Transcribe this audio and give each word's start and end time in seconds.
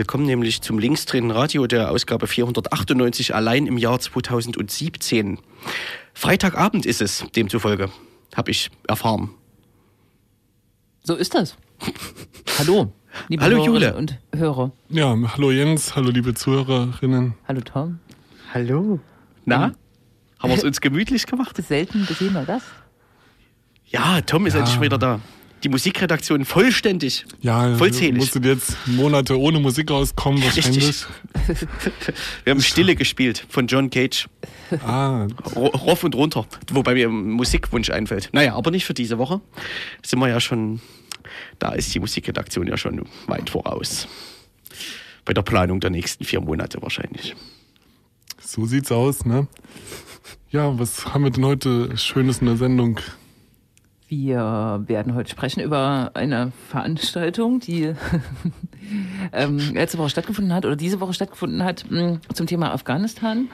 Willkommen 0.00 0.24
nämlich 0.24 0.62
zum 0.62 0.78
Linksdrehenden 0.78 1.30
Radio 1.30 1.66
der 1.66 1.90
Ausgabe 1.90 2.26
498 2.26 3.34
allein 3.34 3.66
im 3.66 3.76
Jahr 3.76 4.00
2017. 4.00 5.38
Freitagabend 6.14 6.86
ist 6.86 7.02
es, 7.02 7.26
demzufolge, 7.36 7.90
habe 8.34 8.50
ich 8.50 8.70
erfahren. 8.88 9.28
So 11.02 11.14
ist 11.16 11.34
das. 11.34 11.54
Hallo, 12.58 12.94
liebe 13.28 13.44
Hallo, 13.44 13.62
Jule. 13.62 13.94
und 13.94 14.18
Hörer. 14.34 14.72
Ja, 14.88 15.14
hallo 15.34 15.50
Jens, 15.50 15.94
hallo 15.94 16.08
liebe 16.08 16.32
Zuhörerinnen. 16.32 17.34
Hallo 17.46 17.60
Tom. 17.60 17.98
Hallo. 18.54 19.00
Na? 19.44 19.72
Haben 20.38 20.48
wir 20.50 20.56
es 20.56 20.64
uns 20.64 20.80
gemütlich 20.80 21.26
gemacht? 21.26 21.58
Selten 21.62 22.06
gesehener 22.06 22.46
Gast. 22.46 22.64
Ja, 23.84 24.22
Tom 24.22 24.46
ist 24.46 24.54
Ja. 24.54 24.60
endlich 24.60 24.80
wieder 24.80 24.96
da. 24.96 25.20
Die 25.62 25.68
Musikredaktion 25.68 26.44
vollständig. 26.46 27.26
Ja, 27.42 27.76
Vollzählig. 27.76 28.16
musstet 28.16 28.44
jetzt 28.46 28.76
Monate 28.86 29.38
ohne 29.38 29.60
Musik 29.60 29.90
rauskommen 29.90 30.42
wahrscheinlich. 30.42 31.04
Wir 32.44 32.50
haben 32.52 32.62
Stille 32.62 32.96
gespielt 32.96 33.44
von 33.48 33.66
John 33.66 33.90
Cage. 33.90 34.26
Ah, 34.86 35.26
Roff 35.54 36.02
und 36.04 36.14
runter. 36.14 36.46
Wobei 36.72 36.94
mir 36.94 37.08
ein 37.08 37.30
Musikwunsch 37.32 37.90
einfällt. 37.90 38.30
Naja, 38.32 38.54
aber 38.54 38.70
nicht 38.70 38.86
für 38.86 38.94
diese 38.94 39.18
Woche. 39.18 39.40
Sind 40.02 40.18
wir 40.20 40.28
ja 40.28 40.40
schon, 40.40 40.80
da 41.58 41.72
ist 41.72 41.94
die 41.94 42.00
Musikredaktion 42.00 42.66
ja 42.66 42.78
schon 42.78 43.02
weit 43.26 43.50
voraus. 43.50 44.08
Bei 45.26 45.34
der 45.34 45.42
Planung 45.42 45.80
der 45.80 45.90
nächsten 45.90 46.24
vier 46.24 46.40
Monate 46.40 46.80
wahrscheinlich. 46.80 47.36
so 48.40 48.64
sieht's 48.64 48.90
aus, 48.90 49.26
ne? 49.26 49.46
Ja, 50.50 50.78
was 50.78 51.04
haben 51.06 51.24
wir 51.24 51.30
denn 51.30 51.44
heute 51.44 51.96
Schönes 51.98 52.38
in 52.38 52.46
der 52.46 52.56
Sendung? 52.56 52.98
Wir 54.10 54.82
werden 54.88 55.14
heute 55.14 55.30
sprechen 55.30 55.60
über 55.60 56.10
eine 56.14 56.50
Veranstaltung, 56.68 57.60
die 57.60 57.94
ähm, 59.32 59.58
letzte 59.72 59.98
Woche 59.98 60.10
stattgefunden 60.10 60.52
hat 60.52 60.66
oder 60.66 60.74
diese 60.74 60.98
Woche 60.98 61.12
stattgefunden 61.12 61.62
hat 61.62 61.84
mh, 61.88 62.18
zum 62.34 62.48
Thema 62.48 62.72
Afghanistan. 62.72 63.48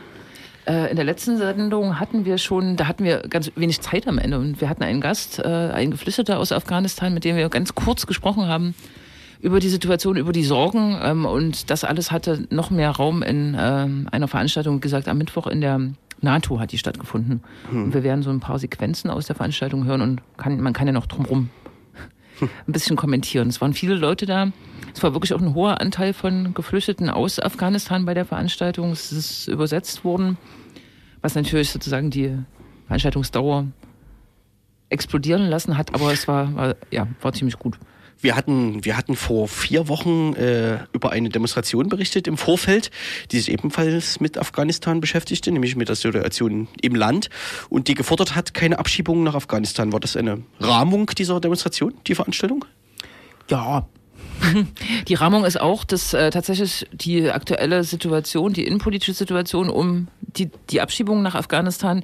Äh, 0.67 0.89
in 0.89 0.97
der 0.97 1.05
letzten 1.05 1.37
Sendung 1.37 2.01
hatten 2.01 2.25
wir 2.25 2.39
schon, 2.39 2.77
da 2.77 2.89
hatten 2.89 3.05
wir 3.05 3.19
ganz 3.29 3.53
wenig 3.55 3.83
Zeit 3.83 4.09
am 4.09 4.17
Ende 4.17 4.39
und 4.39 4.59
wir 4.63 4.71
hatten 4.71 4.83
einen 4.83 5.03
Gast, 5.03 5.41
äh, 5.41 5.43
einen 5.43 5.91
Geflüchteter 5.91 6.39
aus 6.39 6.53
Afghanistan, 6.53 7.13
mit 7.13 7.25
dem 7.25 7.37
wir 7.37 7.51
ganz 7.51 7.75
kurz 7.75 8.07
gesprochen 8.07 8.47
haben 8.47 8.75
über 9.43 9.61
die 9.61 9.69
Situation, 9.69 10.17
über 10.17 10.33
die 10.33 10.45
Sorgen 10.45 10.99
ähm, 11.03 11.27
und 11.27 11.69
das 11.69 11.85
alles 11.85 12.11
hatte 12.11 12.47
noch 12.49 12.71
mehr 12.71 12.93
Raum 12.93 13.23
in 13.23 13.55
ähm, 13.61 14.09
einer 14.11 14.27
Veranstaltung, 14.27 14.77
wie 14.77 14.81
gesagt, 14.81 15.07
am 15.07 15.19
Mittwoch 15.19 15.49
in 15.49 15.61
der 15.61 15.81
NATO 16.21 16.59
hat 16.59 16.73
die 16.73 16.79
stattgefunden. 16.79 17.43
Und 17.71 17.95
wir 17.95 18.03
werden 18.03 18.23
so 18.23 18.31
ein 18.31 18.41
paar 18.41 18.59
Sequenzen 18.59 19.11
aus 19.11 19.27
der 19.27 19.37
Veranstaltung 19.37 19.85
hören 19.85 20.01
und 20.01 20.23
kann, 20.37 20.61
man 20.61 20.73
kann 20.73 20.87
ja 20.87 20.93
noch 20.93 21.07
drumherum 21.07 21.51
ein 22.41 22.73
bisschen 22.73 22.97
kommentieren. 22.97 23.49
Es 23.49 23.61
waren 23.61 23.75
viele 23.75 23.95
Leute 23.95 24.27
da. 24.27 24.53
Es 24.95 25.03
war 25.03 25.13
wirklich 25.13 25.35
auch 25.35 25.41
ein 25.41 25.55
hoher 25.55 25.81
Anteil 25.81 26.13
von 26.13 26.55
Geflüchteten 26.55 27.11
aus 27.11 27.39
Afghanistan 27.39 28.05
bei 28.05 28.15
der 28.15 28.25
Veranstaltung. 28.25 28.93
Es 28.93 29.13
ist 29.13 29.49
übersetzt 29.49 30.05
worden, 30.05 30.39
was 31.21 31.35
natürlich 31.35 31.71
sozusagen 31.71 32.11
die 32.11 32.37
Veranstaltungsdauer 32.87 33.67
explodieren 34.89 35.47
lassen 35.49 35.77
hat, 35.77 35.95
aber 35.95 36.13
es 36.13 36.29
war, 36.29 36.55
war 36.55 36.77
ja, 36.91 37.07
war 37.21 37.33
ziemlich 37.33 37.59
gut. 37.59 37.79
Wir 38.21 38.35
hatten, 38.35 38.85
wir 38.85 38.97
hatten 38.97 39.15
vor 39.15 39.49
vier 39.49 39.89
Wochen 39.89 40.35
äh, 40.35 40.79
über 40.93 41.11
eine 41.13 41.29
Demonstration 41.29 41.89
berichtet 41.89 42.27
im 42.27 42.37
Vorfeld, 42.37 42.91
die 43.31 43.39
sich 43.39 43.53
ebenfalls 43.53 44.21
mit 44.21 44.39
Afghanistan 44.39 45.01
beschäftigte, 45.01 45.53
nämlich 45.53 45.77
mit 45.77 45.89
der 45.89 45.97
Situation 45.97 46.69
im 46.81 46.95
Land 46.95 47.29
und 47.69 47.89
die 47.89 47.95
gefordert 47.95 48.35
hat, 48.35 48.55
keine 48.55 48.79
Abschiebungen 48.79 49.25
nach 49.25 49.35
Afghanistan. 49.35 49.93
War 49.93 50.01
das 50.01 50.17
eine 50.17 50.43
Rahmung 50.61 51.07
dieser 51.17 51.41
Demonstration, 51.41 51.95
die 52.07 52.15
Veranstaltung? 52.15 52.65
Ja. 53.51 53.87
Die 55.09 55.15
Rahmung 55.15 55.45
ist 55.45 55.61
auch, 55.61 55.85
dass 55.85 56.15
äh, 56.15 56.31
tatsächlich 56.31 56.87
die 56.93 57.31
aktuelle 57.31 57.85
Situation, 57.85 58.53
die 58.53 58.67
innenpolitische 58.67 59.15
Situation 59.15 59.69
um 59.69 60.09
die, 60.21 60.51
die 60.71 60.81
Abschiebung 60.81 61.23
nach 61.23 61.35
Afghanistan 61.35 62.03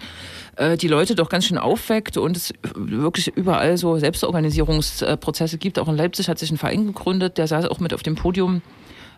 äh, 0.56 0.76
die 0.76 0.88
Leute 0.88 1.14
doch 1.14 1.28
ganz 1.28 1.46
schön 1.46 1.58
aufweckt 1.58 2.16
und 2.16 2.36
es 2.36 2.52
wirklich 2.74 3.28
überall 3.36 3.76
so 3.76 3.98
Selbstorganisierungsprozesse 3.98 5.58
gibt. 5.58 5.78
Auch 5.78 5.88
in 5.88 5.96
Leipzig 5.96 6.28
hat 6.28 6.38
sich 6.38 6.50
ein 6.50 6.58
Verein 6.58 6.86
gegründet, 6.86 7.38
der 7.38 7.46
saß 7.46 7.66
auch 7.66 7.80
mit 7.80 7.94
auf 7.94 8.02
dem 8.02 8.14
Podium. 8.14 8.62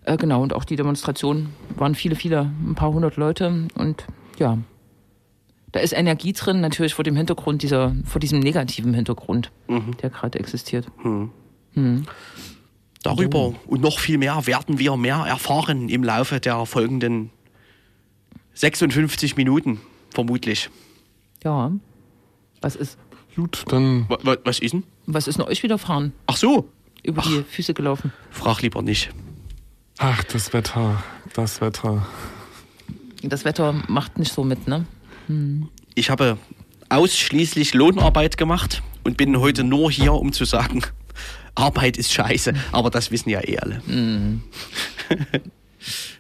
Äh, 0.05 0.17
genau, 0.17 0.43
und 0.43 0.53
auch 0.53 0.65
die 0.65 0.77
Demonstration 0.77 1.51
waren 1.77 1.95
viele, 1.95 2.17
viele, 2.17 2.51
ein 2.65 2.75
paar 2.75 2.93
hundert 2.93 3.17
Leute 3.17 3.69
und 3.75 4.05
ja. 4.39 4.59
Da 5.73 5.81
ist 5.81 5.93
Energie 5.93 6.33
drin, 6.33 6.61
natürlich 6.61 6.95
vor 6.95 7.03
dem 7.03 7.17
Hintergrund 7.17 7.63
dieser, 7.63 7.97
vor 8.05 8.21
diesem 8.21 8.39
negativen 8.39 8.95
Hintergrund, 8.95 9.51
der 10.03 10.11
gerade 10.11 10.39
existiert. 10.39 10.87
Darüber 13.05 13.55
und 13.67 13.81
noch 13.83 13.99
viel 14.01 14.19
mehr 14.19 14.47
werden 14.49 14.79
wir 14.81 14.97
mehr 14.97 15.17
erfahren 15.19 15.89
im 15.89 16.03
Laufe 16.03 16.41
der 16.41 16.67
folgenden 16.67 17.31
56 18.55 19.37
Minuten, 19.37 19.81
vermutlich. 20.11 20.71
Ja. 21.45 21.73
Was 22.61 22.77
ist, 22.77 22.99
Gut, 23.37 23.65
dann 23.69 24.09
Wa- 24.09 24.19
wa- 24.23 24.37
Was 24.45 24.59
ist 24.61 24.73
denn? 24.75 24.85
was 25.07 25.27
ist 25.29 25.39
denn 25.39 25.47
euch 25.47 25.63
widerfahren? 25.63 26.13
Ach 26.27 26.37
so, 26.37 26.69
Über 27.03 27.21
die 27.23 27.43
Füße 27.43 27.75
gelaufen? 27.75 28.13
frag 28.31 28.63
lieber 28.63 28.81
nicht. 28.81 29.11
Ach, 29.99 30.23
das 30.25 30.53
Wetter, 30.53 31.03
das 31.35 31.61
Wetter. 31.61 32.07
Das 33.23 33.45
Wetter 33.45 33.73
macht 33.89 34.19
nicht 34.19 34.33
so 34.33 34.45
mit, 34.45 34.67
ne? 34.69 34.87
Ich 35.95 36.11
habe 36.11 36.39
ausschließlich 36.91 37.75
Lohnarbeit 37.75 38.37
gemacht 38.37 38.83
und 39.05 39.17
bin 39.17 39.39
heute 39.41 39.65
nur 39.65 39.91
hier, 39.91 40.13
um 40.15 40.33
zu 40.33 40.45
sagen, 40.45 40.83
Arbeit 41.55 41.97
ist 41.97 42.13
scheiße. 42.13 42.53
Aber 42.73 42.91
das 42.91 43.11
wissen 43.11 43.31
ja 43.31 43.41
eh 43.47 43.59
alle. 43.59 43.83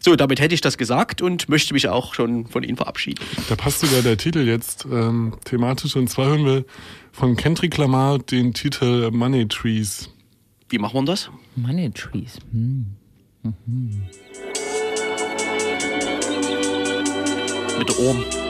so, 0.00 0.16
damit 0.16 0.40
hätte 0.40 0.54
ich 0.54 0.60
das 0.60 0.78
gesagt 0.78 1.22
und 1.22 1.48
möchte 1.48 1.74
mich 1.74 1.88
auch 1.88 2.14
schon 2.14 2.46
von 2.46 2.62
Ihnen 2.62 2.76
verabschieden. 2.76 3.24
Da 3.48 3.56
passt 3.56 3.80
sogar 3.80 4.02
der 4.02 4.16
Titel 4.16 4.40
jetzt 4.40 4.86
ähm, 4.90 5.34
thematisch. 5.44 5.96
Und 5.96 6.08
zwar 6.08 6.26
hören 6.26 6.44
wir 6.44 6.64
von 7.12 7.36
Kendrick 7.36 7.76
Lamar 7.76 8.18
den 8.18 8.54
Titel 8.54 9.10
Money 9.10 9.48
Trees. 9.48 10.10
Wie 10.68 10.78
machen 10.78 11.00
wir 11.00 11.04
das? 11.04 11.30
Money 11.56 11.90
Trees. 11.90 12.38
Hm. 12.52 12.86
Mit 17.78 17.88
der 17.88 17.98
Ohren. 17.98 18.43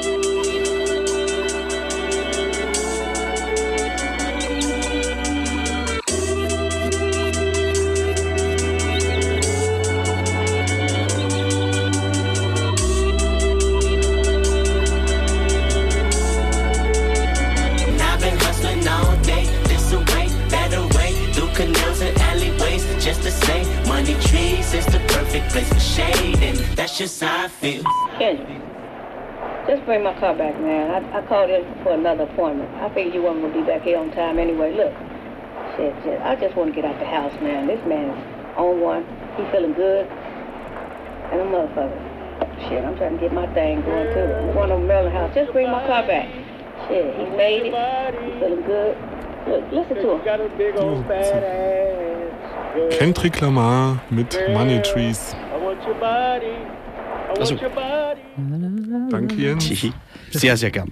Perfect 25.35 25.53
place 25.53 25.73
for 25.73 25.81
shade, 25.81 26.37
and 26.43 26.59
that's 26.77 26.97
just 26.97 27.21
how 27.21 27.45
I 27.45 27.49
feel. 27.49 27.83
Kendrick, 28.19 28.63
just 29.67 29.85
bring 29.85 30.05
my 30.05 30.15
car 30.21 30.35
back, 30.37 30.61
man. 30.61 30.91
I, 30.91 31.19
I 31.19 31.27
called 31.27 31.51
in 31.51 31.65
for 31.83 31.93
another 31.95 32.25
appointment. 32.25 32.71
I 32.77 32.89
figured 32.95 33.15
you 33.15 33.23
weren't 33.23 33.43
gonna 33.43 33.53
be 33.55 33.63
back 33.63 33.83
here 33.83 33.99
on 33.99 34.13
time 34.13 34.39
anyway. 34.39 34.73
Look, 34.77 34.93
shit, 35.77 35.95
shit. 36.05 36.21
I 36.21 36.37
just 36.37 36.55
want 36.55 36.71
to 36.71 36.75
get 36.75 36.85
out 36.85 36.99
the 37.01 37.07
house, 37.07 37.33
man. 37.41 37.67
This 37.67 37.85
man 37.87 38.11
is 38.11 38.57
on 38.57 38.81
one. 38.81 39.03
He 39.37 39.43
feeling 39.51 39.73
good, 39.73 40.07
and 40.07 41.41
a 41.41 41.45
motherfucker. 41.45 42.69
Shit, 42.69 42.85
I'm 42.85 42.97
trying 42.97 43.15
to 43.15 43.21
get 43.21 43.33
my 43.33 43.53
thing 43.55 43.83
going 43.83 44.15
too. 44.15 44.21
I'm 44.21 44.55
going 44.55 44.69
to 44.71 44.79
Maryland 44.79 45.17
house. 45.17 45.35
Just 45.35 45.53
bring 45.53 45.71
my 45.71 45.85
car 45.87 46.07
back. 46.07 46.31
Shit, 46.87 47.15
he 47.17 47.25
made 47.37 47.67
it. 47.67 48.15
He 48.23 48.39
feeling 48.39 48.63
good. 48.63 48.97
Look, 49.49 49.73
listen 49.73 49.97
to 49.97 50.11
him. 50.11 50.25
Got 50.25 50.41
a 50.41 50.49
big 50.57 50.77
old 50.77 51.05
fat 51.07 51.43
ass. 51.43 51.94
Kendrick 52.99 53.41
Lamar 53.41 54.01
mit 54.11 54.39
Money 54.53 54.81
Trees. 54.83 55.35
I 55.35 55.65
want 55.65 55.79
your 55.87 55.95
body. 55.95 56.47
I 56.47 57.29
want 57.29 57.39
Also- 57.41 57.55
your 57.55 57.71
body. 57.71 59.11
Danke, 59.11 59.35
Jens. 59.37 59.71
Sehr, 60.31 60.57
sehr 60.57 60.71
gern. 60.71 60.91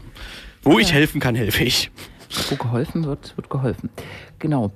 Wo 0.63 0.79
ich 0.79 0.93
helfen 0.93 1.21
kann, 1.21 1.35
helfe 1.35 1.65
ich. 1.65 1.91
Wo 2.51 2.57
geholfen 2.57 3.05
wird, 3.05 3.37
wird 3.37 3.51
geholfen. 3.51 3.91
Genau. 4.39 4.71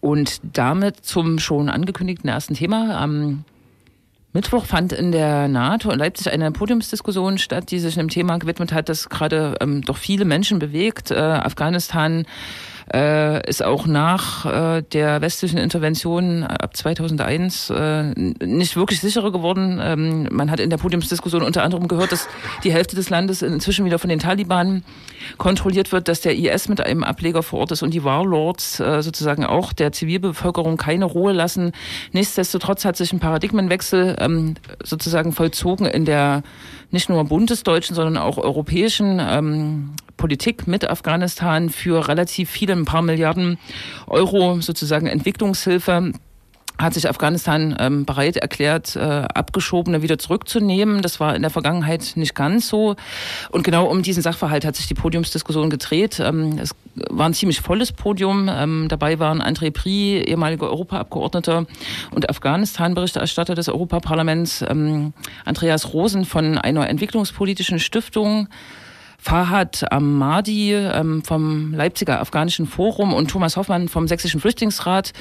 Und 0.00 0.40
damit 0.56 1.04
zum 1.04 1.38
schon 1.38 1.68
angekündigten 1.68 2.28
ersten 2.30 2.54
Thema. 2.54 2.96
Am 2.98 3.44
Mittwoch 4.32 4.66
fand 4.66 4.92
in 4.92 5.10
der 5.12 5.48
NATO 5.48 5.90
in 5.90 5.98
Leipzig 5.98 6.30
eine 6.32 6.52
Podiumsdiskussion 6.52 7.38
statt, 7.38 7.70
die 7.70 7.78
sich 7.80 7.98
einem 7.98 8.08
Thema 8.08 8.38
gewidmet 8.38 8.72
hat, 8.72 8.88
das 8.88 9.08
gerade 9.08 9.56
ähm, 9.60 9.82
doch 9.82 9.96
viele 9.96 10.24
Menschen 10.24 10.58
bewegt. 10.58 11.10
Äh, 11.10 11.16
Afghanistan 11.16 12.24
äh, 12.94 13.48
ist 13.48 13.64
auch 13.64 13.86
nach 13.86 14.46
äh, 14.46 14.82
der 14.82 15.20
westlichen 15.20 15.58
Intervention 15.58 16.44
ab 16.44 16.76
2001 16.76 17.70
äh, 17.70 18.12
nicht 18.44 18.76
wirklich 18.76 19.00
sicherer 19.00 19.32
geworden. 19.32 19.80
Ähm, 19.82 20.28
man 20.30 20.50
hat 20.50 20.60
in 20.60 20.70
der 20.70 20.76
Podiumsdiskussion 20.76 21.42
unter 21.42 21.62
anderem 21.62 21.88
gehört, 21.88 22.12
dass 22.12 22.28
die 22.64 22.72
Hälfte 22.72 22.96
des 22.96 23.10
Landes 23.10 23.42
inzwischen 23.42 23.84
wieder 23.84 23.98
von 23.98 24.10
den 24.10 24.18
Taliban 24.18 24.84
kontrolliert 25.38 25.92
wird, 25.92 26.08
dass 26.08 26.20
der 26.20 26.36
IS 26.36 26.68
mit 26.68 26.80
einem 26.80 27.04
Ableger 27.04 27.42
vor 27.42 27.60
Ort 27.60 27.72
ist 27.72 27.82
und 27.82 27.92
die 27.92 28.04
Warlords 28.04 28.80
äh, 28.80 29.02
sozusagen 29.02 29.44
auch 29.44 29.72
der 29.72 29.92
Zivilbevölkerung 29.92 30.76
keine 30.76 31.04
Ruhe 31.04 31.32
lassen. 31.32 31.72
Nichtsdestotrotz 32.12 32.84
hat 32.84 32.96
sich 32.96 33.12
ein 33.12 33.20
Paradigmenwechsel 33.20 34.16
ähm, 34.18 34.54
sozusagen 34.82 35.32
vollzogen 35.32 35.86
in 35.86 36.04
der 36.04 36.42
nicht 36.90 37.08
nur 37.08 37.24
bundesdeutschen, 37.24 37.96
sondern 37.96 38.16
auch 38.16 38.38
europäischen 38.38 39.20
ähm, 39.20 39.94
Politik 40.16 40.66
mit 40.66 40.88
Afghanistan 40.88 41.68
für 41.68 42.08
relativ 42.08 42.50
viele, 42.50 42.72
ein 42.72 42.84
paar 42.84 43.02
Milliarden 43.02 43.58
Euro 44.06 44.60
sozusagen 44.60 45.06
Entwicklungshilfe 45.06 46.12
hat 46.78 46.94
sich 46.94 47.08
Afghanistan 47.08 47.74
ähm, 47.78 48.04
bereit 48.04 48.36
erklärt, 48.36 48.96
äh, 48.96 49.00
Abgeschobene 49.00 50.02
wieder 50.02 50.18
zurückzunehmen. 50.18 51.02
Das 51.02 51.20
war 51.20 51.34
in 51.34 51.42
der 51.42 51.50
Vergangenheit 51.50 52.12
nicht 52.16 52.34
ganz 52.34 52.68
so. 52.68 52.96
Und 53.50 53.64
genau 53.64 53.86
um 53.86 54.02
diesen 54.02 54.22
Sachverhalt 54.22 54.64
hat 54.64 54.76
sich 54.76 54.86
die 54.86 54.94
Podiumsdiskussion 54.94 55.70
gedreht. 55.70 56.20
Ähm, 56.20 56.58
es 56.60 56.74
war 57.10 57.28
ein 57.28 57.34
ziemlich 57.34 57.60
volles 57.60 57.92
Podium. 57.92 58.50
Ähm, 58.52 58.86
dabei 58.88 59.18
waren 59.18 59.40
André 59.40 59.70
Pry, 59.70 60.22
ehemaliger 60.26 60.68
Europaabgeordneter 60.68 61.66
und 62.10 62.28
Afghanistan-Berichterstatter 62.28 63.54
des 63.54 63.68
Europaparlaments, 63.68 64.62
ähm, 64.68 65.14
Andreas 65.44 65.92
Rosen 65.94 66.24
von 66.24 66.58
einer 66.58 66.88
entwicklungspolitischen 66.88 67.78
Stiftung, 67.78 68.48
Fahad 69.18 69.90
Ahmadi 69.92 70.72
ähm, 70.72 71.22
vom 71.22 71.72
Leipziger 71.72 72.20
Afghanischen 72.20 72.66
Forum 72.66 73.12
und 73.12 73.30
Thomas 73.30 73.56
Hoffmann 73.56 73.88
vom 73.88 74.08
Sächsischen 74.08 74.40
Flüchtlingsrat. 74.40 75.12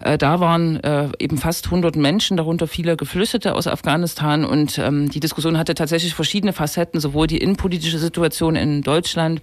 Äh, 0.00 0.18
da 0.18 0.40
waren 0.40 0.82
äh, 0.82 1.08
eben 1.18 1.38
fast 1.38 1.66
100 1.66 1.96
Menschen, 1.96 2.36
darunter 2.36 2.66
viele 2.66 2.96
Geflüchtete 2.96 3.54
aus 3.54 3.66
Afghanistan. 3.66 4.44
Und 4.44 4.78
ähm, 4.78 5.10
die 5.10 5.20
Diskussion 5.20 5.58
hatte 5.58 5.74
tatsächlich 5.74 6.14
verschiedene 6.14 6.52
Facetten. 6.52 7.00
Sowohl 7.00 7.26
die 7.26 7.38
innenpolitische 7.38 7.98
Situation 7.98 8.56
in 8.56 8.82
Deutschland 8.82 9.42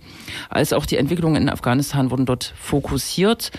als 0.50 0.74
auch 0.74 0.86
die 0.86 0.98
Entwicklung 0.98 1.36
in 1.36 1.50
Afghanistan 1.50 2.12
wurden 2.12 2.25
dort 2.25 2.54
fokussiert. 2.59 3.51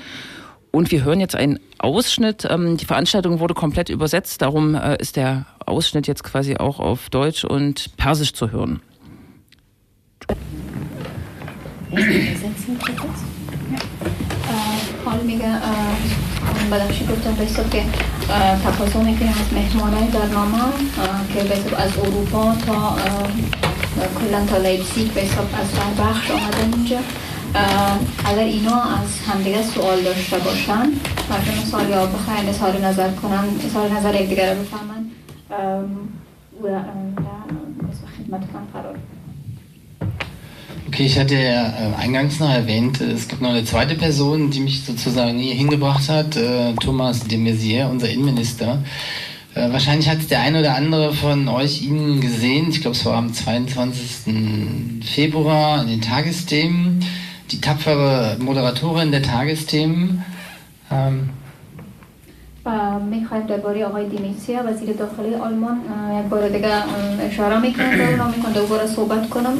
Und 0.70 0.90
wir 0.90 1.04
hören 1.04 1.20
jetzt 1.20 1.34
einen 1.34 1.58
Ausschnitt. 1.78 2.46
Ähm, 2.48 2.76
die 2.76 2.84
Veranstaltung 2.84 3.40
wurde 3.40 3.54
komplett 3.54 3.88
übersetzt. 3.88 4.42
Darum 4.42 4.74
äh, 4.74 4.96
ist 4.98 5.16
der 5.16 5.46
Ausschnitt 5.64 6.06
jetzt 6.06 6.24
quasi 6.24 6.56
auch 6.56 6.78
auf 6.78 7.10
Deutsch 7.10 7.44
und 7.44 7.96
Persisch 7.96 8.32
zu 8.32 8.50
hören. 8.50 8.80
حال 15.04 15.20
میگه 15.20 15.48
بدخشی 16.70 17.06
گفتم 17.06 17.42
حساب 17.42 17.70
که 17.70 17.82
تقاضا 18.64 19.02
می‌کنیم 19.02 19.34
از 19.40 19.52
مهمانای 19.52 20.08
در 20.08 20.26
نامه 20.26 20.58
که 21.34 21.40
حساب 21.40 21.80
از 21.80 21.98
اروپا 21.98 22.54
تا 22.66 22.96
کلا 24.20 24.46
تا 24.46 24.56
لیپسیک 24.56 25.18
حساب 25.18 25.46
از 25.54 25.78
هر 25.78 26.04
بخش 26.04 26.30
آمدن 26.30 26.72
اینجا 26.74 26.98
اگر 28.24 28.38
اینا 28.38 28.82
از 28.82 29.20
همدیگه 29.26 29.62
سوال 29.62 30.02
داشته 30.02 30.38
باشن 30.38 30.92
ممکن 31.30 31.62
مثال 31.62 31.88
یا 31.88 32.06
بخواین 32.06 32.48
اظهار 32.48 32.78
نظر 32.78 33.10
کنن 33.12 33.44
اظهار 33.64 33.90
نظر 33.90 34.14
یکدیگر 34.14 34.54
رو 34.54 34.60
بفهمن 34.60 35.10
و 36.62 36.80
خدمتتان 38.18 38.66
قرار 38.72 38.98
Okay, 40.97 41.05
ich 41.05 41.17
hatte 41.17 41.35
ja 41.35 41.67
äh, 41.67 42.01
eingangs 42.01 42.39
noch 42.39 42.49
erwähnt, 42.49 43.01
äh, 43.01 43.11
es 43.11 43.27
gibt 43.27 43.41
noch 43.41 43.49
eine 43.49 43.65
zweite 43.65 43.95
Person, 43.95 44.51
die 44.51 44.59
mich 44.59 44.83
sozusagen 44.85 45.39
hier 45.39 45.55
hingebracht 45.55 46.07
hat, 46.09 46.35
äh, 46.35 46.73
Thomas 46.73 47.23
de 47.23 47.37
Maizière, 47.37 47.89
unser 47.89 48.09
Innenminister. 48.09 48.83
Äh, 49.55 49.71
wahrscheinlich 49.71 50.09
hat 50.09 50.29
der 50.29 50.41
eine 50.41 50.59
oder 50.59 50.75
andere 50.75 51.13
von 51.13 51.47
euch 51.47 51.81
ihn 51.83 52.21
gesehen. 52.21 52.69
Ich 52.69 52.81
glaube, 52.81 52.95
es 52.95 53.05
war 53.05 53.15
am 53.15 53.33
22. 53.33 55.03
Februar 55.03 55.81
in 55.83 55.89
den 55.89 56.01
Tagesthemen. 56.01 57.03
Die 57.51 57.61
tapfere 57.61 58.37
Moderatorin 58.39 59.11
der 59.11 59.21
Tagesthemen. 59.21 60.23
Ähm, 60.91 61.29
و 62.65 62.99
میخوایم 62.99 63.45
درباره 63.45 63.85
آقای 63.85 64.09
دیمیسیا 64.09 64.63
وزیر 64.63 64.93
داخلی 64.93 65.35
آلمان 65.35 65.77
اه، 65.89 66.19
یک 66.19 66.25
بار 66.25 66.49
دیگه 66.49 66.67
اه، 66.67 67.25
اشاره 67.25 67.59
میکنم 67.59 67.97
به 67.97 68.09
اونا 68.09 68.27
میکنم 68.27 68.53
دوباره 68.53 68.87
صحبت 68.87 69.29
کنم 69.29 69.57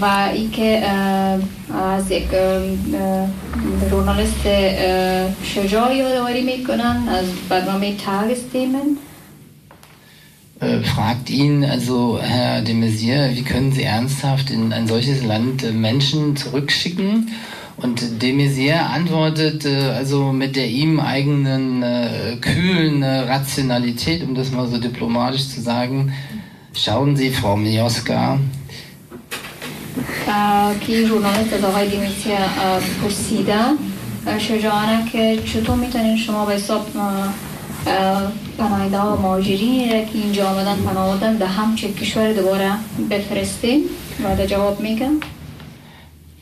و 0.00 0.04
ای 0.32 0.48
که 0.48 0.82
اه، 0.84 1.38
از 1.94 2.10
یک 2.10 2.34
اه، 2.34 2.40
اه، 2.40 3.28
ژورنالیست 3.90 4.46
اه، 4.46 5.44
شجاع 5.44 5.96
یادآوری 5.96 6.42
میکنن 6.42 7.08
از 7.08 7.24
برنامه 7.48 7.96
تاگستیمن 7.96 8.96
äh, 10.62 10.80
fragt 10.84 11.28
ihn, 11.28 11.64
also 11.64 12.20
Herr 12.22 12.62
de 12.62 12.74
Maizière, 12.74 13.34
wie 13.34 13.42
können 13.42 13.72
Sie 13.72 13.82
ernsthaft 13.82 14.50
in 14.50 14.72
ein 14.72 14.86
solches 14.86 15.24
Land 15.24 15.64
äh, 15.64 15.72
Menschen 15.72 16.36
zurückschicken? 16.36 17.30
Und 17.76 18.22
de 18.22 18.32
Maizière 18.32 18.86
antwortet 18.90 19.64
äh, 19.64 19.90
also 19.90 20.32
mit 20.32 20.54
der 20.54 20.68
ihm 20.68 21.00
eigenen 21.00 21.82
äh, 21.82 22.36
kühlen 22.40 23.02
äh, 23.02 23.20
Rationalität, 23.20 24.22
um 24.22 24.36
das 24.36 24.52
mal 24.52 24.68
so 24.68 24.78
diplomatisch 24.78 25.48
zu 25.48 25.60
sagen, 25.60 26.12
schauen 26.74 27.16
Sie, 27.16 27.30
Frau 27.30 27.56
Mioska, 27.56 28.38
اه، 30.28 30.78
که 30.80 31.06
ژورنالیست 31.06 31.52
از 31.52 31.64
آقای 31.64 31.88
دیمیسیا 31.88 32.36
اه، 32.36 32.80
پرسیده 33.02 33.54
اه، 34.26 34.38
شجاعانه 34.38 35.10
که 35.12 35.38
چطور 35.44 35.76
میتونین 35.76 36.16
شما 36.16 36.46
به 36.46 36.52
حساب 36.54 36.86
اه، 36.96 37.34
اه، 37.86 38.32
پناهنده 38.58 38.98
ها 38.98 39.16
و 39.16 39.20
مهاجرینی 39.22 39.92
را 39.92 40.04
که 40.04 40.18
اینجا 40.18 40.48
آمدن 40.48 40.76
پناه 40.76 41.08
آوردن 41.08 41.36
در 41.36 41.46
همچه 41.46 41.92
کشور 41.92 42.32
دوباره 42.32 42.70
بفرستین 43.10 43.84
و 44.24 44.36
در 44.36 44.46
جواب 44.46 44.80
میگم 44.80 45.12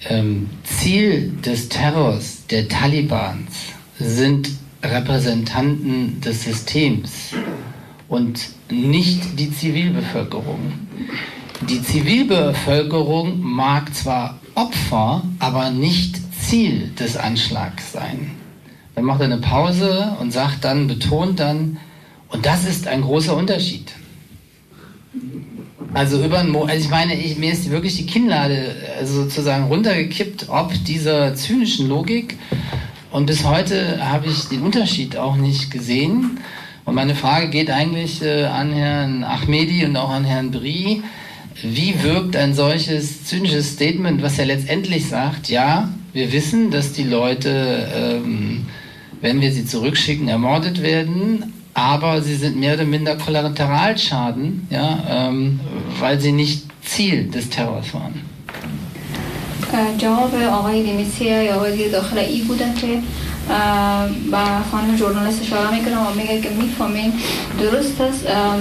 ähm, 0.08 0.48
Ziel 0.64 1.32
des 1.44 1.68
Terrors 1.68 2.46
der 2.50 2.68
Talibans 2.68 3.52
sind 3.98 4.50
Repräsentanten 4.82 6.20
des 6.22 6.44
Systems 6.44 7.34
und 8.08 8.48
nicht 8.70 9.38
die 9.38 9.50
Zivilbevölkerung. 9.52 10.72
Die 11.61 11.81
Zivilbevölkerung 11.81 13.41
mag 13.41 13.95
zwar 13.95 14.39
Opfer, 14.55 15.23
aber 15.39 15.71
nicht 15.71 16.19
Ziel 16.39 16.91
des 16.99 17.17
Anschlags 17.17 17.93
sein. 17.93 18.31
Dann 18.93 19.05
macht 19.05 19.21
er 19.21 19.25
eine 19.25 19.37
Pause 19.37 20.15
und 20.19 20.31
sagt 20.31 20.63
dann, 20.63 20.87
betont 20.87 21.39
dann, 21.39 21.77
und 22.29 22.45
das 22.45 22.65
ist 22.65 22.87
ein 22.87 23.01
großer 23.01 23.35
Unterschied. 23.35 23.93
Also 25.93 26.23
über 26.23 26.39
einen 26.39 26.55
also 26.55 26.73
ich 26.75 26.89
meine, 26.89 27.15
ich, 27.15 27.37
mir 27.37 27.53
ist 27.53 27.71
wirklich 27.71 27.95
die 27.95 28.05
Kinnlade 28.05 28.75
also 28.99 29.23
sozusagen 29.23 29.65
runtergekippt, 29.65 30.49
ob 30.49 30.73
dieser 30.83 31.35
zynischen 31.35 31.87
Logik. 31.87 32.37
Und 33.11 33.27
bis 33.27 33.45
heute 33.45 34.05
habe 34.05 34.27
ich 34.27 34.49
den 34.49 34.61
Unterschied 34.61 35.15
auch 35.15 35.37
nicht 35.37 35.71
gesehen. 35.71 36.39
Und 36.83 36.95
meine 36.95 37.15
Frage 37.15 37.49
geht 37.49 37.71
eigentlich 37.71 38.21
äh, 38.21 38.43
an 38.43 38.73
Herrn 38.73 39.23
Ahmedi 39.23 39.85
und 39.85 39.95
auch 39.95 40.09
an 40.09 40.25
Herrn 40.25 40.51
Brie 40.51 41.01
Wie 41.62 42.02
wirkt 42.02 42.36
ein 42.36 42.54
solches 42.54 43.24
zynisches 43.26 43.72
Statement, 43.72 44.22
was 44.22 44.36
ja 44.38 44.44
letztendlich 44.44 45.08
sagt, 45.08 45.50
ja, 45.50 45.90
wir 46.12 46.32
wissen, 46.32 46.70
dass 46.70 46.92
die 46.92 47.02
Leute, 47.04 47.86
ähm, 47.94 48.66
wenn 49.20 49.40
wir 49.40 49.52
sie 49.52 49.66
zurückschicken, 49.66 50.28
ermordet 50.28 50.82
werden, 50.82 51.52
aber 51.74 52.22
sie 52.22 52.34
sind 52.34 52.58
mehr 52.58 52.74
oder 52.74 52.84
minder 52.84 53.16
Kollateralschaden, 53.16 54.66
ja, 54.70 55.28
ähm, 55.28 55.60
weil 56.00 56.18
sie 56.20 56.32
nicht 56.32 56.64
Ziel 56.82 57.30
des 57.30 57.50
Terrors 57.50 57.92
waren. 57.94 58.14
اه، 59.72 59.96
جواب 59.98 60.34
آقای 60.34 60.82
دیمیسیا 60.82 61.42
یا 61.42 61.60
وزیر 61.60 61.90
داخل 61.92 62.18
ای 62.18 62.42
بوده 62.42 62.64
که 62.80 62.98
اه، 63.50 64.08
با 64.32 64.44
خانم 64.70 64.96
ژورنالیست 64.96 65.42
اشاره 65.42 65.78
میکنم 65.78 66.06
و 66.06 66.14
میگه 66.16 66.40
که 66.40 66.50
میفهمین 66.50 67.12
درست 67.60 68.00
است 68.00 68.26
اه، 68.26 68.34
اه، 68.34 68.58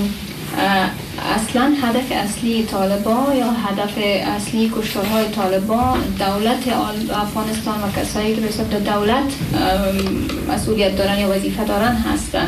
اصلا 1.36 1.72
هدف 1.82 2.12
اصلی 2.12 2.62
طالبان 2.62 3.36
یا 3.36 3.50
هدف 3.50 3.98
اصلی 4.36 4.72
کشتارهای 4.76 5.28
طالبان 5.28 6.00
دولت 6.18 6.68
افغانستان 7.14 7.74
و 7.82 8.00
کسایی 8.00 8.34
که 8.34 8.40
به 8.40 8.80
دولت 8.80 9.24
مسئولیت 10.48 10.96
دارن 10.96 11.18
یا 11.18 11.36
وظیفه 11.36 11.64
دارن 11.64 11.96
هستن. 11.96 12.46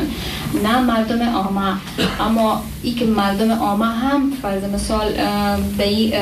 نه 0.63 0.79
مردم 0.79 1.29
عامه. 1.29 1.73
اما 2.19 2.63
ای 2.83 2.91
که 2.91 3.05
مردم 3.05 3.51
عامه 3.51 3.85
هم 3.85 4.31
فرض 4.41 4.63
مثال 4.63 5.13
به 5.77 5.87
این 5.87 6.13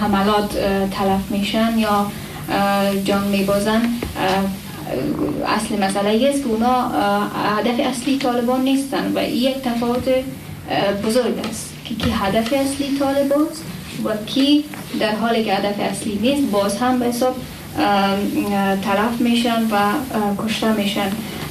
حملات 0.00 0.50
تلف 0.90 1.30
میشن 1.30 1.78
یا 1.78 2.06
جان 3.04 3.28
میبازن 3.28 3.82
اصل 5.46 5.84
مسئله 5.84 6.28
است 6.28 6.42
که 6.42 6.48
اونا 6.48 6.88
هدف 7.58 7.80
اصلی 7.80 8.18
طالبان 8.18 8.60
نیستن 8.60 9.12
و 9.14 9.18
این 9.18 9.34
یک 9.34 9.56
تفاوت 9.62 10.04
بزرگ 11.06 11.38
است. 11.50 11.70
که 11.84 11.94
کی 11.94 12.10
هدف 12.10 12.52
اصلی 12.52 12.98
طالبان 12.98 13.46
است 13.50 13.62
و 14.04 14.08
کی 14.26 14.64
در 15.00 15.14
حالی 15.16 15.44
که 15.44 15.54
هدف 15.54 15.74
اصلی 15.80 16.18
نیست 16.22 16.50
باز 16.50 16.76
هم 16.76 16.98
به 16.98 17.06
حساب 17.06 17.36
تلف 18.82 19.20
میشن 19.20 19.62
و 19.62 19.76
کشته 20.46 20.72
میشن. 20.72 21.08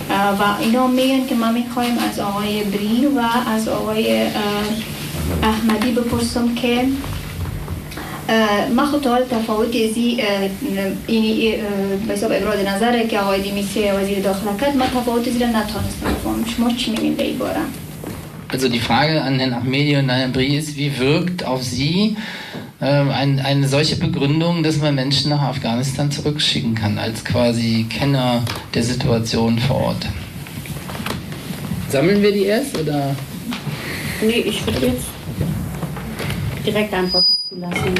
و 0.10 0.44
اینا 0.60 0.88
میگن 0.88 1.28
که 1.28 1.36
ما 1.36 1.52
می‌خوایم 1.52 1.98
از 2.12 2.20
آقای 2.20 2.64
برین 2.64 3.18
و 3.18 3.22
از 3.48 3.68
آقای 3.68 4.28
احمدی 5.44 5.92
بپرسم 5.92 6.56
که 6.56 6.86
ما 8.76 8.86
خود 8.86 9.02
تا 9.02 9.10
حال 9.10 9.24
تفاوت 9.24 9.68
ازی 9.68 10.24
این 11.08 11.56
حساب 12.10 12.32
ابراز 12.32 12.60
نظره 12.60 13.08
که 13.08 13.20
آقای 13.20 13.42
دیمیسی 13.42 13.92
وزیر 13.92 14.20
داخله 14.20 14.58
کرد 14.62 14.78
ما 14.78 14.86
تفاوت 14.86 15.28
ازی 15.28 15.40
را 15.40 15.48
نتانستم 15.48 16.46
شما 16.58 16.72
چی 16.72 16.92
میگین 16.92 17.16
به 17.16 17.24
این 17.24 17.38
Also 18.49 18.69
die 18.69 18.81
Frage 18.81 19.21
an 19.23 19.39
Herrn 19.39 19.53
Ahmedi 19.53 19.97
und 19.97 20.09
Herrn 20.09 20.33
Brie 20.33 20.57
ist, 20.57 20.77
wie 20.77 20.97
wirkt 20.99 21.45
auf 21.45 21.63
Sie 21.63 22.17
ähm, 22.81 23.11
ein, 23.11 23.41
eine 23.41 23.67
solche 23.67 23.97
Begründung, 23.97 24.63
dass 24.63 24.79
man 24.79 24.95
Menschen 24.95 25.31
nach 25.31 25.43
Afghanistan 25.43 26.11
zurückschicken 26.11 26.75
kann, 26.75 26.99
als 26.99 27.25
quasi 27.25 27.87
Kenner 27.89 28.43
der 28.75 28.83
Situation 28.83 29.59
vor 29.59 29.77
Ort? 29.77 30.07
Sammeln 31.89 32.23
wir 32.23 32.33
die 32.33 32.45
erst 32.45 32.79
oder? 32.79 33.17
Nee, 34.21 34.45
ich 34.47 34.65
würde 34.67 34.87
jetzt 34.87 35.07
direkt 36.65 36.95
antworten 36.95 37.35
zulassen. 37.49 37.95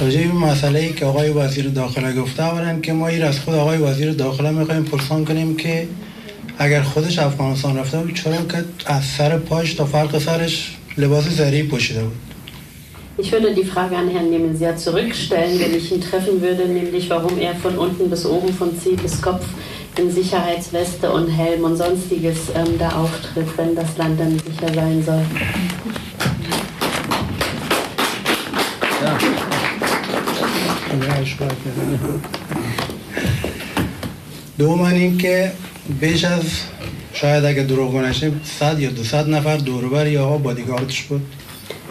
راجع 0.00 0.26
به 0.26 0.32
مسئله 0.32 0.78
ای 0.78 0.92
که 0.92 1.06
آقای 1.06 1.30
وزیر 1.30 1.68
داخله 1.68 2.12
گفته 2.12 2.42
اولا 2.42 2.80
که 2.80 2.92
ما 2.92 3.08
این 3.08 3.22
از 3.22 3.40
خود 3.40 3.54
آقای 3.54 3.78
وزیر 3.78 4.12
داخله 4.12 4.50
میخوایم 4.50 4.84
پرسان 4.84 5.24
کنیم 5.24 5.56
که 5.56 5.88
اگر 6.60 6.82
خودش 6.82 7.18
افغانستان 7.18 7.76
رفته 7.76 7.98
بود 7.98 8.14
چرا 8.14 8.36
که 8.36 8.64
از 8.86 9.04
سر 9.04 9.38
پاش 9.38 9.74
تا 9.74 9.84
فرق 9.84 10.18
سرش 10.18 10.76
لباس 10.98 11.28
زری 11.28 11.62
پوشیده 11.62 12.02
بود 12.02 12.16
Ich 13.18 13.32
würde 13.32 13.54
die 13.54 13.64
Frage 13.64 13.96
an 13.96 14.10
Herrn 14.10 14.28
Nemensia 14.28 14.76
zurückstellen, 14.76 15.58
wenn 15.58 15.74
ich 15.74 15.90
ihn 15.90 16.02
treffen 16.02 16.42
würde, 16.42 16.68
nämlich 16.68 17.08
warum 17.08 17.38
er 17.38 17.54
von 17.54 17.78
unten 17.78 18.10
bis 18.10 18.26
oben, 18.26 18.52
von 18.52 18.78
Ziel 18.78 18.96
bis 18.96 19.22
Kopf 19.22 19.46
in 19.98 20.10
Sicherheitsweste 20.10 21.10
und 21.10 21.28
Helm 21.28 21.64
und 21.64 21.76
sonstiges 21.76 22.36
ähm, 22.54 22.78
da 22.78 22.90
auftritt, 22.90 23.48
wenn 23.56 23.74
das 23.74 23.96
Land 23.96 24.20
dann 24.20 24.38
sicher 24.38 24.74
sein 24.74 25.02
soll. 25.02 25.24
دوم 34.58 34.80
اینکه 34.80 35.52
بیش 36.00 36.24
از 36.24 36.42
شاید 37.12 37.44
اگه 37.44 37.62
دروغ 37.62 37.96
نشه 37.96 38.32
100 38.58 38.80
یا 38.80 38.90
200 38.90 39.28
نفر 39.28 39.56
دوربر 39.56 40.06
یا 40.06 40.24
آقا 40.24 40.38
بادیگاردش 40.38 41.02
بود 41.02 41.22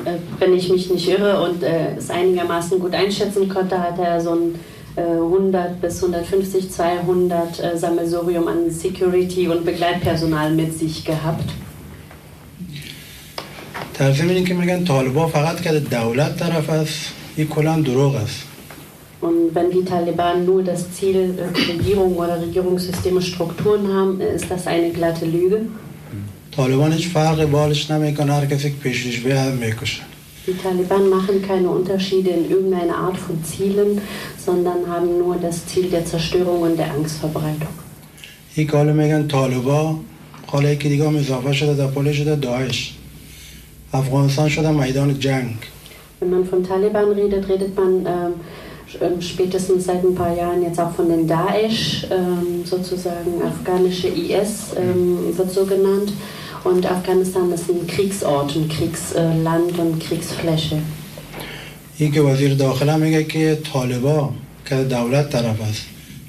Äh, 0.05 0.17
wenn 0.39 0.53
ich 0.53 0.69
mich 0.69 0.89
nicht 0.89 1.07
irre 1.07 1.41
und 1.41 1.63
äh, 1.63 1.95
es 1.98 2.10
einigermaßen 2.10 2.79
gut 2.79 2.93
einschätzen 2.93 3.50
konnte, 3.50 3.81
hatte 3.81 4.03
er 4.03 4.22
so 4.22 4.31
ein 4.36 4.55
äh, 4.95 5.01
100 5.01 5.81
bis 5.81 6.03
150, 6.03 6.69
200 6.72 7.60
äh, 7.60 7.77
Sammelsurium 7.77 8.48
an 8.48 8.69
Security 8.69 9.48
und 9.48 9.65
Begleitpersonal 9.65 10.51
mit 10.51 10.77
sich 10.77 11.03
gehabt. 11.05 11.50
در 14.00 14.12
ضمن 14.12 14.29
اینکه 14.29 14.53
میگن 14.53 14.84
طالبا 14.84 15.27
فقط 15.27 15.62
که 15.62 15.79
دولت 15.79 16.38
طرف 16.38 16.69
است 16.69 17.13
این 17.36 17.48
کلا 17.48 17.79
دروغ 17.81 18.15
است 18.15 18.43
Und 19.22 19.38
wenn 19.55 19.69
die 19.72 19.84
Taliban 19.93 20.45
nur 20.45 20.62
das 20.72 20.81
Ziel, 20.95 21.17
äh, 21.38 21.72
Regierung 21.74 22.12
oder 22.22 22.36
Regierungssysteme, 22.41 23.22
Strukturen 23.22 23.84
haben, 23.95 24.22
ist 24.38 24.48
das 24.51 24.67
eine 24.67 24.89
glatte 24.98 25.25
Lüge. 25.25 25.60
طالبان 26.51 26.91
هیچ 26.93 27.07
فرقی 27.07 27.45
بالش 27.45 27.91
نمیکنه 27.91 28.34
هر 28.34 28.45
کسی 28.45 28.69
که 28.69 28.75
پیشش 28.77 29.19
بیاد 29.19 29.53
میکشه 29.53 30.01
Die 30.48 30.53
Taliban 30.63 31.03
machen 31.10 31.41
keine 31.48 31.69
Unterschiede 31.79 32.29
in 32.29 32.43
irgendeiner 32.51 32.98
Art 33.05 33.17
von 33.17 33.36
Zielen, 33.43 33.91
sondern 34.45 34.79
haben 34.93 35.10
nur 35.24 35.36
das 35.48 35.65
Ziel 35.69 35.88
der 35.89 36.05
Zerstörung 36.05 36.62
und 36.62 36.75
der 36.77 36.89
Angstverbreitung. 36.93 37.74
این 38.55 38.67
که 38.67 38.77
حالا 38.77 38.93
میگن 38.93 39.27
طالبا 39.27 39.95
حالا 40.48 40.72
یکی 40.72 40.89
دیگه 40.89 41.07
هم 41.07 41.15
اضافه 41.15 41.53
شده 41.53 41.74
در 41.74 41.88
پول 41.88 42.12
شده 42.12 42.36
داعش 42.36 42.93
افغانستان 43.93 44.50
شده 44.50 44.72
میدان 44.72 45.19
جنگ 45.19 45.55
Wenn 46.22 46.29
man 46.29 46.43
von 46.51 46.63
Taliban 46.63 47.07
redet, 47.19 47.43
redet 47.50 47.75
man 47.79 47.91
ähm, 47.93 48.03
sch- 48.03 48.12
ähm, 48.12 48.34
spätestens 49.19 49.86
seit 49.86 50.03
ein 50.03 50.15
paar 50.15 50.36
Jahren 50.36 50.63
jetzt 50.63 50.79
auch 50.79 50.91
von 50.91 51.10
den 51.10 51.27
Daesh, 51.27 52.07
ähm, 52.12 52.63
sozusagen 52.65 53.41
afghanische 53.43 54.07
IS 54.07 54.74
ähm, 54.77 55.38
wird 55.38 55.51
so 55.51 55.65
genannt. 55.65 56.13
Und 56.63 56.89
Afghanistan 56.89 57.51
ist 57.51 57.69
ein 57.69 57.86
Kriegsort, 57.86 58.55
ein 58.55 58.67
Kriegsland 58.69 59.77
und 59.77 60.00
Kriegsfläche. 60.00 60.81
این 61.98 62.12
که 62.12 62.22
وزیر 62.22 62.53
داخله 62.53 62.95
میگه 62.95 63.24
که 63.24 63.60
طالبا 63.74 64.29
که 64.65 64.75
دولت 64.75 65.29
طرف 65.29 65.62
است 65.62 65.86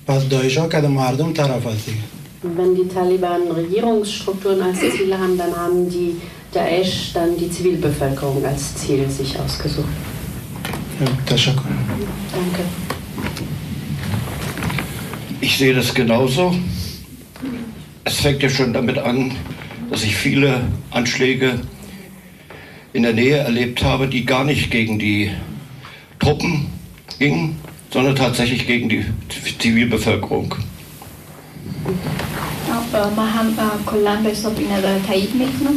پس 0.06 0.28
داعش 0.28 0.58
ها 0.58 0.68
که 0.68 0.80
مردم 0.80 1.32
طرف 1.32 1.66
است 1.66 1.86
دیگه 1.86 1.98
Und 2.44 2.58
wenn 2.58 2.74
die 2.76 2.86
Taliban 2.86 3.50
Regierungsstrukturen 3.50 4.62
als 4.62 4.78
Ziel 4.78 5.12
haben, 5.18 5.36
dann 5.38 5.56
haben 5.56 5.90
die 5.90 6.16
Daesh 6.52 7.12
dann 7.14 7.36
die 7.36 7.50
Zivilbevölkerung 7.50 8.44
als 8.44 8.74
Ziel 8.76 9.10
sich 9.10 9.36
ausgesucht. 9.40 9.88
Danke. 12.31 12.63
Ich 15.39 15.57
sehe 15.57 15.73
das 15.73 15.93
genauso. 15.95 16.55
Es 18.03 18.19
fängt 18.19 18.43
ja 18.43 18.49
schon 18.49 18.73
damit 18.73 18.99
an, 18.99 19.31
dass 19.89 20.03
ich 20.03 20.15
viele 20.15 20.61
Anschläge 20.91 21.59
in 22.93 23.03
der 23.03 23.13
Nähe 23.13 23.37
erlebt 23.37 23.83
habe, 23.83 24.07
die 24.07 24.25
gar 24.25 24.43
nicht 24.43 24.69
gegen 24.69 24.99
die 24.99 25.31
Truppen 26.19 26.67
gingen, 27.17 27.59
sondern 27.89 28.15
tatsächlich 28.15 28.67
gegen 28.67 28.89
die 28.89 29.03
Zivilbevölkerung. 29.57 30.53
ما 33.15 33.25
هم 33.25 33.53
کلا 33.85 34.15
به 34.15 34.29
حساب 34.29 34.57
این 34.57 34.71
نظر 34.71 34.99
تایید 34.99 35.35
می‌کنم. 35.35 35.75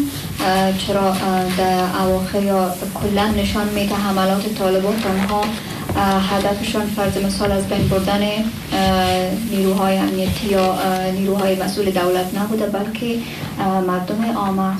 چرا 0.87 1.17
در 1.59 2.01
اواخر 2.01 2.43
یا 2.43 2.75
کلا 2.95 3.31
نشان 3.31 3.69
میده 3.69 3.95
حملات 3.95 4.55
طالبان 4.59 4.97
تنها 5.01 5.45
اه، 5.97 6.35
هدفشان 6.35 6.87
فرض 6.87 7.17
مثال 7.17 7.53
از 7.53 7.69
بین 7.69 7.89
بردن 7.89 8.21
نیروهای 9.51 9.97
امنیتی 9.97 10.47
یا 10.49 10.79
نیروهای 11.13 11.63
مسئول 11.63 11.91
دولت 11.91 12.35
نبوده 12.39 12.67
بلکه 12.67 13.19
مردم 13.87 14.25
عامه 14.37 14.73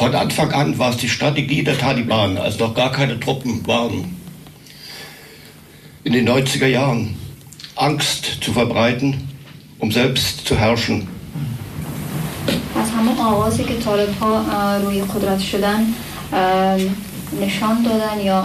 Von 0.00 0.14
Anfang 0.14 0.50
an 0.52 0.78
war 0.78 0.90
es 0.92 0.96
die 0.96 1.10
Strategie 1.10 1.62
der 1.62 1.76
Taliban, 1.76 2.38
als 2.38 2.58
noch 2.58 2.74
gar 2.74 2.90
keine 2.90 3.20
Truppen 3.20 3.66
waren, 3.66 4.16
in 6.04 6.14
den 6.14 6.26
90er 6.26 6.66
Jahren 6.66 7.16
Angst 7.80 8.42
zu 8.42 8.52
verbreiten, 8.52 9.14
um 9.78 9.90
selbst 9.90 10.46
zu 10.46 10.54
herrschen. 10.54 11.08
از 12.76 12.90
همون 12.90 13.66
که 13.66 13.74
طالب 13.74 14.08
روی 14.84 15.02
قدرت 15.02 15.40
شدن 15.40 15.86
نشان 17.40 17.82
دادن 17.82 18.20
یا 18.24 18.44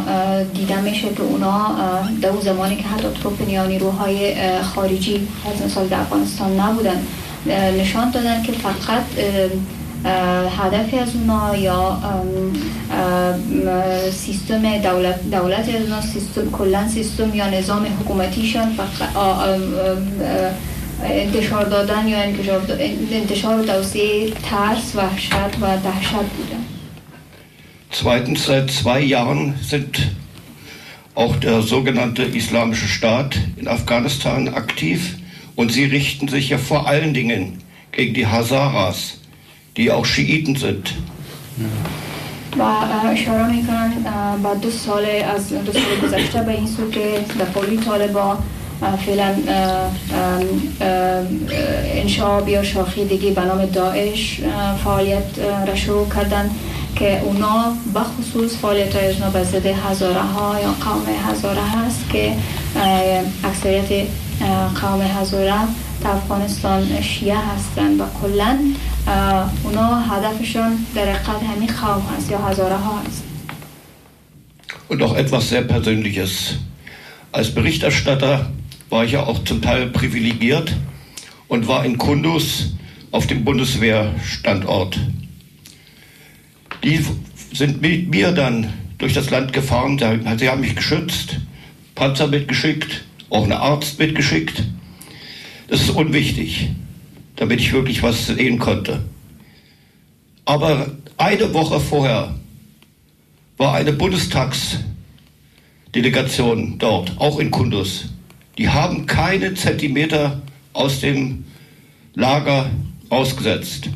دیده 0.54 0.82
میشه 0.82 1.10
که 1.10 1.22
اونا 1.24 1.76
در 2.22 2.30
اون 2.30 2.42
زمانی 2.42 2.76
که 2.76 2.84
حتی 2.84 3.08
تروپ 3.22 3.50
نیروهای 3.68 4.34
خارجی 4.62 5.28
از 5.46 5.62
مثال 5.66 5.88
در 5.88 6.00
افغانستان 6.00 6.60
نبودن 6.60 7.08
نشان 7.80 8.12
دادن 8.12 8.44
که 8.44 8.52
فقط 8.52 9.04
اه، 10.05 10.13
اه، 10.13 10.67
هدفی 10.67 10.99
از 10.99 11.09
اونا 11.15 11.57
یا 11.57 11.89
ام، 11.89 12.53
اه، 13.69 14.11
سیستم 14.11 14.79
دولت 14.79 15.31
دولت 15.31 15.69
از 15.69 15.83
اونا 15.83 16.01
سیستم 16.01 16.51
کلا 16.51 16.89
سیستم 16.89 17.35
یا 17.35 17.51
نظام 17.51 17.87
حکومتیشان 18.01 18.73
فقط 18.73 19.17
آ- 19.17 19.33
ام، 19.33 19.63
ام، 19.63 19.73
اه، 20.23 20.51
انتشار 21.05 21.65
دادن 21.65 22.09
یا 22.09 22.19
انتشار, 22.19 22.63
انتشار 23.13 23.61
و 23.61 23.65
توسعه 23.65 24.31
ترس 24.51 24.97
وحشت 24.97 25.33
و 25.35 25.67
دهشت 25.77 26.11
بوده 26.13 26.57
Zweitens, 27.93 28.47
seit 28.47 28.71
zwei 28.71 29.01
Jahren 29.01 29.57
sind 29.63 29.95
auch 31.17 31.37
der 31.37 31.61
sogenannte 31.63 32.23
Islamische 32.23 32.87
Staat 32.87 33.33
in 33.57 33.67
Afghanistan 33.67 34.49
aktiv 34.49 35.17
und 35.57 35.73
sie 35.73 35.85
richten 35.85 36.29
sich 36.29 36.51
ja 36.51 36.59
vor 36.59 36.87
allen 36.87 37.13
Dingen 37.15 37.59
gegen 37.93 38.15
die 38.15 38.27
Hazaras, 38.29 39.19
die 39.78 39.92
auch 39.92 40.06
Schiiten 40.06 40.56
sind. 40.56 40.94
و 42.58 42.62
اشاره 43.12 43.52
می‌کنن 43.52 43.94
بعد 44.44 44.62
دو 44.62 44.70
سال 44.70 45.06
از 45.36 45.50
دو 45.50 45.72
سال 45.72 46.00
گذشته 46.04 46.42
به 46.42 46.52
این 46.52 46.68
سو 46.68 46.90
که 46.90 47.26
در 47.40 47.46
قولی 47.46 47.78
طالبا 47.78 48.38
فعلا 49.06 49.36
انشاب 51.96 52.50
یا 52.50 52.64
شاخی 52.64 53.06
دیگه 53.06 53.32
به 53.32 53.42
نام 53.42 53.66
داعش 53.66 54.42
فعالیت 54.84 55.40
را 55.68 55.76
شروع 55.76 56.10
کردن 56.10 56.50
که 56.96 57.22
اونا 57.22 57.74
بخصوص 57.96 58.58
فعالیت 58.58 58.96
های 58.96 59.08
از 59.08 59.14
اونا 59.14 59.30
به 59.30 59.44
ضد 59.44 59.66
هزاره 59.66 60.22
ها 60.22 60.60
یا 60.60 60.72
قوم 60.72 61.06
هزاره 61.30 61.62
هست 61.62 62.10
که 62.10 62.34
اکثریت 63.44 64.08
قوم 64.82 65.02
هزاره 65.02 65.54
افغانستان 66.05 67.01
شیعه 67.03 67.39
هستن 67.39 68.01
و 68.01 68.05
کلا 68.23 68.59
اه، 69.07 69.51
اونا 69.65 70.01
هدفشون 70.01 70.87
در 70.95 71.13
حقیقت 71.13 71.43
همین 71.43 71.69
قوم 71.69 72.03
هست 72.17 72.31
یا 72.31 72.39
هزاره 72.39 72.77
ها 72.77 72.99
هست 72.99 73.23
und 74.91 75.03
auch 75.05 75.15
etwas 75.15 75.49
sehr 75.49 75.63
Persönliches. 75.63 76.59
Als 77.31 77.55
Berichterstatter 77.55 78.51
war 78.91 79.05
ich 79.05 79.13
ja 79.13 79.23
auch 79.23 79.45
zum 79.45 79.63
Teil 79.63 79.87
privilegiert 79.87 80.75
und 81.47 81.69
war 81.69 81.85
in 81.85 81.97
Kundus 81.97 82.75
auf 83.13 83.29
dem 83.29 83.45
Bundeswehrstandort. 83.45 84.99
Die 86.83 87.05
sind 87.53 87.81
mit 87.81 88.11
mir 88.11 88.33
dann 88.33 88.73
durch 88.99 89.13
das 89.13 89.31
Land 89.31 89.53
gefahren, 89.53 89.97
sie 90.39 90.49
haben 90.49 90.61
mich 90.61 90.75
geschützt, 90.75 91.37
Panzer 91.95 92.27
mitgeschickt, 92.27 93.05
auch 93.31 93.45
einen 93.45 93.53
Arzt 93.53 93.99
mitgeschickt. 94.01 94.65
Das 95.68 95.82
ist 95.82 95.90
unwichtig, 95.90 96.70
damit 97.36 97.60
ich 97.60 97.74
wirklich 97.74 98.04
was 98.04 98.28
sehen 98.28 98.60
konnte. 98.60 99.02
Aber 100.46 100.92
eine 101.18 101.54
Woche 101.54 101.80
vorher 101.80 102.36
war 103.58 103.74
eine 103.74 103.94
Bundestagsdelegation 103.94 106.78
dort, 106.78 107.14
auch 107.18 107.40
in 107.40 107.50
Kundus. 107.50 108.10
Die 108.58 108.70
haben 108.70 109.06
keine 109.06 109.54
Zentimeter 109.56 110.42
aus 110.74 111.00
dem 111.00 111.46
Lager 112.14 112.70
ausgesetzt. 113.10 113.90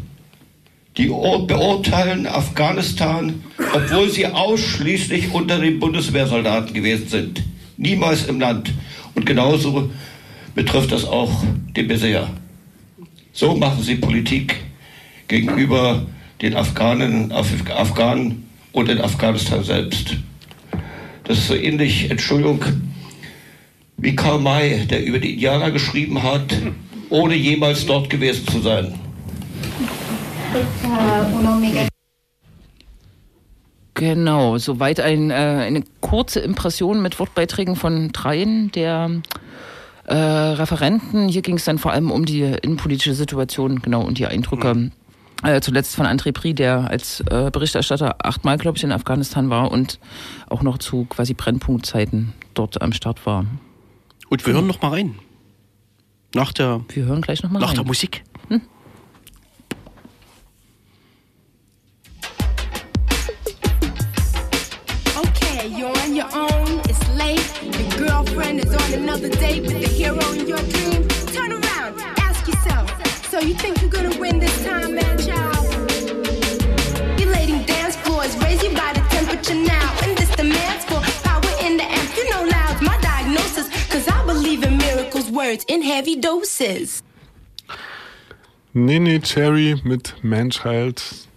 Die 0.98 1.08
beurteilen 1.08 2.28
Afghanistan, 2.28 3.44
obwohl 3.74 4.10
sie 4.10 4.28
ausschließlich 4.28 5.32
unter 5.32 5.60
den 5.60 5.80
Bundeswehrsoldaten 5.80 6.74
gewesen 6.74 7.08
sind. 7.08 7.44
Niemals 7.78 8.26
im 8.26 8.40
Land. 8.40 8.74
Und 9.16 9.26
genauso 9.26 9.90
betrifft 10.56 10.92
das 10.92 11.06
auch 11.06 11.44
den 11.76 11.88
Beseer. 11.88 12.30
So 13.34 13.56
machen 13.56 13.84
sie 13.84 13.96
Politik 13.96 14.58
gegenüber 15.28 16.06
den 16.42 16.56
Afghanen, 16.56 17.32
Af 17.32 17.48
Afghanen 17.70 18.50
und 18.72 18.90
in 18.90 19.02
Afghanistan 19.02 19.64
selbst. 19.64 20.18
Das 21.24 21.38
ist 21.38 21.48
so 21.48 21.56
ähnlich, 21.56 22.10
Entschuldigung, 22.10 22.64
wie 23.98 24.16
Karl 24.16 24.40
May, 24.40 24.86
der 24.88 25.06
über 25.06 25.20
die 25.20 25.34
Indianer 25.34 25.72
geschrieben 25.72 26.24
hat, 26.24 26.56
ohne 27.10 27.36
jemals 27.36 27.86
dort 27.86 28.10
gewesen 28.10 28.48
zu 28.48 28.60
sein. 28.62 28.94
Genau, 33.94 34.58
soweit 34.58 35.02
ein, 35.02 35.30
äh, 35.30 35.34
eine 35.34 35.84
kurze 36.00 36.40
Impression 36.40 37.02
mit 37.02 37.20
Wortbeiträgen 37.20 37.76
von 37.76 38.12
dreien 38.14 38.72
der 38.72 39.22
äh, 40.10 40.16
Referenten. 40.16 41.28
Hier 41.30 41.42
ging 41.42 41.56
es 41.56 41.66
dann 41.66 41.78
vor 41.78 41.92
allem 41.92 42.12
um 42.12 42.26
die 42.26 42.42
innenpolitische 42.42 43.14
Situation, 43.14 43.82
genau, 43.82 44.02
und 44.02 44.18
die 44.18 44.26
Eindrücke. 44.26 44.74
Mhm. 44.74 44.92
Äh, 45.44 45.62
zuletzt 45.62 45.96
von 45.96 46.06
André 46.06 46.34
Pri, 46.34 46.54
der 46.54 46.90
als 46.90 47.22
äh, 47.22 47.50
Berichterstatter 47.52 48.16
achtmal, 48.26 48.58
glaube 48.58 48.78
ich, 48.78 48.84
in 48.84 48.92
Afghanistan 48.92 49.50
war 49.50 49.72
und 49.72 50.00
auch 50.50 50.64
noch 50.64 50.80
zu 50.80 51.06
quasi 51.06 51.34
Brennpunktzeiten 51.34 52.34
dort 52.56 52.82
am 52.82 52.92
Start 52.92 53.26
war. 53.26 53.46
Und 54.30 54.46
wir 54.46 54.54
hören 54.54 54.68
noch 54.68 54.82
mal 54.82 54.90
rein. 54.90 55.16
Nach 56.36 56.52
der, 56.52 56.82
wir 56.90 57.06
hören 57.06 57.22
gleich 57.22 57.42
noch 57.42 57.52
mal 57.52 57.60
nach 57.60 57.70
rein. 57.70 57.76
der 57.76 57.86
Musik. 57.86 58.24
Hm? 58.50 58.62
Okay, 65.16 65.70
you're 65.70 66.06
on 66.06 66.16
your 66.16 66.28
own. 66.34 66.69
Girlfriend 68.40 68.64
is 68.66 68.74
on 68.74 68.94
another 68.94 69.28
date 69.28 69.64
with 69.64 69.82
the 69.82 69.90
hero 69.90 70.26
in 70.32 70.48
your 70.48 70.64
dream. 70.72 71.06
Turn 71.36 71.52
around, 71.52 72.00
ask 72.20 72.48
yourself. 72.48 72.88
So 73.30 73.40
you 73.40 73.54
think 73.54 73.82
you're 73.82 73.90
gonna 73.90 74.18
win 74.18 74.40
this 74.40 74.64
time, 74.64 74.96
man, 74.96 75.18
child? 75.18 75.68
Relating 77.20 77.66
dance 77.66 77.98
floors, 77.98 78.38
raise 78.38 78.64
your 78.64 78.74
body 78.74 79.02
temperature 79.10 79.56
now. 79.56 79.92
And 80.04 80.18
this 80.18 80.34
demands 80.38 80.86
for 80.86 81.02
power 81.28 81.52
in 81.66 81.76
the 81.76 81.84
amp. 81.84 82.16
You 82.16 82.30
know 82.30 82.44
loud's 82.46 82.82
my 82.82 82.98
diagnosis. 83.02 83.68
Cause 83.90 84.08
I 84.08 84.26
believe 84.26 84.64
in 84.64 84.78
miracles, 84.78 85.30
words 85.30 85.66
in 85.68 85.82
heavy 85.82 86.16
doses. 86.16 87.04
Nene 88.74 89.20
Cherry 89.20 89.82
mit 89.84 90.16
Manchild. 90.24 91.28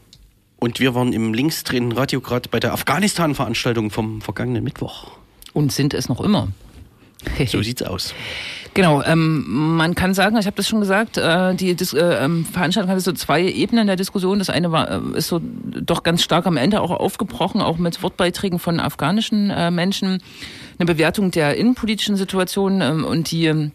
Und 0.61 0.79
wir 0.79 0.95
waren 0.95 1.13
im 1.13 1.35
linksdrehenden 1.35 1.99
Radio 1.99 2.21
gerade 2.21 2.49
bei 2.49 2.61
der 2.61 2.73
Afghanistan-Veranstaltung 2.73 3.91
vom 3.91 4.21
vergangenen 4.21 4.63
Mittwoch. 4.63 5.11
Und 5.53 5.73
sind 5.73 5.95
es 5.95 6.09
noch 6.09 6.21
immer. 6.21 6.47
so 7.47 7.63
sieht's 7.63 7.83
aus. 7.83 8.15
Genau, 8.75 9.03
ähm, 9.03 9.45
man 9.77 9.95
kann 9.95 10.15
sagen, 10.15 10.39
ich 10.39 10.47
habe 10.47 10.57
das 10.57 10.67
schon 10.67 10.81
gesagt, 10.81 11.19
äh, 11.19 11.55
die 11.55 11.75
Dis 11.75 11.93
äh, 11.93 12.25
ähm, 12.25 12.47
Veranstaltung 12.47 12.91
hatte 12.91 13.03
so 13.03 13.13
zwei 13.13 13.43
Ebenen 13.43 13.87
der 13.87 13.97
Diskussion. 13.97 14.39
Das 14.39 14.49
eine 14.49 14.73
war, 14.73 14.91
äh, 14.91 15.19
ist 15.19 15.29
so 15.29 15.41
doch 15.43 16.03
ganz 16.03 16.23
stark 16.23 16.47
am 16.47 16.57
Ende 16.57 16.81
auch 16.81 16.91
aufgebrochen, 16.91 17.61
auch 17.61 17.77
mit 17.77 18.03
Wortbeiträgen 18.03 18.59
von 18.59 18.81
afghanischen 18.81 19.51
äh, 19.51 19.71
Menschen, 19.71 20.23
eine 20.79 20.87
Bewertung 20.87 21.31
der 21.31 21.57
innenpolitischen 21.57 22.17
Situation 22.17 22.81
ähm, 22.81 23.05
und 23.05 23.31
die 23.31 23.45
ähm, 23.45 23.73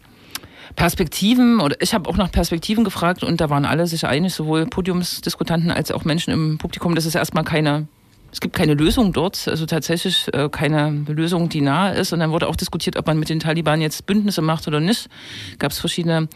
Perspektiven, 0.74 1.60
oder 1.60 1.76
ich 1.80 1.94
habe 1.94 2.10
auch 2.10 2.16
nach 2.16 2.32
Perspektiven 2.32 2.82
gefragt 2.82 3.22
und 3.22 3.40
da 3.40 3.50
waren 3.50 3.64
alle 3.64 3.86
sich 3.86 4.04
einig, 4.04 4.34
sowohl 4.34 4.66
Podiumsdiskutanten 4.66 5.70
als 5.70 5.92
auch 5.92 6.04
Menschen 6.04 6.32
im 6.32 6.58
Publikum, 6.58 6.96
dass 6.96 7.04
es 7.04 7.14
erstmal 7.14 7.44
keine 7.44 7.86
es 8.30 8.40
gibt 8.40 8.54
keine 8.54 8.74
Lösung 8.74 9.12
dort, 9.12 9.48
also 9.48 9.64
tatsächlich 9.66 10.28
äh, 10.32 10.48
keine 10.48 11.04
Lösung, 11.08 11.48
die 11.48 11.60
nahe 11.60 11.94
ist. 11.94 12.12
Und 12.12 12.20
dann 12.20 12.30
wurde 12.30 12.48
auch 12.48 12.56
diskutiert, 12.56 12.96
ob 12.96 13.06
man 13.06 13.18
mit 13.18 13.28
den 13.28 13.40
Taliban 13.40 13.80
jetzt 13.80 14.06
Bündnisse 14.06 14.42
macht 14.42 14.68
oder 14.68 14.80
nicht. 14.80 15.08
Gab 15.58 15.72
es 15.72 15.78
verschiedene 15.78 16.28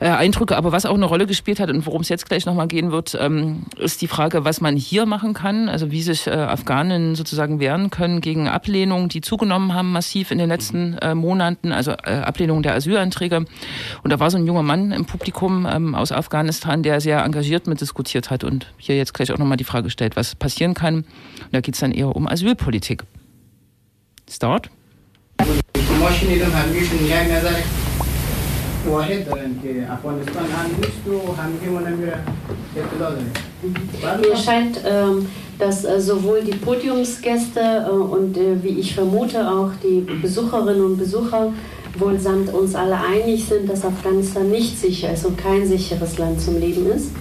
äh, 0.00 0.08
Eindrücke. 0.08 0.56
Aber 0.56 0.72
was 0.72 0.86
auch 0.86 0.94
eine 0.94 1.06
Rolle 1.06 1.26
gespielt 1.26 1.60
hat 1.60 1.70
und 1.70 1.86
worum 1.86 2.02
es 2.02 2.08
jetzt 2.08 2.26
gleich 2.26 2.46
nochmal 2.46 2.68
gehen 2.68 2.92
wird, 2.92 3.16
ähm, 3.20 3.64
ist 3.78 4.02
die 4.02 4.08
Frage, 4.08 4.44
was 4.44 4.60
man 4.60 4.76
hier 4.76 5.06
machen 5.06 5.34
kann. 5.34 5.68
Also 5.68 5.90
wie 5.90 6.02
sich 6.02 6.26
äh, 6.26 6.30
Afghanen 6.30 7.14
sozusagen 7.14 7.60
wehren 7.60 7.90
können 7.90 8.20
gegen 8.20 8.48
Ablehnungen, 8.48 9.08
die 9.08 9.20
zugenommen 9.20 9.74
haben 9.74 9.92
massiv 9.92 10.30
in 10.30 10.38
den 10.38 10.48
letzten 10.48 10.94
äh, 10.98 11.14
Monaten, 11.14 11.72
also 11.72 11.92
äh, 11.92 12.22
Ablehnung 12.22 12.62
der 12.62 12.74
Asylanträge. 12.74 13.44
Und 14.02 14.12
da 14.12 14.20
war 14.20 14.30
so 14.30 14.38
ein 14.38 14.46
junger 14.46 14.62
Mann 14.62 14.92
im 14.92 15.04
Publikum 15.04 15.66
ähm, 15.70 15.94
aus 15.94 16.12
Afghanistan, 16.12 16.82
der 16.82 17.00
sehr 17.00 17.22
engagiert 17.22 17.66
mit 17.66 17.80
diskutiert 17.80 18.30
hat 18.30 18.44
und 18.44 18.72
hier 18.78 18.96
jetzt 18.96 19.14
gleich 19.14 19.32
auch 19.32 19.38
nochmal 19.38 19.56
die 19.56 19.64
Frage 19.64 19.90
stellt, 19.90 20.16
was 20.16 20.34
passieren 20.34 20.74
kann. 20.74 20.96
Und 20.96 21.52
da 21.52 21.60
geht 21.60 21.74
es 21.74 21.80
dann 21.80 21.92
eher 21.92 22.14
um 22.14 22.26
Asylpolitik. 22.26 23.04
Start. 24.28 24.70
واحد 28.85 29.25
دارن 29.25 29.59
که 29.63 29.91
افغانستان 29.91 30.43
هم 30.43 30.65
نیست 30.75 31.07
و 31.07 31.41
همگی 31.41 31.69
منم 31.69 31.99
اطلاع 32.75 33.11
داریم 33.11 33.31
Mir 34.21 34.35
scheint, 34.35 34.81
ähm, 34.85 35.27
dass 35.59 35.85
äh, 35.85 35.99
sowohl 35.99 36.41
die 36.41 36.57
Podiumsgäste 36.67 37.59
äh, 37.59 37.91
und 37.91 38.35
äh, 38.37 38.63
wie 38.63 38.79
ich 38.81 38.95
vermute 38.95 39.39
auch 39.47 39.71
die 39.83 39.99
Besucherinnen 40.25 40.83
und 40.83 40.97
Besucher 40.97 41.53
wohl 41.99 42.17
samt 42.19 42.51
uns 42.53 42.73
alle 42.73 42.97
einig 43.13 43.45
sind, 43.45 43.69
dass 43.69 43.85
Afghanistan 43.85 44.49
nicht 44.49 44.79
sicher 44.79 45.13
ist 45.13 45.25
und 45.25 45.37
kein 45.37 45.67
sicheres 45.67 46.17
Land 46.17 46.41
zum 46.41 46.59
Leben 46.59 46.87
ist. 46.97 47.11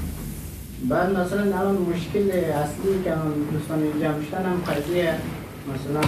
بعد 0.89 1.11
مثلا 1.11 1.43
الان 1.43 1.77
مشکل 1.95 2.31
اصلی 2.31 3.05
که 3.05 3.13
الان 3.13 3.33
دوستان 3.53 3.83
اینجا 3.83 4.19
میشتن 4.19 4.45
هم 4.45 4.61
قضیه 4.67 5.15
مثلا 5.71 6.01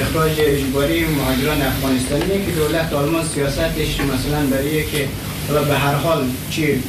اخراج 0.00 0.32
اجباری 0.38 1.04
مهاجران 1.04 1.62
افغانستانیه 1.62 2.44
که 2.46 2.52
دولت 2.52 2.92
آلمان 2.92 3.24
سیاستش 3.24 4.00
مثلا 4.00 4.46
برای 4.50 4.84
که 4.84 5.08
حالا 5.48 5.62
به 5.62 5.74
هر 5.74 5.94
حال 5.94 6.24
چی 6.50 6.82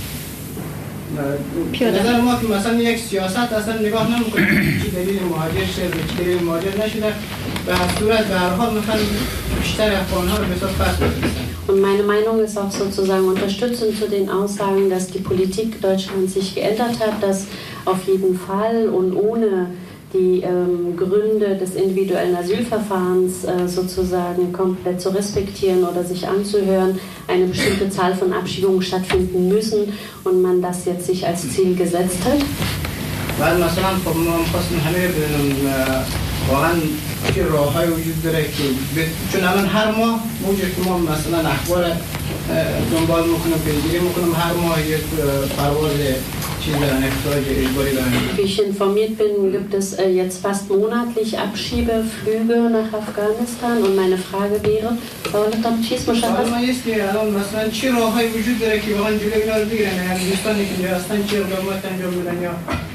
پیاده. 1.71 1.99
نظر 1.99 2.21
ما 2.21 2.39
که 2.39 2.47
مثلا 2.47 2.73
یک 2.73 2.99
سیاست 2.99 3.37
اصلا 3.37 3.77
نگاه 3.79 4.15
نمیکنه 4.15 4.45
چی 4.83 4.91
دلیل 4.91 5.23
مهاجر 5.23 5.65
شده 5.75 6.03
چی 6.09 6.23
دلیل 6.23 6.43
مهاجر 6.43 6.85
نشده 6.85 7.13
به 7.65 7.75
هر 7.75 7.99
صورت 7.99 8.27
به 8.27 8.35
هر 8.35 8.49
حال 8.49 8.73
میخوان 8.73 8.97
بیشتر 9.61 9.95
افغان 9.95 10.27
ها 10.27 10.37
رو 10.37 10.45
به 10.45 10.55
حساب 10.55 10.69
پس 10.69 10.95
بفرستن 10.95 11.53
Und 11.67 11.79
meine 11.79 12.03
Meinung 12.03 12.39
ist 12.43 12.57
auch 12.57 12.71
sozusagen 12.71 13.25
unterstützend 13.25 13.97
zu 13.97 14.09
den 14.09 14.29
Aussagen, 14.29 14.89
dass 14.89 15.07
die 15.07 15.19
Politik 15.19 15.81
Deutschlands 15.81 16.33
sich 16.33 16.53
geändert 16.55 16.99
hat, 16.99 17.23
dass 17.23 17.47
auf 17.85 18.01
jeden 18.05 18.37
Fall 18.37 18.89
und 18.89 19.15
ohne 19.15 19.67
die 20.13 20.41
ähm, 20.41 20.95
Gründe 20.95 21.55
des 21.61 21.71
individuellen 21.75 22.35
Asylverfahrens 22.35 23.33
äh, 23.45 23.67
sozusagen 23.67 24.53
komplett 24.53 25.01
zu 25.01 25.09
respektieren 25.09 25.83
oder 25.83 26.03
sich 26.03 26.27
anzuhören, 26.27 26.99
eine 27.27 27.45
bestimmte 27.45 27.89
Zahl 27.89 28.13
von 28.15 28.31
Abschiebungen 28.33 28.81
stattfinden 28.81 29.47
müssen 29.49 29.81
und 30.23 30.41
man 30.41 30.61
das 30.61 30.85
jetzt 30.85 31.07
sich 31.07 31.25
als 31.27 31.49
Ziel 31.53 31.75
gesetzt 31.75 32.19
hat. 32.25 32.41
بعد 33.39 33.57
مثلا 33.59 33.89
خب 34.05 34.15
ما 34.17 34.37
میخواستیم 34.37 34.79
همه 34.79 35.07
بدونم 35.07 35.67
اه، 35.67 36.05
واقعا 36.51 36.73
چه 37.35 37.43
راه 37.45 37.73
های 37.73 37.87
وجود 37.87 38.23
داره 38.23 38.43
که 38.43 38.63
ب- 38.95 39.31
چون 39.31 39.43
الان 39.43 39.65
هر 39.65 39.91
ماه 39.91 40.19
موجود 40.45 40.69
که 40.75 40.81
ما 40.89 40.97
مثلا 40.97 41.49
اخبار 41.49 41.83
اه، 41.83 41.95
دنبال 42.91 43.23
میکنم 43.29 43.59
پیگیری 43.65 43.99
میکنم 44.03 44.33
هر 44.35 44.53
ماه 44.53 44.81
یک 44.87 44.93
اه، 44.95 45.47
پرواز 45.57 45.91
wie 48.36 48.42
ich 48.42 48.62
informiert 48.62 49.16
bin, 49.16 49.52
gibt 49.52 49.74
es 49.74 49.96
jetzt 49.96 50.42
fast 50.42 50.68
monatlich 50.68 51.38
Abschiebeflüge 51.38 52.70
nach 52.70 52.92
Afghanistan 52.92 53.82
und 53.82 53.96
meine 53.96 54.18
Frage 54.18 54.60
wäre, 54.64 54.98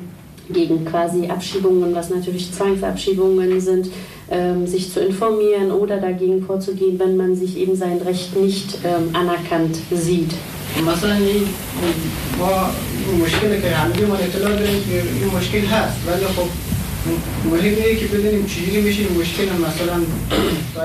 gegen 0.50 0.86
quasi 0.86 1.28
Abschiebungen, 1.28 1.94
was 1.94 2.10
natürlich 2.10 2.52
Zwangsabschiebungen 2.52 3.62
sind, 3.62 3.90
ähm, 4.32 4.66
sich 4.68 4.92
zu 4.92 5.00
informieren 5.00 5.72
oder 5.72 5.98
dagegen 5.98 6.42
vorzugehen, 6.44 7.00
wenn 7.00 7.18
man 7.18 7.36
sich 7.36 7.58
eben 7.58 7.76
sein 7.76 8.00
Recht 8.02 8.36
nicht 8.36 8.80
ähm, 8.84 9.10
anerkannt 9.14 9.78
sieht. 9.92 10.34
مثلا 10.88 11.14
این 11.16 11.44
ما 12.40 12.70
این 13.08 13.22
مشکل 13.22 13.62
که 13.62 13.70
همه 13.70 14.06
ما 14.06 14.16
اطلاع 14.16 14.52
داریم 14.52 14.84
که 14.90 15.04
این 15.22 15.38
مشکل 15.38 15.66
هست 15.66 15.98
ولی 16.08 16.26
خب 16.26 16.48
مهم 17.46 17.64
اینه 17.64 17.96
که 17.96 18.06
بدونیم 18.06 18.46
چجوری 18.46 18.82
میشه 18.82 19.02
این 19.02 19.22
مشکل 19.22 19.44
مثلا 19.44 20.02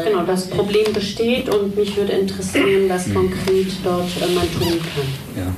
Genau, 0.05 0.23
das 0.27 0.49
Problem 0.49 0.93
besteht 0.93 1.49
und 1.49 1.77
mich 1.77 1.97
würde 1.97 2.13
interessieren, 2.13 2.89
was 2.89 3.05
konkret 3.13 3.71
dort 3.85 4.11
äh, 4.23 4.35
man 4.35 4.49
tun 4.59 4.79
kann. 4.91 5.09
Ja. 5.37 5.49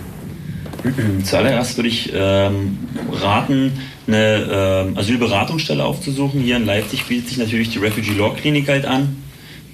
Zuallererst 1.23 1.77
würde 1.77 1.89
ich 1.89 2.11
ähm, 2.13 2.79
raten, 3.11 3.71
eine 4.07 4.85
ähm, 4.87 4.97
Asylberatungsstelle 4.97 5.83
aufzusuchen. 5.83 6.41
Hier 6.41 6.57
in 6.57 6.65
Leipzig 6.65 7.05
bietet 7.05 7.29
sich 7.29 7.37
natürlich 7.37 7.69
die 7.69 7.79
Refugee 7.79 8.13
Law 8.13 8.33
Klinik 8.35 8.67
halt 8.67 8.85
an, 8.85 9.17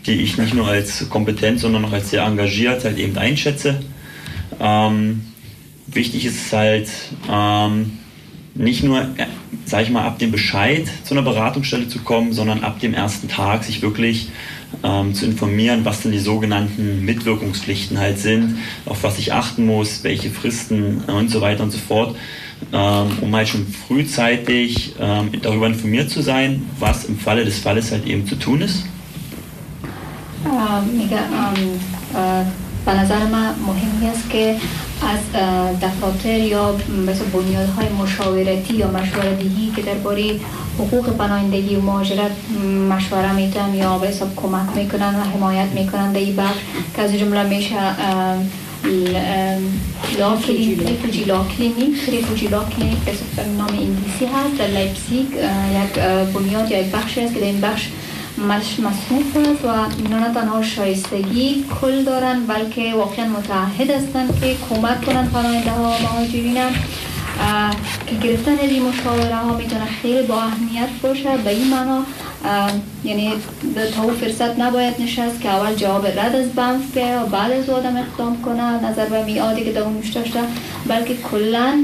die 0.05 0.13
ich 0.13 0.37
nicht 0.37 0.53
nur 0.53 0.67
als 0.67 1.09
kompetent, 1.09 1.59
sondern 1.59 1.85
auch 1.85 1.93
als 1.93 2.09
sehr 2.09 2.23
engagiert 2.23 2.83
halt 2.83 2.97
eben 2.97 3.17
einschätze. 3.17 3.79
Ähm, 4.59 5.21
wichtig 5.87 6.25
ist 6.25 6.51
halt 6.51 6.89
ähm, 7.31 7.99
nicht 8.53 8.83
nur, 8.83 9.01
äh, 9.01 9.27
sag 9.65 9.83
ich 9.83 9.89
mal, 9.89 10.05
ab 10.05 10.19
dem 10.19 10.31
Bescheid 10.31 10.87
zu 11.03 11.13
einer 11.13 11.23
Beratungsstelle 11.23 11.87
zu 11.87 11.99
kommen, 11.99 12.33
sondern 12.33 12.63
ab 12.63 12.79
dem 12.79 12.93
ersten 12.93 13.27
Tag 13.27 13.63
sich 13.63 13.81
wirklich 13.81 14.29
ähm, 14.83 15.13
zu 15.13 15.25
informieren, 15.25 15.85
was 15.85 16.01
denn 16.01 16.11
die 16.11 16.19
sogenannten 16.19 17.03
Mitwirkungspflichten 17.05 17.97
halt 17.97 18.19
sind, 18.19 18.57
auf 18.85 19.03
was 19.03 19.17
ich 19.17 19.33
achten 19.33 19.65
muss, 19.65 20.03
welche 20.03 20.29
Fristen 20.29 21.03
äh, 21.07 21.11
und 21.11 21.29
so 21.29 21.41
weiter 21.41 21.63
und 21.63 21.71
so 21.71 21.77
fort, 21.77 22.15
ähm, 22.73 23.07
um 23.21 23.35
halt 23.35 23.47
schon 23.47 23.67
frühzeitig 23.67 24.95
ähm, 24.99 25.31
darüber 25.41 25.67
informiert 25.67 26.09
zu 26.09 26.21
sein, 26.21 26.63
was 26.79 27.05
im 27.05 27.17
Falle 27.17 27.45
des 27.45 27.59
Falles 27.59 27.91
halt 27.91 28.05
eben 28.05 28.27
zu 28.27 28.35
tun 28.35 28.61
ist. 28.61 28.85
Ähm, 30.45 30.51
uh, 30.51 30.57
ähm, 30.57 30.99
äh, 30.99 31.03
mega, 31.03 31.17
um, 31.17 31.73
uh, 32.13 32.45
para 32.85 33.01
las 33.01 33.11
almas, 33.11 33.55
mujeres 33.57 34.19
que 34.29 34.55
از 35.01 35.41
دفاتر 35.81 36.39
یا 36.39 36.75
مثل 37.07 37.25
بنیادهای 37.25 37.89
مشاورتی 37.89 38.73
یا 38.73 38.87
مشورتگی 38.87 39.71
که 39.75 39.81
درباره 39.81 40.39
حقوق 40.79 41.09
پناهندگی 41.09 41.75
و 41.75 41.81
مهاجرت 41.81 42.31
مشوره 42.89 43.33
میتن 43.33 43.75
یا 43.75 43.97
به 43.97 44.07
حساب 44.07 44.35
کمک 44.35 44.75
می‌کنن 44.75 45.15
و 45.15 45.23
حمایت 45.23 45.67
می‌کنن 45.75 46.11
در 46.11 46.19
این 46.19 46.35
بخش 46.35 46.57
که 46.95 47.01
از 47.01 47.13
جمله 47.13 47.43
میشه 47.43 47.75
ریفوجی 50.87 51.23
لا 51.23 51.43
کلینیک 51.43 52.09
ریفوجی 52.09 52.47
لا 52.47 52.63
کلینیک 52.63 52.97
به 53.03 53.45
نام 53.57 53.67
انگلیسی 53.67 54.25
هست 54.25 54.57
در 54.57 54.67
لایپزیگ 54.67 55.25
اه، 55.41 55.83
یک 55.83 55.93
بنیاد 56.33 56.71
یا 56.71 56.79
یک 56.79 56.91
بخش 56.91 57.17
است 57.17 57.33
که 57.33 57.39
در 57.39 57.45
این 57.45 57.61
بخش 57.61 57.89
مش 58.37 58.79
است 59.35 59.65
و 59.65 59.67
اینا 59.97 60.19
نه 60.19 60.33
تنها 60.33 60.63
شایستگی 60.63 61.65
کل 61.81 62.03
دارن 62.03 62.45
بلکه 62.45 62.93
واقعا 62.93 63.25
متعهد 63.25 63.91
هستند 63.91 64.39
که 64.39 64.55
کمک 64.69 65.05
کنند 65.05 65.31
پناهنده 65.31 65.71
ها 65.71 65.83
و 65.83 66.01
مهاجرین 66.01 66.57
که 68.07 68.15
گرفتن 68.15 68.57
این 68.59 68.83
مشاوره 68.83 69.35
ها 69.35 69.57
می‌تونه 69.57 69.85
خیلی 69.85 70.27
با 70.27 70.41
اهمیت 70.41 70.89
باشه. 71.01 71.37
به 71.37 71.49
این 71.49 71.67
معنا 71.67 72.03
یعنی 73.03 73.33
تا 73.95 74.03
او 74.03 74.11
فرصت 74.11 74.59
نباید 74.59 75.01
نشست 75.01 75.41
که 75.41 75.49
اول 75.49 75.75
جواب 75.75 76.07
رد 76.07 76.35
از 76.35 76.49
بنف 76.49 76.93
بیایه 76.93 77.19
و 77.19 77.25
بعد 77.25 77.51
از 77.51 77.69
آدم 77.69 77.97
اقدام 77.97 78.41
کنه 78.41 78.89
نظر 78.89 79.05
به 79.05 79.23
میعادی 79.25 79.63
که 79.63 79.71
در 79.71 79.81
اون 79.81 80.01
بلکه 80.87 81.15
کلا 81.31 81.83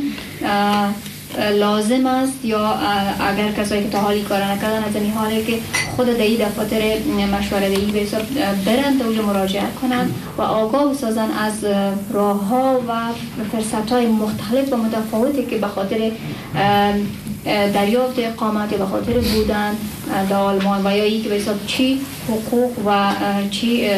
لازم 1.39 2.05
است 2.05 2.45
یا 2.45 2.75
اگر 3.19 3.51
کسایی 3.51 3.83
که 3.83 3.89
تا 3.89 3.99
حالی 3.99 4.21
کار 4.21 4.43
نکردن 4.43 4.83
از 4.83 4.95
این 4.95 5.11
حالی 5.11 5.43
که 5.43 5.53
خود 5.95 6.09
این 6.09 6.47
دفاتر 6.47 6.81
مشوره 7.39 7.69
دهی 7.69 7.91
به 7.91 7.99
حساب 7.99 8.21
اه، 8.21 8.55
برن 8.55 8.97
در 8.97 9.05
اونجا 9.05 9.21
مراجعه 9.21 9.63
کنند 9.81 10.15
و 10.37 10.41
آگاه 10.41 10.93
بسازن 10.93 11.31
از 11.31 11.63
راه 12.13 12.47
ها 12.47 12.79
و 12.87 12.93
فرصت 13.51 13.91
های 13.91 14.07
مختلف 14.07 14.73
و 14.73 14.77
متفاوتی 14.77 15.45
که 15.45 15.57
به 15.57 15.67
خاطر 15.67 16.11
دریافت 17.45 18.19
اقامت 18.19 18.69
به 18.69 18.85
خاطر 18.85 19.13
بودن 19.13 19.71
در 20.29 20.35
آلمان 20.35 20.87
و 20.87 20.97
یا 20.97 21.03
ای 21.03 21.21
که 21.21 21.29
به 21.29 21.35
حساب 21.35 21.65
چی 21.67 21.99
حقوق 22.27 22.71
و 22.85 23.11
چی 23.49 23.89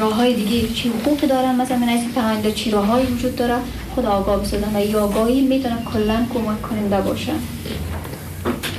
راه 0.00 0.14
های 0.14 0.34
دیگه 0.34 0.68
چی 0.74 0.88
حقوقی 0.88 1.26
دارن 1.26 1.54
مثلا 1.54 1.76
من 1.76 1.86
که 1.86 2.08
پناهنده 2.14 2.52
چی 2.52 2.70
راه 2.70 3.00
وجود 3.06 3.36
داره 3.36 3.54
خود 3.94 4.04
آگاه 4.04 4.42
بسازن 4.42 4.74
و 4.74 4.76
این 4.76 4.96
آگاهی 4.96 5.40
میتونه 5.40 5.76
کلا 5.92 6.26
کمک 6.34 6.62
کننده 6.62 7.00
باشه 7.00 7.32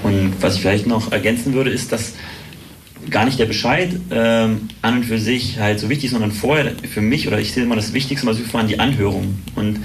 Und 0.04 0.42
was 0.42 0.56
ich 0.56 0.62
vielleicht 0.62 0.88
noch 0.88 1.12
ergänzen 1.12 1.54
würde, 1.54 1.70
ist, 1.70 1.92
dass 1.92 2.14
gar 3.10 3.26
nicht 3.26 3.40
der 3.40 3.46
Bescheid 3.46 3.90
ähm, 4.12 4.70
an 4.82 4.98
und 4.98 5.06
für 5.06 5.20
sich 5.20 5.60
halt 5.60 5.80
so 5.80 5.90
wichtig 5.90 6.06
ist, 6.06 6.12
sondern 6.12 6.32
vorher 6.32 6.72
für 6.92 7.02
mich 7.02 7.28
oder 7.28 7.40
ich 7.40 7.52
sehe 7.54 7.64
immer 7.64 7.76
das 7.76 7.94
Wichtigste 7.94 8.26
im 8.26 8.32
Asylverfahren 8.32 8.68
die 8.68 8.80
Anhörung. 8.80 9.40
Und 9.56 9.80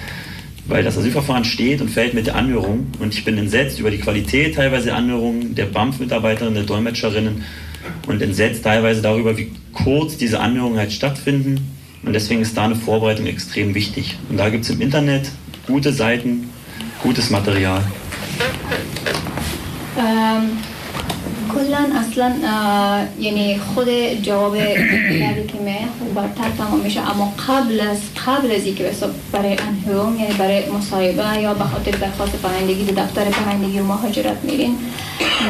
weil 0.68 0.82
das 0.82 0.98
Asylverfahren 0.98 1.44
steht 1.44 1.80
und 1.80 1.90
fällt 1.90 2.14
mit 2.14 2.26
der 2.26 2.36
Anhörung 2.36 2.86
und 2.98 3.14
ich 3.14 3.24
bin 3.24 3.38
entsetzt 3.38 3.78
über 3.78 3.90
die 3.90 3.98
Qualität 3.98 4.56
teilweise 4.56 4.86
der 4.86 4.96
Anhörungen 4.96 5.54
der 5.54 5.66
BAMF-Mitarbeiterinnen, 5.66 6.54
der 6.54 6.64
Dolmetscherinnen 6.64 7.44
und 8.07 8.21
entsetzt 8.21 8.63
teilweise 8.63 9.01
darüber, 9.01 9.37
wie 9.37 9.51
kurz 9.73 10.17
diese 10.17 10.39
Anhörungen 10.39 10.77
halt 10.77 10.91
stattfinden. 10.91 11.59
Und 12.03 12.13
deswegen 12.13 12.41
ist 12.41 12.57
da 12.57 12.65
eine 12.65 12.75
Vorbereitung 12.75 13.27
extrem 13.27 13.75
wichtig. 13.75 14.17
Und 14.29 14.37
da 14.37 14.49
gibt 14.49 14.63
es 14.63 14.71
im 14.71 14.81
Internet 14.81 15.29
gute 15.67 15.93
Seiten, 15.93 16.49
gutes 17.01 17.29
Material. 17.29 17.83
اصلا 21.85 22.31
یعنی 23.19 23.57
خود 23.57 23.89
جواب 24.21 24.57
که 24.57 25.57
می 25.63 25.77
برتر 26.15 26.49
تمام 26.57 26.79
میشه. 26.79 26.99
اما 26.99 27.33
قبل 27.47 27.79
از 27.79 27.97
قبل 28.27 28.51
از 28.51 28.65
اینکه 28.65 28.91
برای 29.31 29.57
انهرون 29.57 30.19
یعنی 30.19 30.33
برای 30.33 30.69
مصاحبه 30.69 31.41
یا 31.41 31.53
به 31.53 31.63
خاطر 31.63 31.91
درخواست 31.91 32.35
پناهندگی 32.35 32.83
در 32.83 33.03
دفتر 33.03 33.23
پناهندگی 33.23 33.79
و 33.79 33.83
مهاجرت 33.83 34.37
میرین 34.43 34.75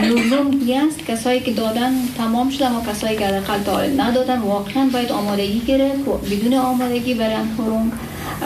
لزوم 0.03 0.51
است 0.87 1.05
کسایی 1.07 1.39
که 1.39 1.51
دادن 1.51 1.91
تمام 2.17 2.49
شده 2.49 2.65
اما 2.65 2.83
کسایی 2.91 3.17
که 3.17 3.25
حداقل 3.25 3.63
تا 3.63 4.03
ندادن 4.03 4.39
واقعا 4.39 4.89
باید 4.93 5.11
آمادگی 5.11 5.59
گرفت 5.67 5.99
بدون 6.31 6.53
آمادگی 6.53 7.13
برای 7.13 7.33
انهرون 7.33 7.91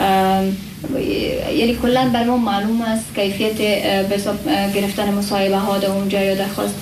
ام، 0.00 0.56
یعنی 1.56 1.78
کلا 1.82 2.10
بر 2.12 2.24
ما 2.24 2.36
معلوم 2.36 2.82
است 2.82 3.14
کیفیت 3.14 3.58
گرفتن 4.74 5.14
مصاحبه 5.14 5.56
ها 5.56 5.78
در 5.78 5.90
اونجا 5.90 6.22
یا 6.22 6.34
درخواست 6.34 6.80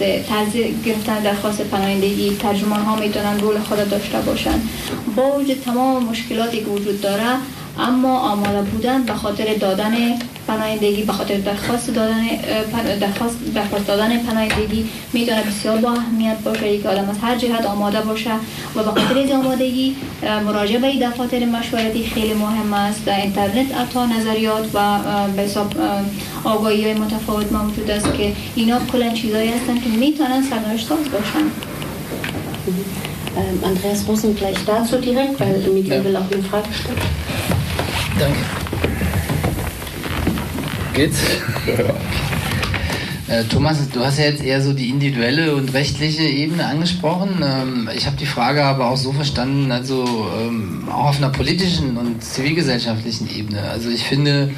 گرفتن 0.84 1.22
درخواست 1.22 1.60
پناهندگی 1.60 2.36
ترجمان 2.36 2.80
ها 2.80 2.96
می‌تونن 2.96 3.40
رول 3.40 3.58
خود 3.58 3.90
داشته 3.90 4.18
باشن 4.18 4.60
با 5.16 5.38
وجود 5.38 5.62
تمام 5.64 6.04
مشکلاتی 6.04 6.60
که 6.60 6.66
وجود 6.66 7.00
داره 7.00 7.36
اما 7.78 8.18
آماده 8.18 8.62
بودن 8.62 9.02
به 9.02 9.12
خاطر 9.12 9.54
دادن 9.54 9.94
پناهندگی 10.46 11.02
به 11.02 11.12
خاطر 11.12 11.36
درخواست 11.36 11.94
دادن 11.94 12.26
درخواست 13.00 13.36
درخواست 13.54 13.86
دادن 13.86 14.18
پناهندگی 14.18 14.86
می‌تونه 15.12 15.42
بسیار 15.42 15.76
با 15.76 15.90
اهمیت 15.90 16.38
باشه. 16.44 16.78
که 16.78 16.88
آدم 16.88 17.10
از 17.10 17.16
هر 17.22 17.36
جهت 17.36 17.66
آماده 17.66 18.00
باشه 18.00 18.30
و 18.76 18.82
به 18.82 19.00
خاطر 19.00 19.14
این 19.14 19.32
آمادگی 19.32 19.96
مراجعه 20.46 20.78
به 20.78 21.06
دفاتر 21.06 21.44
مشورتی 21.44 22.04
خیلی 22.04 22.34
مهم 22.34 22.72
است. 22.72 23.04
در 23.04 23.20
اینترنت 23.20 23.74
عطا 23.74 24.06
نظریات 24.06 24.64
و 24.74 24.98
به 25.36 25.42
حساب 25.42 25.74
آگاهی 26.44 26.84
های 26.84 26.94
متفاوت 26.94 27.52
موجود 27.52 27.90
است 27.90 28.14
که 28.14 28.32
اینا 28.54 28.78
کلا 28.92 29.10
چیزایی 29.10 29.50
هستن 29.50 29.80
که 29.80 29.88
می‌تونن 29.88 30.42
سرنوشت 30.50 30.88
ساز 30.88 30.98
باشن 30.98 31.50
Andreas 33.70 34.00
Rosen 34.06 34.36
gleich 34.36 34.60
dazu 34.64 34.96
direkt, 34.98 35.40
weil 35.40 35.58
Miguel 35.76 36.04
will 36.04 36.16
auch 36.16 36.30
eine 36.30 36.42
Frage 36.42 36.72
stellen. 36.80 37.43
Danke. 38.18 38.38
Geht's? 40.94 41.18
Äh, 43.26 43.42
Thomas, 43.44 43.78
du 43.88 44.00
hast 44.00 44.18
ja 44.18 44.26
jetzt 44.26 44.44
eher 44.44 44.60
so 44.60 44.74
die 44.74 44.90
individuelle 44.90 45.54
und 45.56 45.72
rechtliche 45.72 46.24
Ebene 46.24 46.66
angesprochen. 46.66 47.42
Ähm, 47.42 47.88
ich 47.96 48.04
habe 48.06 48.16
die 48.16 48.26
Frage 48.26 48.62
aber 48.62 48.90
auch 48.90 48.98
so 48.98 49.12
verstanden, 49.12 49.72
also 49.72 50.04
ähm, 50.38 50.86
auch 50.90 51.06
auf 51.06 51.16
einer 51.16 51.30
politischen 51.30 51.96
und 51.96 52.22
zivilgesellschaftlichen 52.22 53.34
Ebene. 53.34 53.62
Also 53.62 53.88
ich 53.88 54.04
finde, 54.04 54.50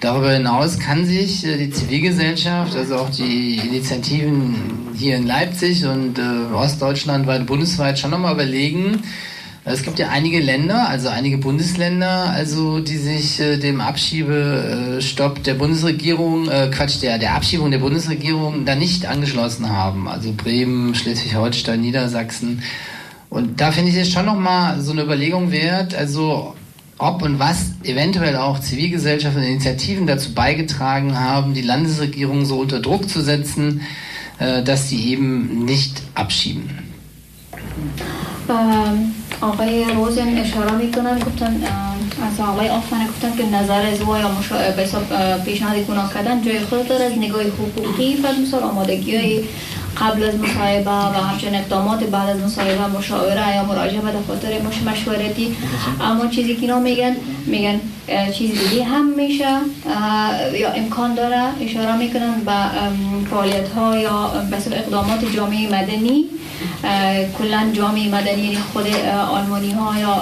Darüber 0.00 0.30
hinaus 0.30 0.78
kann 0.78 1.04
sich 1.06 1.44
äh, 1.44 1.56
die 1.56 1.70
Zivilgesellschaft, 1.70 2.76
also 2.76 2.96
auch 2.98 3.10
die 3.10 3.56
Initiativen 3.56 4.54
hier 4.94 5.16
in 5.16 5.26
Leipzig 5.26 5.84
und 5.86 6.20
äh, 6.20 6.54
Ostdeutschland 6.54 7.26
weit 7.26 7.46
bundesweit 7.46 7.98
schon 7.98 8.12
nochmal 8.12 8.34
überlegen. 8.34 9.02
Es 9.70 9.82
gibt 9.82 9.98
ja 9.98 10.08
einige 10.08 10.40
Länder, 10.40 10.88
also 10.88 11.08
einige 11.08 11.36
Bundesländer, 11.36 12.30
also 12.30 12.80
die 12.80 12.96
sich 12.96 13.38
äh, 13.38 13.58
dem 13.58 13.82
Abschiebestopp 13.82 15.42
der 15.42 15.54
Bundesregierung, 15.54 16.48
äh, 16.48 16.70
Quatsch, 16.72 17.02
der, 17.02 17.18
der 17.18 17.34
Abschiebung 17.34 17.70
der 17.70 17.78
Bundesregierung 17.78 18.64
da 18.64 18.74
nicht 18.74 19.04
angeschlossen 19.04 19.68
haben. 19.68 20.08
Also 20.08 20.32
Bremen, 20.32 20.94
Schleswig-Holstein, 20.94 21.82
Niedersachsen. 21.82 22.62
Und 23.28 23.60
da 23.60 23.70
finde 23.70 23.90
ich 23.90 23.96
es 23.98 24.10
schon 24.10 24.24
nochmal 24.24 24.80
so 24.80 24.92
eine 24.92 25.02
Überlegung 25.02 25.52
wert, 25.52 25.94
also 25.94 26.54
ob 26.96 27.20
und 27.20 27.38
was 27.38 27.72
eventuell 27.84 28.36
auch 28.36 28.60
Zivilgesellschaft 28.60 29.36
und 29.36 29.42
Initiativen 29.42 30.06
dazu 30.06 30.32
beigetragen 30.32 31.20
haben, 31.20 31.52
die 31.52 31.60
Landesregierung 31.60 32.46
so 32.46 32.58
unter 32.58 32.80
Druck 32.80 33.06
zu 33.06 33.20
setzen, 33.20 33.82
äh, 34.38 34.62
dass 34.62 34.88
sie 34.88 35.10
eben 35.10 35.66
nicht 35.66 36.00
abschieben. 36.14 36.70
ام، 38.48 39.14
آقای 39.40 39.84
روزن 39.84 40.38
اشاره 40.38 40.72
می‌کنن 40.72 41.18
گفتن 41.18 41.62
از 42.32 42.40
آقای 42.40 42.68
آفمن 42.68 43.06
گفتن 43.06 43.36
که 43.36 43.46
نظر 43.46 43.94
زوا 43.94 44.18
یا 44.18 44.28
مشا... 44.28 44.56
به 44.70 44.86
پیشنهاد 45.44 45.76
گناه 45.76 46.14
کردن 46.14 46.42
جای 46.42 46.60
خود 46.60 46.88
داره 46.88 47.04
از 47.04 47.12
نگاه 47.12 47.42
حقوقی 47.42 48.16
فرض 48.16 48.38
مثال 48.38 48.62
آمادگی 48.62 49.16
های 49.16 49.40
قبل 50.00 50.24
از 50.24 50.34
مصاحبه 50.34 50.90
و 50.90 51.20
همچنین 51.20 51.54
اقدامات 51.54 52.04
بعد 52.04 52.28
از 52.28 52.40
مصاحبه 52.40 52.86
مشاوره 52.86 53.56
یا 53.56 53.64
مراجعه 53.64 54.00
به 54.00 54.10
دفاتر 54.10 54.48
مش 54.48 54.82
مشورتی. 54.82 55.56
اما 56.00 56.26
چیزی 56.26 56.54
که 56.54 56.62
اینا 56.62 56.78
میگن 56.78 57.16
میگن 57.46 57.80
چیز 58.32 58.50
دیگه 58.50 58.84
هم 58.84 59.06
میشه 59.16 59.56
یا 60.60 60.72
امکان 60.72 61.14
داره 61.14 61.42
اشاره 61.60 61.96
می‌کنن 61.96 62.40
به 62.46 62.52
فعالیت 63.30 63.68
ها 63.68 63.98
یا 63.98 64.32
مثل 64.52 64.72
اقدامات 64.72 65.24
جامعه 65.36 65.66
مدنی 65.66 66.24
کلا 67.38 67.70
جامعه 67.72 68.08
مدنی 68.08 68.58
خود 68.72 68.86
آلمانی 69.30 69.70
ها 69.72 69.98
یا 69.98 70.14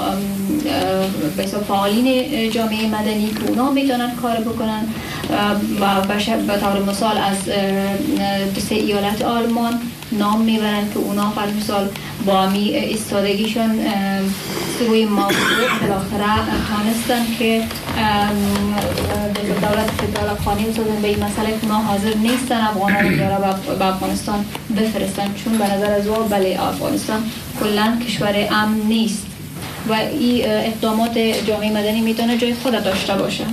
حساب 1.39 1.63
فعالین 1.63 2.51
جامعه 2.51 2.87
مدنی 2.87 3.31
که 3.31 3.49
اونا 3.49 3.71
می‌تونن 3.71 4.11
کار 4.23 4.37
بکنن. 4.37 4.85
و 5.81 6.01
به 6.47 6.57
طور 6.57 6.83
مثال 6.89 7.19
از 7.19 7.37
سه 8.69 8.75
ایالت 8.75 9.23
آلمان 9.23 9.81
نام 10.13 10.41
می‌برن 10.41 10.89
که 10.95 10.99
اونا 10.99 11.33
مثال 11.59 11.89
با 12.27 12.47
می 12.47 12.59
ایستادگیشون 12.59 13.87
اه، 13.87 14.21
سوی 14.79 15.05
موضوع 15.05 15.69
بالاخره 15.81 16.43
تانستن 16.69 17.27
که 17.39 17.63
دولت 19.61 19.91
فدرال 19.91 20.37
خانه 20.45 20.63
بسازن 20.63 21.03
به 21.03 21.09
این 21.09 21.25
مسئله 21.25 21.47
که 21.47 21.57
اونا 21.63 21.75
حاضر 21.79 22.15
نیستن 22.15 22.61
افغانان 22.61 23.09
بیاره 23.09 23.37
به- 23.79 23.85
افغانستان 23.87 24.45
بفرستن. 24.77 25.35
چون 25.45 25.59
به 25.59 25.75
نظر 25.75 25.91
از 25.93 26.07
بله 26.31 26.59
افغانستان 26.63 27.31
کلا 27.61 27.99
کشور 28.07 28.49
امن 28.51 28.81
نیست. 28.89 29.27
و 29.89 29.93
این 29.93 30.43
اقدامات 30.47 31.19
جامعه 31.19 31.71
مدنی 31.73 32.01
می‌تونه 32.01 32.39
جای 32.39 32.55
خود 32.55 32.85
داشته 32.85 33.15
باشه. 33.15 33.45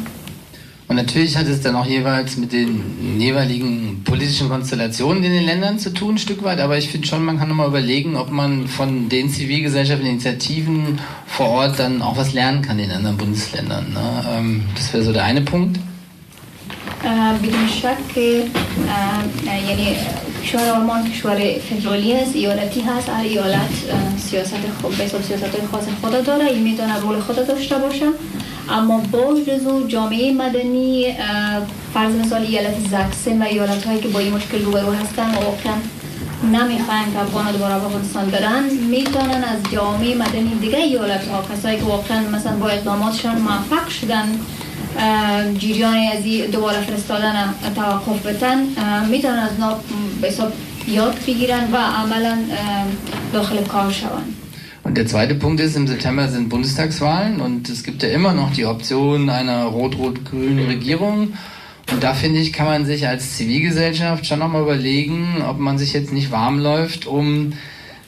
Und 0.89 0.97
natürlich 0.97 1.37
hat 1.37 1.47
es 1.47 1.61
dann 1.61 1.77
auch 1.77 1.85
jeweils 1.85 2.39
mit 2.39 2.51
den 2.51 3.21
jeweiligen 3.21 4.03
politischen 4.05 4.49
Konstellationen 4.49 5.23
in 5.23 5.33
den 5.33 5.45
Ländern 5.45 5.79
zu 5.79 5.93
tun, 5.93 6.15
ein 6.15 6.19
Stück 6.19 6.43
weit. 6.43 6.61
Aber 6.61 6.79
ich 6.79 6.89
finde 6.89 7.07
schon, 7.07 7.27
man 7.27 7.39
kann 7.39 7.49
nochmal 7.49 7.69
überlegen, 7.69 8.17
ob 8.17 8.31
man 8.31 8.67
von 8.69 9.11
den 9.11 9.29
zivilgesellschaftlichen 9.29 10.15
Initiativen 10.15 10.99
vor 11.27 11.49
Ort 11.49 11.79
dann 11.79 12.01
auch 12.01 12.17
was 12.17 12.33
lernen 12.33 12.63
kann 12.63 12.79
in 12.79 12.91
anderen 12.91 13.19
Bundesländern. 13.19 13.93
Ne? 13.93 14.25
Ähm, 14.31 14.65
das 14.77 14.91
wäre 14.95 15.05
so 15.05 15.13
der 15.13 15.25
eine 15.25 15.43
Punkt. 15.43 15.79
اه، 17.05 17.39
بدون 17.39 17.69
شک 17.69 18.15
که 18.15 18.45
اه، 18.89 19.71
یعنی 19.71 19.97
کشور 20.45 20.61
آلمان 20.61 21.11
کشور 21.11 21.39
فدرالی 21.71 22.15
است 22.15 22.37
ایالتی 22.37 22.81
هست 22.81 23.09
هر 23.09 23.23
ایالت 23.23 23.57
اه، 23.91 24.19
سیاست 24.19 24.55
خود 24.83 24.97
به 24.97 25.05
حساب 25.05 25.23
سیاست 25.23 25.67
خاص 25.73 25.85
خود 26.01 26.25
داره 26.25 26.45
این 26.45 26.63
میتونه 26.63 27.01
رول 27.01 27.21
خود 27.21 27.47
داشته 27.49 27.79
باشه 27.79 28.07
اما 28.70 28.98
با 29.12 29.40
جزو 29.48 29.88
جامعه 29.88 30.34
مدنی 30.34 31.16
فرض 31.94 32.16
مثال 32.16 32.42
ایالت 32.42 32.76
زکسن 32.80 33.42
و 33.42 33.46
ایالت 33.46 33.86
هایی 33.86 34.00
که 34.00 34.08
با 34.08 34.20
این 34.20 34.34
مشکل 34.34 34.66
روبرو 34.66 34.94
هستن 34.94 35.30
و 35.30 35.36
واقعا 35.36 35.74
نمی‌خواین 36.44 37.14
که 37.14 37.20
افغان 37.20 37.52
دوباره 37.52 37.80
به 37.80 37.86
افغانستان 37.86 38.26
برن 38.30 38.64
می‌تونن 38.64 39.44
از 39.44 39.72
جامعه 39.72 40.16
مدنی 40.16 40.56
دیگه 40.62 40.78
ایالت 40.78 41.28
ها 41.28 41.44
کسایی 41.54 41.78
که 41.78 41.84
واقعا 41.84 42.20
مثلا 42.30 42.56
با 42.56 42.70
اقداماتشان 42.70 43.42
موفق 43.42 43.90
شدن 43.90 44.40
جریان 45.58 45.98
از 45.98 46.52
دوباره 46.52 46.82
فرستادن 46.82 47.54
توقف 47.76 48.26
بتن 48.26 48.68
می‌تونن 49.10 49.40
از 49.40 49.60
نا 49.60 49.80
به 50.22 50.28
حساب 50.28 50.54
یاد 50.88 51.20
بگیرن 51.28 51.72
و 51.74 51.78
عملا 51.78 52.38
داخل 53.34 53.64
کار 53.64 53.92
شوند. 53.92 54.36
Und 54.94 55.00
der 55.00 55.08
zweite 55.08 55.34
Punkt 55.34 55.60
ist, 55.60 55.76
im 55.76 55.88
September 55.88 56.28
sind 56.28 56.50
Bundestagswahlen 56.50 57.42
und 57.42 57.68
es 57.68 57.84
gibt 57.84 58.04
ja 58.04 58.10
immer 58.10 58.32
noch 58.32 58.54
die 58.54 58.68
Option 58.68 59.28
einer 59.32 59.64
rot-rot-grünen 59.64 60.68
Regierung. 60.68 61.34
Und 61.92 62.04
da 62.04 62.14
finde 62.14 62.40
ich, 62.40 62.54
kann 62.54 62.68
man 62.68 62.86
sich 62.86 63.08
als 63.08 63.36
Zivilgesellschaft 63.36 64.28
schon 64.28 64.38
nochmal 64.38 64.62
überlegen, 64.62 65.42
ob 65.50 65.58
man 65.58 65.80
sich 65.80 65.94
jetzt 65.94 66.14
nicht 66.14 66.30
warm 66.30 66.60
läuft, 66.60 67.08
um 67.08 67.54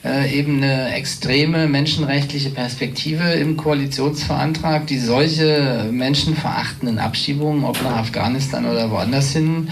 äh, 0.04 0.32
eben 0.32 0.62
eine 0.62 0.94
extreme 0.94 1.66
menschenrechtliche 1.66 2.50
Perspektive 2.50 3.32
im 3.32 3.56
Koalitionsverantrag, 3.56 4.86
die 4.86 5.00
solche 5.00 5.88
menschenverachtenden 5.90 7.00
Abschiebungen, 7.00 7.64
ob 7.64 7.82
nach 7.82 7.96
Afghanistan 7.96 8.64
oder 8.64 8.92
woanders 8.92 9.32
hin, 9.32 9.70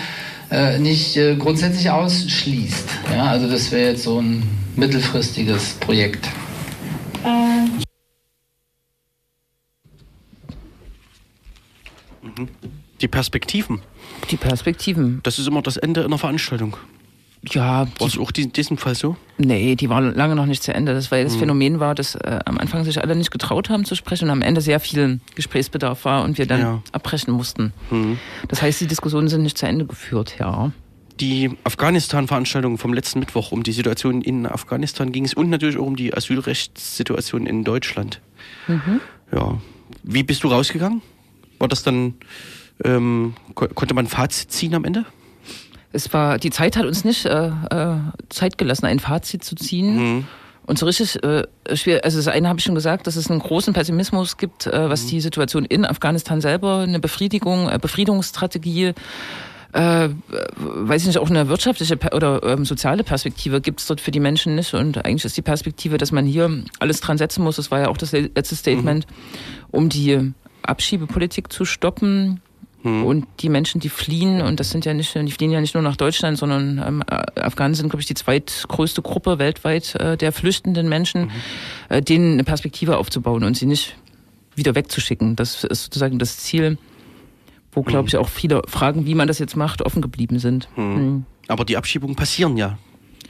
äh, 0.50 0.80
nicht 0.80 1.16
äh, 1.16 1.36
grundsätzlich 1.36 1.90
ausschließt. 1.90 2.88
Ja, 3.14 3.26
also 3.26 3.48
das 3.48 3.70
wäre 3.70 3.90
jetzt 3.90 4.02
so 4.02 4.20
ein 4.20 4.42
mittelfristiges 4.74 5.74
Projekt. 5.74 6.28
اه، 7.24 7.64
Die 13.00 13.08
Perspektiven. 13.08 13.80
Die 14.30 14.36
Perspektiven. 14.36 15.20
Das 15.24 15.38
ist 15.38 15.46
immer 15.46 15.62
das 15.62 15.76
Ende 15.76 16.04
einer 16.04 16.18
Veranstaltung. 16.18 16.76
Ja. 17.50 17.86
War 17.98 18.06
es 18.06 18.16
auch 18.16 18.30
in 18.36 18.52
diesem 18.52 18.78
Fall 18.78 18.94
so? 18.94 19.16
Nee, 19.36 19.74
die 19.76 19.90
war 19.90 20.00
lange 20.00 20.34
noch 20.34 20.46
nicht 20.46 20.62
zu 20.62 20.72
Ende. 20.72 20.94
Das, 20.94 21.10
weil 21.10 21.24
das 21.24 21.34
Mhm. 21.34 21.40
Phänomen 21.40 21.80
war, 21.80 21.94
dass 21.94 22.14
äh, 22.14 22.38
am 22.46 22.56
Anfang 22.56 22.84
sich 22.84 23.02
alle 23.02 23.14
nicht 23.14 23.30
getraut 23.30 23.68
haben 23.68 23.84
zu 23.84 23.94
sprechen 23.94 24.24
und 24.26 24.30
am 24.30 24.40
Ende 24.40 24.62
sehr 24.62 24.80
viel 24.80 25.20
Gesprächsbedarf 25.34 26.06
war 26.06 26.24
und 26.24 26.38
wir 26.38 26.46
dann 26.46 26.60
Ja. 26.60 26.82
abbrechen 26.92 27.34
mussten. 27.34 27.74
Mhm. 27.90 28.18
Das 28.48 28.62
heißt, 28.62 28.80
die 28.80 28.86
Diskussionen 28.86 29.28
sind 29.28 29.42
nicht 29.42 29.58
zu 29.58 29.66
Ende 29.66 29.84
geführt, 29.84 30.36
ja. 30.38 30.72
Die 31.20 31.56
Afghanistan-Veranstaltung 31.62 32.76
vom 32.78 32.92
letzten 32.92 33.20
Mittwoch 33.20 33.52
um 33.52 33.62
die 33.62 33.72
Situation 33.72 34.20
in 34.20 34.46
Afghanistan 34.46 35.12
ging 35.12 35.24
es 35.24 35.34
und 35.34 35.48
natürlich 35.48 35.76
auch 35.76 35.86
um 35.86 35.96
die 35.96 36.12
Asylrechtssituation 36.14 37.46
in 37.46 37.62
Deutschland. 37.62 38.20
Mhm. 38.66 39.00
Ja. 39.32 39.58
Wie 40.02 40.22
bist 40.22 40.42
du 40.42 40.48
rausgegangen? 40.48 41.02
War 41.58 41.68
das 41.68 41.82
dann, 41.82 42.14
ähm, 42.84 43.34
ko 43.54 43.68
konnte 43.68 43.94
man 43.94 44.06
ein 44.06 44.08
Fazit 44.08 44.50
ziehen 44.50 44.74
am 44.74 44.84
Ende? 44.84 45.04
Es 45.92 46.12
war, 46.12 46.38
die 46.38 46.50
Zeit 46.50 46.76
hat 46.76 46.86
uns 46.86 47.04
nicht 47.04 47.24
äh, 47.26 47.46
äh, 47.46 47.96
Zeit 48.28 48.58
gelassen, 48.58 48.86
ein 48.86 48.98
Fazit 48.98 49.44
zu 49.44 49.54
ziehen. 49.54 49.96
Mhm. 49.96 50.26
Und 50.66 50.78
so 50.78 50.86
richtig 50.86 51.22
äh, 51.22 51.44
schwer, 51.74 52.04
also 52.04 52.16
das 52.16 52.26
eine 52.26 52.48
habe 52.48 52.58
ich 52.58 52.64
schon 52.64 52.74
gesagt, 52.74 53.06
dass 53.06 53.16
es 53.16 53.30
einen 53.30 53.38
großen 53.38 53.74
Pessimismus 53.74 54.38
gibt, 54.38 54.66
äh, 54.66 54.88
was 54.88 55.06
die 55.06 55.20
Situation 55.20 55.64
in 55.64 55.84
Afghanistan 55.84 56.40
selber, 56.40 56.78
eine 56.78 56.98
Befriedigung, 57.00 57.68
äh, 57.68 57.78
Befriedungsstrategie, 57.80 58.94
äh, 59.74 60.08
weiß 60.56 61.02
ich 61.02 61.08
nicht, 61.08 61.18
auch 61.18 61.28
eine 61.28 61.48
wirtschaftliche 61.48 61.98
oder 62.12 62.42
ähm, 62.44 62.64
soziale 62.64 63.04
Perspektive 63.04 63.60
gibt 63.60 63.80
es 63.80 63.86
dort 63.86 64.00
für 64.00 64.10
die 64.10 64.20
Menschen 64.20 64.54
nicht. 64.54 64.72
Und 64.72 65.04
eigentlich 65.04 65.26
ist 65.26 65.36
die 65.36 65.42
Perspektive, 65.42 65.98
dass 65.98 66.12
man 66.12 66.24
hier 66.26 66.64
alles 66.78 67.00
dran 67.00 67.18
setzen 67.18 67.44
muss, 67.44 67.56
das 67.56 67.70
war 67.70 67.80
ja 67.80 67.88
auch 67.88 67.98
das 67.98 68.12
le- 68.12 68.30
letzte 68.34 68.56
Statement, 68.56 69.06
um 69.70 69.88
die 69.88 70.32
Abschiebepolitik 70.62 71.52
zu 71.52 71.64
stoppen. 71.64 72.40
Und 72.84 73.26
die 73.40 73.48
Menschen, 73.48 73.80
die 73.80 73.88
fliehen, 73.88 74.42
und 74.42 74.60
das 74.60 74.68
sind 74.68 74.84
ja 74.84 74.92
nicht, 74.92 75.14
die 75.14 75.32
fliehen 75.32 75.50
ja 75.50 75.62
nicht 75.62 75.72
nur 75.72 75.82
nach 75.82 75.96
Deutschland, 75.96 76.36
sondern 76.36 76.84
ähm, 76.86 77.02
äh, 77.10 77.40
Afghanen 77.40 77.74
sind, 77.74 77.88
glaube 77.88 78.02
ich, 78.02 78.06
die 78.06 78.12
zweitgrößte 78.12 79.00
Gruppe 79.00 79.38
weltweit 79.38 79.94
äh, 79.94 80.18
der 80.18 80.32
flüchtenden 80.32 80.90
Menschen, 80.90 81.30
äh, 81.88 82.02
denen 82.02 82.34
eine 82.34 82.44
Perspektive 82.44 82.98
aufzubauen 82.98 83.42
und 83.42 83.56
sie 83.56 83.64
nicht 83.64 83.96
wieder 84.54 84.74
wegzuschicken. 84.74 85.34
Das 85.34 85.64
ist 85.64 85.84
sozusagen 85.84 86.18
das 86.18 86.36
Ziel, 86.36 86.76
wo, 87.74 87.82
glaube 87.82 88.08
ich, 88.08 88.16
auch 88.16 88.28
viele 88.28 88.62
Fragen, 88.68 89.06
wie 89.06 89.14
man 89.14 89.28
das 89.28 89.38
jetzt 89.38 89.56
macht, 89.56 89.82
offen 89.82 90.00
geblieben 90.02 90.38
sind. 90.38 90.68
Mhm. 90.76 91.24
Aber 91.48 91.64
die 91.64 91.76
Abschiebungen 91.76 92.16
passieren 92.16 92.56
ja. 92.56 92.78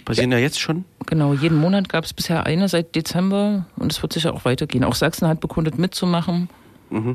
Passieren 0.05 0.33
ja, 0.33 0.39
jetzt 0.39 0.61
schon. 0.61 0.85
Genau, 1.07 1.33
jeden 1.33 1.59
Monat 1.59 1.89
gab 1.89 2.05
es 2.05 2.13
bisher 2.13 2.45
eine 2.45 2.69
seit 2.69 2.95
Dezember 2.95 3.65
und 3.77 3.91
es 3.91 4.03
wird 4.03 4.13
sicher 4.13 4.35
auch 4.35 4.45
weitergehen. 4.45 4.85
Auch 4.85 4.95
Sachsen 4.95 5.27
hat 5.27 5.41
bekundet 5.41 5.79
mitzumachen, 5.79 6.51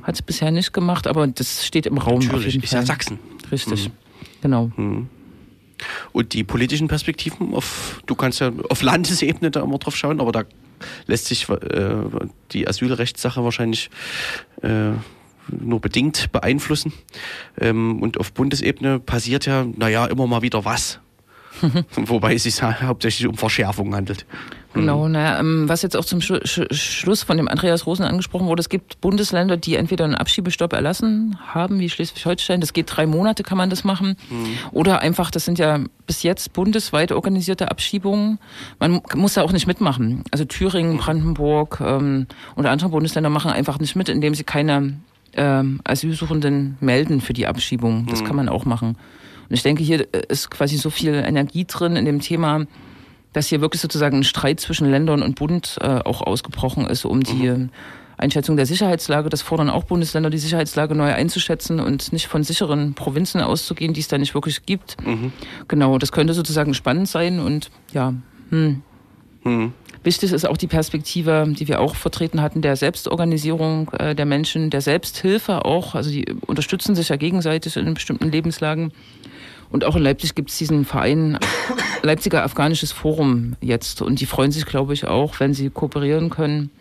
hat 0.03 0.15
es 0.15 0.21
bisher 0.23 0.49
nicht 0.49 0.73
gemacht, 0.73 1.05
aber 1.05 1.27
das 1.27 1.65
steht 1.65 1.85
im 1.85 1.99
Raum 1.99 2.19
Natürlich, 2.19 2.61
ist 2.61 2.73
ja. 2.73 2.81
Sachsen. 2.81 3.19
Richtig, 3.51 3.89
Mhm. 3.89 3.91
genau. 4.41 4.71
Und 6.11 6.33
die 6.33 6.43
politischen 6.43 6.87
Perspektiven, 6.87 7.53
auf, 7.53 8.01
du 8.05 8.15
kannst 8.15 8.39
ja 8.41 8.51
auf 8.69 8.81
Landesebene 8.81 9.51
da 9.51 9.61
immer 9.61 9.77
drauf 9.77 9.95
schauen, 9.95 10.19
aber 10.19 10.31
da 10.31 10.43
lässt 11.07 11.27
sich 11.27 11.47
äh, 11.47 11.95
die 12.51 12.67
Asylrechtssache 12.67 13.43
wahrscheinlich 13.43 13.89
äh, 14.61 14.91
nur 15.59 15.79
bedingt 15.81 16.31
beeinflussen. 16.31 16.93
Ähm, 17.59 18.01
und 18.01 18.19
auf 18.19 18.33
Bundesebene 18.33 18.99
passiert 18.99 19.45
ja, 19.45 19.65
naja, 19.75 20.05
immer 20.05 20.27
mal 20.27 20.41
wieder 20.41 20.65
was. 20.65 20.99
Wobei 21.95 22.35
es 22.35 22.43
sich 22.43 22.61
ha- 22.61 22.81
hauptsächlich 22.81 23.27
um 23.27 23.35
Verschärfung 23.35 23.93
handelt. 23.93 24.25
Genau, 24.75 25.07
naja, 25.07 25.39
ähm, 25.39 25.67
was 25.67 25.81
jetzt 25.81 25.97
auch 25.97 26.05
zum 26.05 26.21
Schlu 26.21 26.37
Sch 26.45 26.61
Schluss 26.71 27.23
von 27.23 27.37
dem 27.37 27.47
Andreas 27.47 27.87
Rosen 27.87 28.03
angesprochen 28.05 28.45
wurde, 28.47 28.61
es 28.61 28.69
gibt 28.69 29.01
Bundesländer, 29.01 29.57
die 29.57 29.75
entweder 29.75 30.05
einen 30.05 30.13
Abschiebestopp 30.13 30.73
erlassen 30.73 31.37
haben, 31.47 31.79
wie 31.79 31.89
Schleswig-Holstein, 31.89 32.61
das 32.61 32.71
geht 32.71 32.85
drei 32.95 33.07
Monate, 33.07 33.41
kann 33.41 33.57
man 33.57 33.71
das 33.71 33.83
machen, 33.83 34.15
oder 34.71 34.99
einfach, 34.99 35.31
das 35.31 35.43
sind 35.45 35.57
ja 35.57 35.79
bis 36.05 36.21
jetzt 36.21 36.53
bundesweit 36.53 37.11
organisierte 37.11 37.71
Abschiebungen, 37.71 38.37
man 38.79 39.01
muss 39.15 39.33
da 39.33 39.41
auch 39.41 39.51
nicht 39.51 39.65
mitmachen. 39.65 40.23
Also 40.29 40.45
Thüringen, 40.45 40.97
Brandenburg 40.97 41.81
ähm, 41.83 42.27
und 42.55 42.67
andere 42.67 42.89
Bundesländer 42.89 43.31
machen 43.31 43.49
einfach 43.51 43.79
nicht 43.79 43.95
mit, 43.95 44.07
indem 44.07 44.35
sie 44.35 44.43
keine 44.43 44.93
ähm, 45.33 45.81
Asylsuchenden 45.83 46.77
melden 46.79 47.21
für 47.21 47.33
die 47.33 47.47
Abschiebung. 47.47 48.05
Das 48.09 48.21
Mhm. 48.21 48.25
kann 48.25 48.35
man 48.35 48.49
auch 48.49 48.65
machen. 48.65 48.97
Und 49.49 49.55
ich 49.55 49.63
denke, 49.63 49.83
hier 49.83 50.01
äh, 50.13 50.21
ist 50.27 50.49
quasi 50.51 50.77
so 50.77 50.89
viel 50.89 51.13
Energie 51.13 51.65
drin 51.65 51.95
in 51.95 52.05
dem 52.05 52.19
Thema, 52.19 52.65
dass 53.33 53.47
hier 53.47 53.61
wirklich 53.61 53.81
sozusagen 53.81 54.17
ein 54.17 54.23
Streit 54.23 54.59
zwischen 54.59 54.89
Ländern 54.89 55.21
und 55.21 55.35
Bund 55.35 55.77
äh, 55.81 55.85
auch 55.87 56.21
ausgebrochen 56.21 56.85
ist, 56.87 57.05
um 57.05 57.21
die 57.23 57.45
äh, 57.47 57.67
Einschätzung 58.17 58.57
der 58.57 58.65
Sicherheitslage. 58.65 59.29
Das 59.29 59.41
fordern 59.41 59.69
auch 59.69 59.85
Bundesländer, 59.85 60.29
die 60.29 60.39
Sicherheitslage 60.39 60.93
neu 60.93 61.13
einzuschätzen 61.13 61.79
und 61.79 62.11
nicht 62.11 62.27
von 62.27 62.43
sicheren 62.43 62.93
Provinzen 62.93 63.39
auszugehen, 63.41 63.93
die 63.93 64.01
es 64.01 64.07
da 64.09 64.17
nicht 64.17 64.33
wirklich 64.33 64.65
gibt. 64.65 64.97
Genau, 65.69 65.97
das 65.97 66.11
könnte 66.11 66.33
sozusagen 66.33 66.73
spannend 66.73 67.07
sein 67.07 67.39
und 67.39 67.69
ja, 67.93 68.13
hm. 68.49 68.81
Wichtig 70.03 70.31
ist 70.31 70.47
auch 70.47 70.57
die 70.57 70.67
Perspektive, 70.67 71.45
die 71.49 71.67
wir 71.67 71.81
auch 71.81 71.95
vertreten 71.95 72.41
hatten, 72.41 72.61
der 72.61 72.75
Selbstorganisierung 72.75 73.91
äh, 73.91 74.15
der 74.15 74.25
Menschen, 74.25 74.69
der 74.69 74.81
Selbsthilfe 74.81 75.65
auch. 75.65 75.93
Also 75.93 76.09
die 76.09 76.25
unterstützen 76.45 76.95
sich 76.95 77.09
ja 77.09 77.17
gegenseitig 77.17 77.75
in 77.75 77.93
bestimmten 77.93 78.31
Lebenslagen. 78.31 78.93
Und 79.71 79.85
auch 79.85 79.95
in 79.95 80.01
Leipzig 80.01 80.35
gibt 80.35 80.49
es 80.49 80.57
diesen 80.57 80.85
Verein 80.85 81.37
Leipziger 82.01 82.43
Afghanisches 82.43 82.91
Forum 82.91 83.55
jetzt. 83.61 84.01
Und 84.01 84.21
die 84.21 84.25
freuen 84.25 84.51
sich, 84.51 84.65
glaube 84.65 84.93
ich, 84.93 85.05
auch, 85.05 85.39
wenn 85.39 85.53
sie 85.53 85.69
kooperieren 85.69 86.29
können 86.29 86.71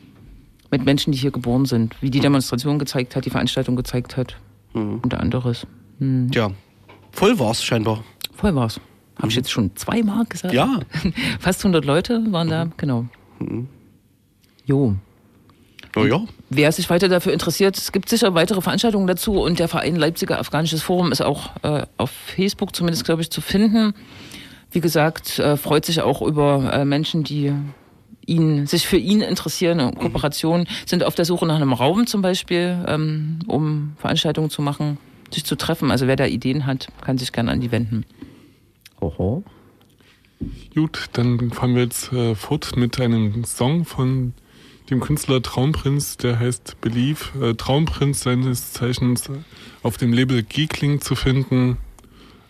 mit 0.71 0.85
Menschen, 0.85 1.13
die 1.13 1.19
hier 1.19 1.31
geboren 1.31 1.67
sind. 1.67 2.01
Wie 2.01 2.11
die 2.11 2.21
Demonstration 2.21 2.79
gezeigt 2.79 3.17
hat, 3.17 3.25
die 3.25 3.31
Veranstaltung 3.31 3.75
gezeigt 3.75 4.17
hat. 4.17 4.37
Unter 5.03 5.21
anderes. 5.21 5.67
Hm. 5.99 6.31
Ja, 6.33 6.51
voll 7.11 7.39
war's 7.39 7.65
scheinbar. 7.65 8.05
Voll 8.35 8.55
war's. 8.55 8.81
Habe 9.19 9.29
ich 9.29 9.37
jetzt 9.37 9.51
schon 9.51 9.75
zweimal 9.77 10.25
gesagt? 10.27 10.55
Ja. 10.55 10.81
Fast 11.41 11.61
100 11.61 11.85
Leute 11.85 12.25
waren 12.31 12.49
da, 12.49 12.69
genau. 12.77 13.07
Jo. 14.65 14.95
Na 15.95 16.05
ja. 16.05 16.25
Wer 16.51 16.73
sich 16.73 16.89
weiter 16.91 17.09
dafür 17.09 17.33
interessiert, 17.33 17.77
es 17.77 17.93
gibt 17.93 18.09
sicher 18.09 18.35
weitere 18.35 18.61
Veranstaltungen 18.61 19.07
dazu 19.07 19.41
und 19.41 19.59
der 19.59 19.69
Verein 19.69 19.97
Leipziger 19.97 20.39
Afghanisches 20.39 20.83
Forum 20.83 21.13
ist 21.13 21.21
auch 21.21 21.51
äh, 21.63 21.87
auf 21.97 22.11
Facebook 22.11 22.75
zumindest, 22.75 23.05
glaube 23.05 23.23
ich, 23.23 23.31
zu 23.31 23.41
finden. 23.41 23.95
Wie 24.71 24.81
gesagt, 24.81 25.39
äh, 25.39 25.57
freut 25.57 25.85
sich 25.85 26.03
auch 26.03 26.23
über 26.23 26.73
äh, 26.73 26.85
Menschen, 26.85 27.25
die 27.25 27.53
ihn, 28.27 28.67
sich 28.67 28.87
für 28.87 28.99
ihn 28.99 29.23
interessieren, 29.23 29.81
eine 29.81 29.93
Kooperation, 29.93 30.69
sind 30.87 31.03
auf 31.03 31.15
der 31.15 31.25
Suche 31.25 31.47
nach 31.47 31.57
einem 31.57 31.73
Raum 31.73 32.07
zum 32.07 32.23
Beispiel, 32.23 32.85
ähm, 32.87 33.41
um 33.47 33.95
Veranstaltungen 33.97 34.51
zu 34.51 34.61
machen, 34.63 34.99
sich 35.31 35.45
zu 35.45 35.57
treffen. 35.57 35.91
Also 35.91 36.07
wer 36.07 36.17
da 36.17 36.27
Ideen 36.27 36.67
hat, 36.67 36.89
kann 37.01 37.19
sich 37.19 37.33
gerne 37.33 37.51
an 37.51 37.61
die 37.61 37.73
wenden. 37.73 38.05
Oho. 39.01 39.45
Gut, 40.75 41.11
dann 41.13 41.51
fahren 41.51 41.75
wir 41.75 41.83
jetzt 41.83 42.13
äh, 42.13 42.35
fort 42.35 42.77
mit 42.77 43.01
einem 43.01 43.45
Song 43.45 43.85
von 43.85 44.35
dem 44.91 45.01
Künstler 45.01 45.43
Traumprinz, 45.43 46.17
der 46.17 46.39
heißt 46.39 46.81
Believe. 46.81 47.51
Äh, 47.51 47.55
Traumprinz 47.55 48.21
seines 48.21 48.73
Zeichens 48.73 49.31
auf 49.83 49.97
dem 49.97 50.13
Label 50.13 50.43
Geekling 50.43 51.01
zu 51.01 51.15
finden. 51.15 51.79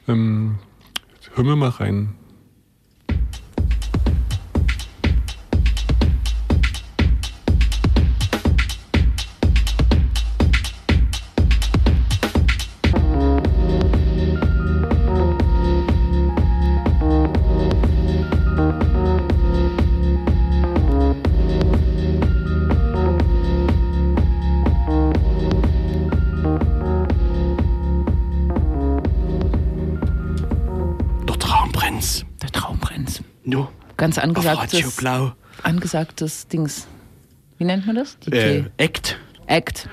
Ähm, 0.06 0.58
hören 1.34 1.46
wir 1.46 1.56
mal 1.56 1.70
rein. 1.70 2.14
Radio 34.18 34.50
angesagtes, 34.50 34.96
Blau. 34.96 35.32
angesagtes 35.62 36.48
Dings. 36.48 36.86
Wie 37.58 37.64
nennt 37.64 37.86
man 37.86 37.96
das? 37.96 38.18
Die 38.20 38.32
Äh, 38.32 38.64
Act. 38.76 39.18
Act. 39.46 39.88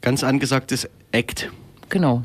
Ganz 0.00 0.22
angesagtes 0.22 0.88
Act. 1.12 1.50
Genau. 1.88 2.24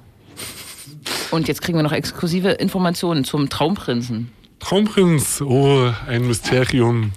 Und 1.32 1.48
jetzt 1.48 1.62
kriegen 1.62 1.78
wir 1.78 1.84
noch 1.84 1.92
exklusive 1.92 2.50
Informationen 2.50 3.24
zum 3.24 3.50
Traumprinzen. 3.50 4.32
Traumprinz, 4.60 5.42
oh, 5.42 5.92
ein 6.08 6.28
Mysterium. 6.28 7.12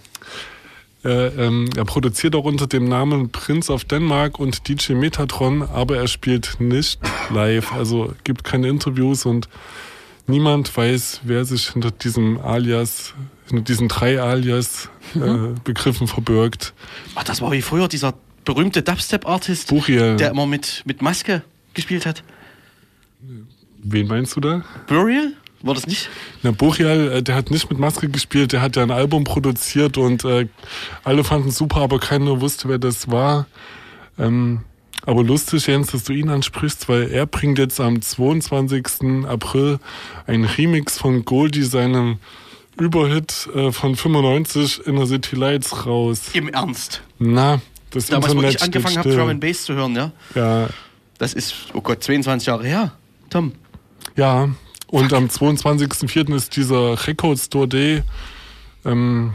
Äh, 1.04 1.26
ähm, 1.28 1.68
er 1.76 1.84
produziert 1.84 2.34
auch 2.34 2.44
unter 2.44 2.66
dem 2.66 2.88
Namen 2.88 3.30
Prince 3.30 3.72
of 3.72 3.84
Denmark 3.84 4.40
und 4.40 4.66
DJ 4.68 4.94
Metatron, 4.94 5.62
aber 5.62 5.96
er 5.98 6.08
spielt 6.08 6.56
nicht 6.60 6.98
live, 7.30 7.72
also 7.72 8.12
gibt 8.24 8.42
keine 8.42 8.68
Interviews 8.68 9.24
und 9.26 9.48
niemand 10.26 10.74
weiß, 10.76 11.20
wer 11.24 11.44
sich 11.44 11.68
hinter 11.68 11.92
diesem 11.92 12.40
Alias, 12.40 13.14
hinter 13.48 13.64
diesen 13.64 13.88
drei 13.88 14.20
Alias-Begriffen 14.20 16.06
verbirgt. 16.06 16.74
Ach, 17.14 17.24
das 17.24 17.40
war 17.40 17.52
wie 17.52 17.62
früher 17.62 17.88
dieser 17.88 18.14
berühmte 18.44 18.82
Dubstep-Artist, 18.82 19.70
der 19.70 20.30
immer 20.30 20.46
mit, 20.46 20.82
mit 20.84 21.02
Maske 21.02 21.42
gespielt 21.74 22.06
hat. 22.06 22.22
Wen 23.82 24.06
meinst 24.06 24.36
du 24.36 24.40
da? 24.40 24.64
Burial? 24.86 25.32
War 25.62 25.74
das 25.74 25.86
nicht? 25.86 26.10
Na, 26.42 26.50
Burial, 26.50 27.12
äh, 27.12 27.22
der 27.22 27.34
hat 27.34 27.50
nicht 27.50 27.68
mit 27.70 27.78
Maske 27.78 28.08
gespielt, 28.08 28.52
der 28.52 28.60
hat 28.60 28.76
ja 28.76 28.82
ein 28.82 28.90
Album 28.90 29.24
produziert 29.24 29.98
und 29.98 30.24
äh, 30.24 30.48
alle 31.02 31.24
fanden 31.24 31.48
es 31.48 31.56
super, 31.56 31.80
aber 31.80 31.98
keiner 31.98 32.40
wusste, 32.40 32.68
wer 32.68 32.78
das 32.78 33.10
war. 33.10 33.46
Ähm, 34.18 34.60
aber 35.02 35.22
lustig, 35.22 35.66
Jens, 35.66 35.92
dass 35.92 36.04
du 36.04 36.12
ihn 36.12 36.28
ansprichst, 36.28 36.88
weil 36.88 37.10
er 37.10 37.26
bringt 37.26 37.58
jetzt 37.58 37.80
am 37.80 38.02
22. 38.02 39.26
April 39.26 39.78
einen 40.26 40.44
Remix 40.44 40.98
von 40.98 41.24
Goldie, 41.24 41.62
seinem 41.62 42.18
Überhit 42.78 43.48
äh, 43.54 43.72
von 43.72 43.96
95 43.96 44.86
Inner 44.86 45.06
City 45.06 45.36
Lights 45.36 45.86
raus. 45.86 46.22
Im 46.32 46.48
Ernst. 46.48 47.02
Na, 47.18 47.60
das 47.90 48.06
Damals, 48.06 48.32
wo 48.34 48.38
Internet 48.38 48.56
ich 48.56 48.62
angefangen 48.62 48.98
habe. 48.98 49.14
Drum 49.16 49.28
and 49.28 49.40
Bass 49.40 49.64
zu 49.64 49.74
hören, 49.74 49.94
ja. 49.96 50.12
Ja, 50.34 50.68
Das 51.18 51.32
ist, 51.32 51.54
oh 51.72 51.80
Gott, 51.80 52.02
22 52.02 52.46
Jahre 52.46 52.66
her. 52.66 52.92
Tom. 53.30 53.52
Ja, 54.16 54.50
und 54.88 55.12
am 55.12 55.26
22.04. 55.26 56.34
ist 56.34 56.56
dieser 56.56 57.06
Record 57.06 57.38
Store 57.38 57.66
Day. 57.66 58.02
Ähm, 58.84 59.34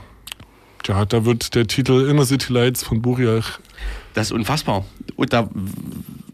ja, 0.88 1.06
da 1.06 1.25
wird 1.25 1.56
der 1.56 1.67
Titel 1.67 2.08
Inner 2.10 2.25
City 2.25 2.54
Lights 2.54 2.84
von 2.84 3.01
Buriach. 3.01 3.60
Das 4.13 4.27
ist 4.27 4.32
unfassbar. 4.32 4.86
Und 5.15 5.34
da 5.34 5.49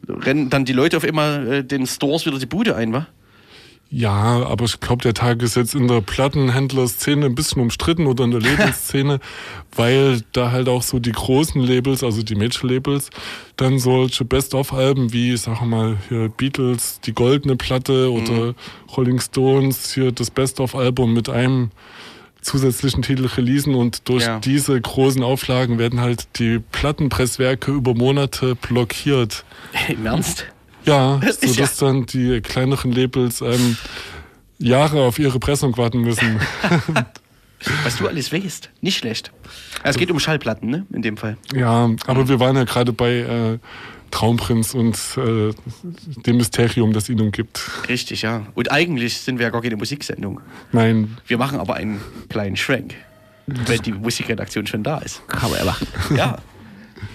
rennen 0.08 0.50
dann 0.50 0.66
die 0.66 0.74
Leute 0.74 0.98
auf 0.98 1.04
immer 1.04 1.40
äh, 1.48 1.64
den 1.64 1.88
Stores 1.88 2.26
wieder 2.26 2.40
die 2.40 2.46
Bude 2.46 2.76
ein, 2.76 2.94
wa? 2.94 3.08
Ja, 3.90 4.44
aber 4.46 4.66
ich 4.66 4.80
glaube, 4.82 5.02
der 5.04 5.14
Tag 5.14 5.42
ist 5.42 5.56
jetzt 5.56 5.74
in 5.74 5.88
der 5.88 6.02
Plattenhändlerszene 6.02 7.26
ein 7.26 7.36
bisschen 7.36 7.62
umstritten 7.62 8.06
oder 8.06 8.26
in 8.26 8.32
der 8.32 8.42
Labelszene, 8.42 9.20
weil 9.76 10.22
da 10.34 10.52
halt 10.52 10.68
auch 10.68 10.84
so 10.84 11.00
die 11.00 11.14
großen 11.14 11.62
Labels, 11.62 12.04
also 12.04 12.22
die 12.22 12.36
Major-Labels, 12.36 13.10
dann 13.56 13.80
solche 13.80 14.26
Best-of-Alben 14.26 15.14
wie, 15.14 15.38
sag 15.38 15.62
mal, 15.66 15.98
hier 16.10 16.28
Beatles, 16.28 17.00
die 17.06 17.14
goldene 17.14 17.56
Platte 17.56 18.12
oder 18.12 18.56
Rolling 18.96 19.22
Stones, 19.22 19.94
hier 19.94 20.12
das 20.12 20.32
Best-of-Album 20.32 21.14
mit 21.14 21.30
einem 21.30 21.72
zusätzlichen 22.42 23.04
Titel 23.04 23.26
releasen 23.26 23.74
und 23.74 24.08
durch 24.10 24.26
Ja. 24.26 24.40
diese 24.40 24.80
großen 24.80 25.24
Auflagen 25.24 25.80
werden 25.80 26.00
halt 26.02 26.28
die 26.40 26.60
Plattenpresswerke 26.60 27.72
über 27.72 27.94
Monate 27.94 28.56
blockiert. 28.56 29.44
Im 29.88 30.06
Ernst? 30.06 30.46
Ja, 30.88 31.22
sodass 31.42 31.78
dann 31.78 32.06
die 32.06 32.42
kleineren 32.42 32.92
Labels 32.92 33.42
ähm, 33.42 33.78
Jahre 34.58 35.04
auf 35.04 35.20
ihre 35.20 35.40
Pressung 35.40 35.78
warten 35.78 36.02
müssen. 36.02 36.40
Was 37.84 37.98
du 37.98 38.08
alles 38.08 38.32
weißt. 38.32 38.70
Nicht 38.82 38.98
schlecht. 38.98 39.32
Es 39.84 39.98
geht 39.98 40.12
um 40.12 40.20
Schallplatten, 40.20 40.70
ne? 40.70 40.86
In 40.94 41.02
dem 41.02 41.18
Fall. 41.18 41.38
ja, 41.54 41.90
aber 42.06 42.28
wir 42.28 42.40
waren 42.40 42.56
ja 42.56 42.64
gerade 42.66 42.94
bei 42.94 43.14
äh, 43.18 43.60
Traumprinz 44.12 44.74
und 44.74 44.96
äh, 45.18 45.54
dem 46.26 46.38
Mysterium, 46.38 46.94
das 46.94 47.10
ihn 47.10 47.20
umgibt. 47.20 47.62
Richtig, 47.90 48.22
ja. 48.22 48.46
Und 48.54 48.72
eigentlich 48.72 49.18
sind 49.20 49.40
wir 49.40 49.48
ja 49.48 49.50
gar 49.50 49.62
keine 49.62 49.76
Musiksendung. 49.76 50.40
Nein, 50.72 51.18
Wir 51.26 51.38
machen 51.38 51.60
aber 51.60 51.76
einen 51.76 52.00
kleinen 52.30 52.56
Schwenk. 52.56 52.96
Wenn 53.48 53.82
die 53.82 53.94
Musikredaktion 53.94 54.68
schon 54.68 54.84
da 54.84 55.00
ist. 55.00 55.28
Kann 55.28 55.50
man 55.50 55.60
ja 55.60 55.66
machen. 55.66 55.88
Ja. 56.16 56.38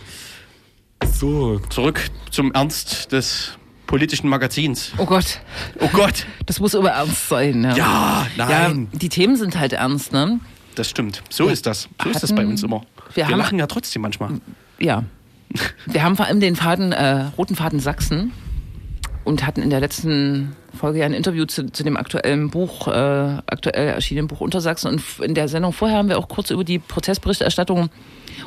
so. 1.12 1.58
Zurück 1.70 2.00
zum 2.30 2.52
Ernst 2.52 3.12
des 3.12 3.58
politischen 3.92 4.30
Magazins. 4.30 4.92
Oh 4.96 5.04
Gott. 5.04 5.40
Oh 5.78 5.88
Gott. 5.92 6.24
Das 6.46 6.60
muss 6.60 6.74
aber 6.74 6.92
ernst 6.92 7.28
sein. 7.28 7.62
Ja, 7.62 7.76
Ja, 7.76 8.26
nein. 8.38 8.88
Ja, 8.90 8.98
die 8.98 9.10
Themen 9.10 9.36
sind 9.36 9.58
halt 9.58 9.74
ernst, 9.74 10.14
ne? 10.14 10.40
Das 10.76 10.88
stimmt. 10.88 11.22
So 11.28 11.48
ist 11.48 11.66
das. 11.66 11.90
So 12.02 12.08
ist 12.08 12.22
das 12.22 12.34
bei 12.34 12.46
uns 12.46 12.62
immer. 12.62 12.86
wir 13.12 13.28
Wir, 13.28 13.36
lachen 13.36 13.58
ja 13.58 13.66
trotzdem 13.66 14.00
manchmal. 14.00 14.40
Ja. 14.78 15.04
Wir 15.84 16.02
haben 16.02 16.16
vor 16.16 16.24
allem 16.24 16.40
den 16.40 16.56
Faden, 16.56 16.92
äh, 16.92 17.26
roten 17.36 17.54
Faden 17.54 17.80
Sachsen 17.80 18.32
und 19.24 19.46
hatten 19.46 19.60
in 19.60 19.68
der 19.68 19.80
letzten 19.80 20.56
Folge 20.74 21.00
ja 21.00 21.04
ein 21.04 21.12
Interview 21.12 21.44
zu, 21.44 21.70
zu 21.70 21.84
dem 21.84 21.98
aktuellen 21.98 22.48
Buch, 22.48 22.88
äh, 22.88 22.90
aktuell 22.90 23.88
erschienenen 23.88 24.26
Buch 24.26 24.40
Untersachsen. 24.40 24.88
Und 24.90 25.02
in 25.20 25.34
der 25.34 25.48
Sendung 25.48 25.74
vorher 25.74 25.98
haben 25.98 26.08
wir 26.08 26.18
auch 26.18 26.28
kurz 26.28 26.48
über 26.48 26.64
die 26.64 26.78
Prozessberichterstattung 26.78 27.90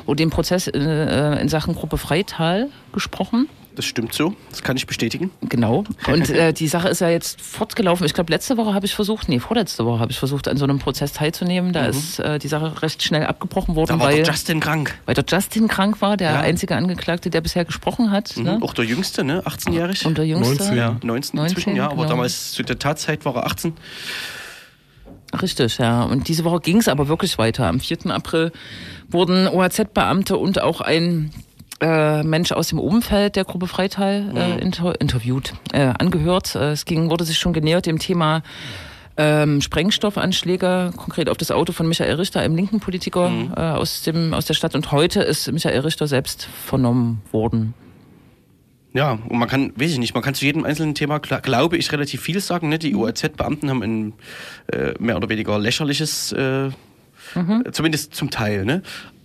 oder 0.06 0.16
den 0.16 0.30
Prozess 0.30 0.66
äh, 0.66 1.40
in 1.40 1.48
Sachen 1.48 1.76
Gruppe 1.76 1.98
Freital 1.98 2.68
gesprochen. 2.92 3.48
Das 3.76 3.84
stimmt 3.84 4.14
so. 4.14 4.34
Das 4.50 4.62
kann 4.62 4.76
ich 4.78 4.86
bestätigen. 4.86 5.30
Genau. 5.42 5.84
Und 6.08 6.30
äh, 6.30 6.52
die 6.54 6.66
Sache 6.66 6.88
ist 6.88 7.00
ja 7.02 7.10
jetzt 7.10 7.40
fortgelaufen. 7.42 8.06
Ich 8.06 8.14
glaube, 8.14 8.32
letzte 8.32 8.56
Woche 8.56 8.72
habe 8.72 8.86
ich 8.86 8.94
versucht, 8.94 9.28
nee, 9.28 9.38
vorletzte 9.38 9.84
Woche 9.84 10.00
habe 10.00 10.10
ich 10.10 10.18
versucht, 10.18 10.48
an 10.48 10.56
so 10.56 10.64
einem 10.64 10.78
Prozess 10.78 11.12
teilzunehmen. 11.12 11.74
Da 11.74 11.82
Mhm. 11.82 11.88
ist 11.90 12.18
äh, 12.18 12.38
die 12.38 12.48
Sache 12.48 12.80
recht 12.82 13.02
schnell 13.02 13.26
abgebrochen 13.26 13.74
worden, 13.76 13.88
Da 13.90 13.98
war 14.00 14.06
weil, 14.08 14.16
der 14.22 14.26
Justin 14.32 14.60
krank. 14.60 14.98
weil 15.04 15.14
der 15.14 15.24
Justin 15.28 15.68
krank 15.68 16.00
war, 16.00 16.16
der 16.16 16.30
Ja. 16.32 16.40
einzige 16.40 16.74
Angeklagte, 16.74 17.28
der 17.28 17.42
bisher 17.42 17.66
gesprochen 17.66 18.10
hat. 18.10 18.34
Mhm. 18.36 18.42
Ne? 18.44 18.58
Auch 18.62 18.72
der 18.72 18.86
Jüngste, 18.86 19.22
ne? 19.24 19.42
18-jährig. 19.44 20.06
Und 20.06 20.16
der 20.16 20.26
Jüngste? 20.26 20.54
19. 20.56 20.76
Ja, 20.76 20.96
19 21.02 21.38
inzwischen, 21.38 21.70
19, 21.70 21.76
ja. 21.76 21.84
Aber 21.84 21.96
genau. 21.96 22.08
damals 22.08 22.52
zu 22.52 22.62
der 22.62 22.78
Tatzeit 22.78 23.26
war 23.26 23.36
er 23.36 23.44
18. 23.46 23.74
Richtig, 25.42 25.78
ja. 25.78 26.02
Und 26.04 26.28
diese 26.28 26.44
Woche 26.44 26.60
ging 26.60 26.78
es 26.78 26.88
aber 26.88 27.08
wirklich 27.08 27.36
weiter. 27.36 27.66
Am 27.66 27.80
4. 27.80 28.06
April 28.10 28.52
wurden 29.10 29.48
OAZ-Beamte 29.48 30.36
und 30.38 30.62
auch 30.62 30.80
ein 30.80 31.30
äh, 31.80 32.22
Mensch 32.22 32.52
aus 32.52 32.68
dem 32.68 32.78
Umfeld 32.78 33.36
der 33.36 33.44
Gruppe 33.44 33.66
Freital 33.66 34.32
äh, 34.34 34.52
Mhm. 34.54 34.58
inter 34.58 35.00
interviewt, 35.00 35.52
äh, 35.72 35.92
angehört. 35.98 36.54
Äh, 36.54 36.70
es 36.72 36.84
ging, 36.84 37.10
wurde 37.10 37.24
sich 37.24 37.38
schon 37.38 37.52
genähert 37.52 37.86
dem 37.86 37.98
Thema 37.98 38.42
ähm, 39.18 39.60
Sprengstoffanschläge, 39.62 40.92
konkret 40.96 41.28
auf 41.30 41.36
das 41.38 41.50
Auto 41.50 41.72
von 41.72 41.88
Michael 41.88 42.16
Richter, 42.16 42.40
einem 42.40 42.54
linken 42.56 42.80
Politiker 42.80 43.28
Mhm. 43.30 43.52
äh, 43.56 43.60
aus, 43.60 44.02
dem, 44.02 44.34
aus 44.34 44.44
der 44.46 44.54
Stadt. 44.54 44.74
Und 44.74 44.92
heute 44.92 45.22
ist 45.22 45.50
Michael 45.52 45.80
Richter 45.80 46.06
selbst 46.06 46.48
vernommen 46.66 47.22
worden. 47.32 47.72
Ja, 48.92 49.12
und 49.28 49.38
man 49.38 49.48
kann, 49.48 49.72
weiß 49.76 49.92
ich 49.92 49.98
nicht, 49.98 50.14
man 50.14 50.22
kann 50.22 50.34
zu 50.34 50.44
jedem 50.46 50.64
einzelnen 50.64 50.94
Thema, 50.94 51.16
gla- 51.16 51.40
glaube 51.42 51.76
ich, 51.76 51.92
relativ 51.92 52.22
viel 52.22 52.40
sagen. 52.40 52.68
Ne? 52.70 52.78
Die 52.78 52.94
OAZ-Beamten 52.94 53.68
haben 53.68 53.82
ein 53.82 54.12
äh, 54.72 54.94
mehr 54.98 55.16
oder 55.18 55.28
weniger 55.28 55.58
lächerliches, 55.58 56.32
äh, 56.32 56.70
zumindest 57.72 58.14
zum 58.14 58.30
Teil, 58.30 58.64
ne? 58.64 58.82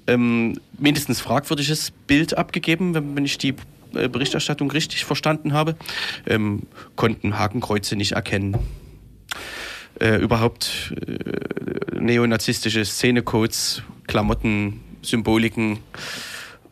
Ähm, 0.07 0.59
mindestens 0.77 1.21
fragwürdiges 1.21 1.91
Bild 2.07 2.37
abgegeben, 2.37 2.93
wenn, 2.93 3.25
ich 3.25 3.37
die 3.37 3.55
äh, 3.93 4.07
Berichterstattung 4.07 4.71
richtig 4.71 5.05
verstanden 5.05 5.53
habe. 5.53 5.75
Ähm, 6.25 6.63
konnten 6.95 7.37
Hakenkreuze 7.37 7.95
nicht 7.95 8.13
erkennen. 8.13 8.57
Äh, 9.99 10.17
überhaupt 10.17 10.93
äh, 10.95 11.99
neonazistische 11.99 12.83
Szenecodes, 12.85 13.83
Klamotten, 14.07 14.81
Symboliken 15.01 15.79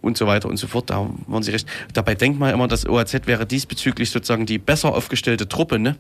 und 0.02 0.18
so 0.18 0.28
weiter 0.28 0.50
und 0.50 0.58
so 0.58 0.68
fort. 0.68 0.90
Da 0.90 1.10
waren 1.28 1.44
sie 1.44 1.52
recht. 1.52 1.68
Dabei 1.94 2.16
denkt 2.16 2.40
man 2.40 2.54
immer, 2.54 2.68
das 2.68 2.88
OAZ 2.88 3.26
wäre 3.26 3.46
diesbezüglich 3.46 4.10
sozusagen 4.10 4.46
die 4.46 4.58
besser 4.58 4.94
aufgestellte 4.94 5.48
Truppe, 5.48 5.80
ne? 5.80 5.98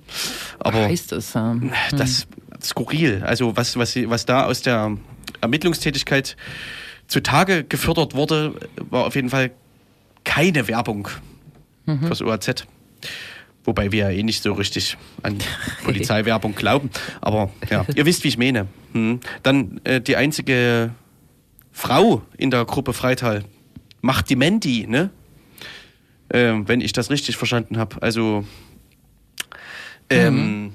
Aber 0.59 0.85
heißt 0.85 1.11
es. 1.11 1.35
Ähm, 1.35 1.71
das 1.91 2.27
skurril. 2.63 3.23
Also 3.25 3.55
was, 3.55 3.77
was, 3.77 3.95
was 3.95 4.25
da 4.25 4.45
aus 4.45 4.61
der 4.61 4.97
Ermittlungstätigkeit 5.41 6.35
zutage 7.09 7.65
gefördert 7.65 8.15
wurde, 8.15 8.55
war 8.89 9.05
auf 9.05 9.15
jeden 9.15 9.29
Fall 9.29 9.51
keine 10.23 10.67
Werbung 10.69 11.09
Mhm. 11.85 12.05
fürs 12.07 12.21
OAZ. 12.21 12.65
Wobei 13.65 13.91
wir 13.91 14.05
ja 14.05 14.09
eh 14.11 14.23
nicht 14.23 14.41
so 14.43 14.53
richtig 14.53 14.95
an 15.23 15.37
Polizeiwerbung 15.83 16.55
glauben. 16.55 16.89
Aber 17.19 17.49
ja, 17.69 17.85
ihr 17.95 18.05
wisst, 18.05 18.23
wie 18.23 18.27
ich 18.29 18.37
meine. 18.37 18.67
Hm. 18.93 19.19
Dann 19.43 19.81
äh, 19.83 19.99
die 19.99 20.15
einzige 20.15 20.91
Frau 21.71 22.21
in 22.37 22.51
der 22.51 22.63
Gruppe 22.65 22.93
Freital 22.93 23.43
macht 24.01 24.29
die 24.29 24.35
Mandy, 24.35 24.87
ne? 24.87 25.09
Ähm, 26.31 26.67
wenn 26.67 26.79
ich 26.81 26.93
das 26.93 27.09
richtig 27.09 27.37
verstanden 27.37 27.77
habe. 27.77 28.01
Also 28.01 28.45
ähm, 30.09 30.73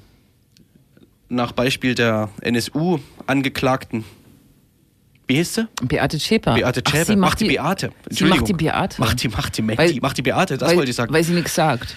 nach 1.29 1.53
Beispiel 1.53 1.95
der 1.95 2.29
NSU-Angeklagten. 2.43 4.05
Wie 5.27 5.37
hieß 5.37 5.55
sie? 5.55 5.69
Beate 5.83 6.19
Zschäper. 6.19 6.55
Beate 6.55 6.83
Ach, 6.85 6.91
Zschäpe. 6.91 7.05
sie 7.07 7.17
macht 7.17 7.41
die 7.41 7.49
Beate. 7.49 7.89
Sie 7.89 8.11
Entschuldigung. 8.11 8.41
macht 8.41 8.49
die 8.49 8.53
Beate. 8.65 9.01
Macht 9.01 9.23
die, 9.23 9.29
macht 9.29 9.57
die 9.59 9.63
Mandy. 9.63 9.79
Weil- 9.83 10.01
macht 10.01 10.19
die 10.19 10.23
Beate, 10.23 10.59
das 10.59 10.69
weil, 10.69 10.77
wollte 10.77 10.91
ich 10.91 10.97
sagen. 10.97 11.13
Weil 11.13 11.25
sie 11.25 11.33
nichts 11.33 11.55
sagt. 11.55 11.97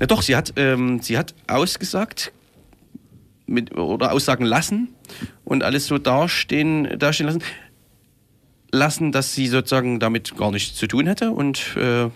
Ja, 0.00 0.06
doch, 0.06 0.22
sie 0.22 0.34
hat, 0.36 0.54
ähm, 0.56 1.00
sie 1.02 1.18
hat 1.18 1.34
ausgesagt 1.46 2.32
mit, 3.46 3.76
oder 3.76 4.12
aussagen 4.12 4.44
lassen 4.44 4.88
und 5.44 5.62
alles 5.62 5.86
so 5.86 5.98
dastehen, 5.98 6.98
dastehen 6.98 7.26
lassen, 7.26 7.42
lassen, 8.72 9.12
dass 9.12 9.34
sie 9.34 9.46
sozusagen 9.48 10.00
damit 10.00 10.36
gar 10.36 10.50
nichts 10.50 10.76
zu 10.78 10.86
tun 10.86 11.06
hätte 11.06 11.30
und 11.30 11.76
äh, 11.76 12.08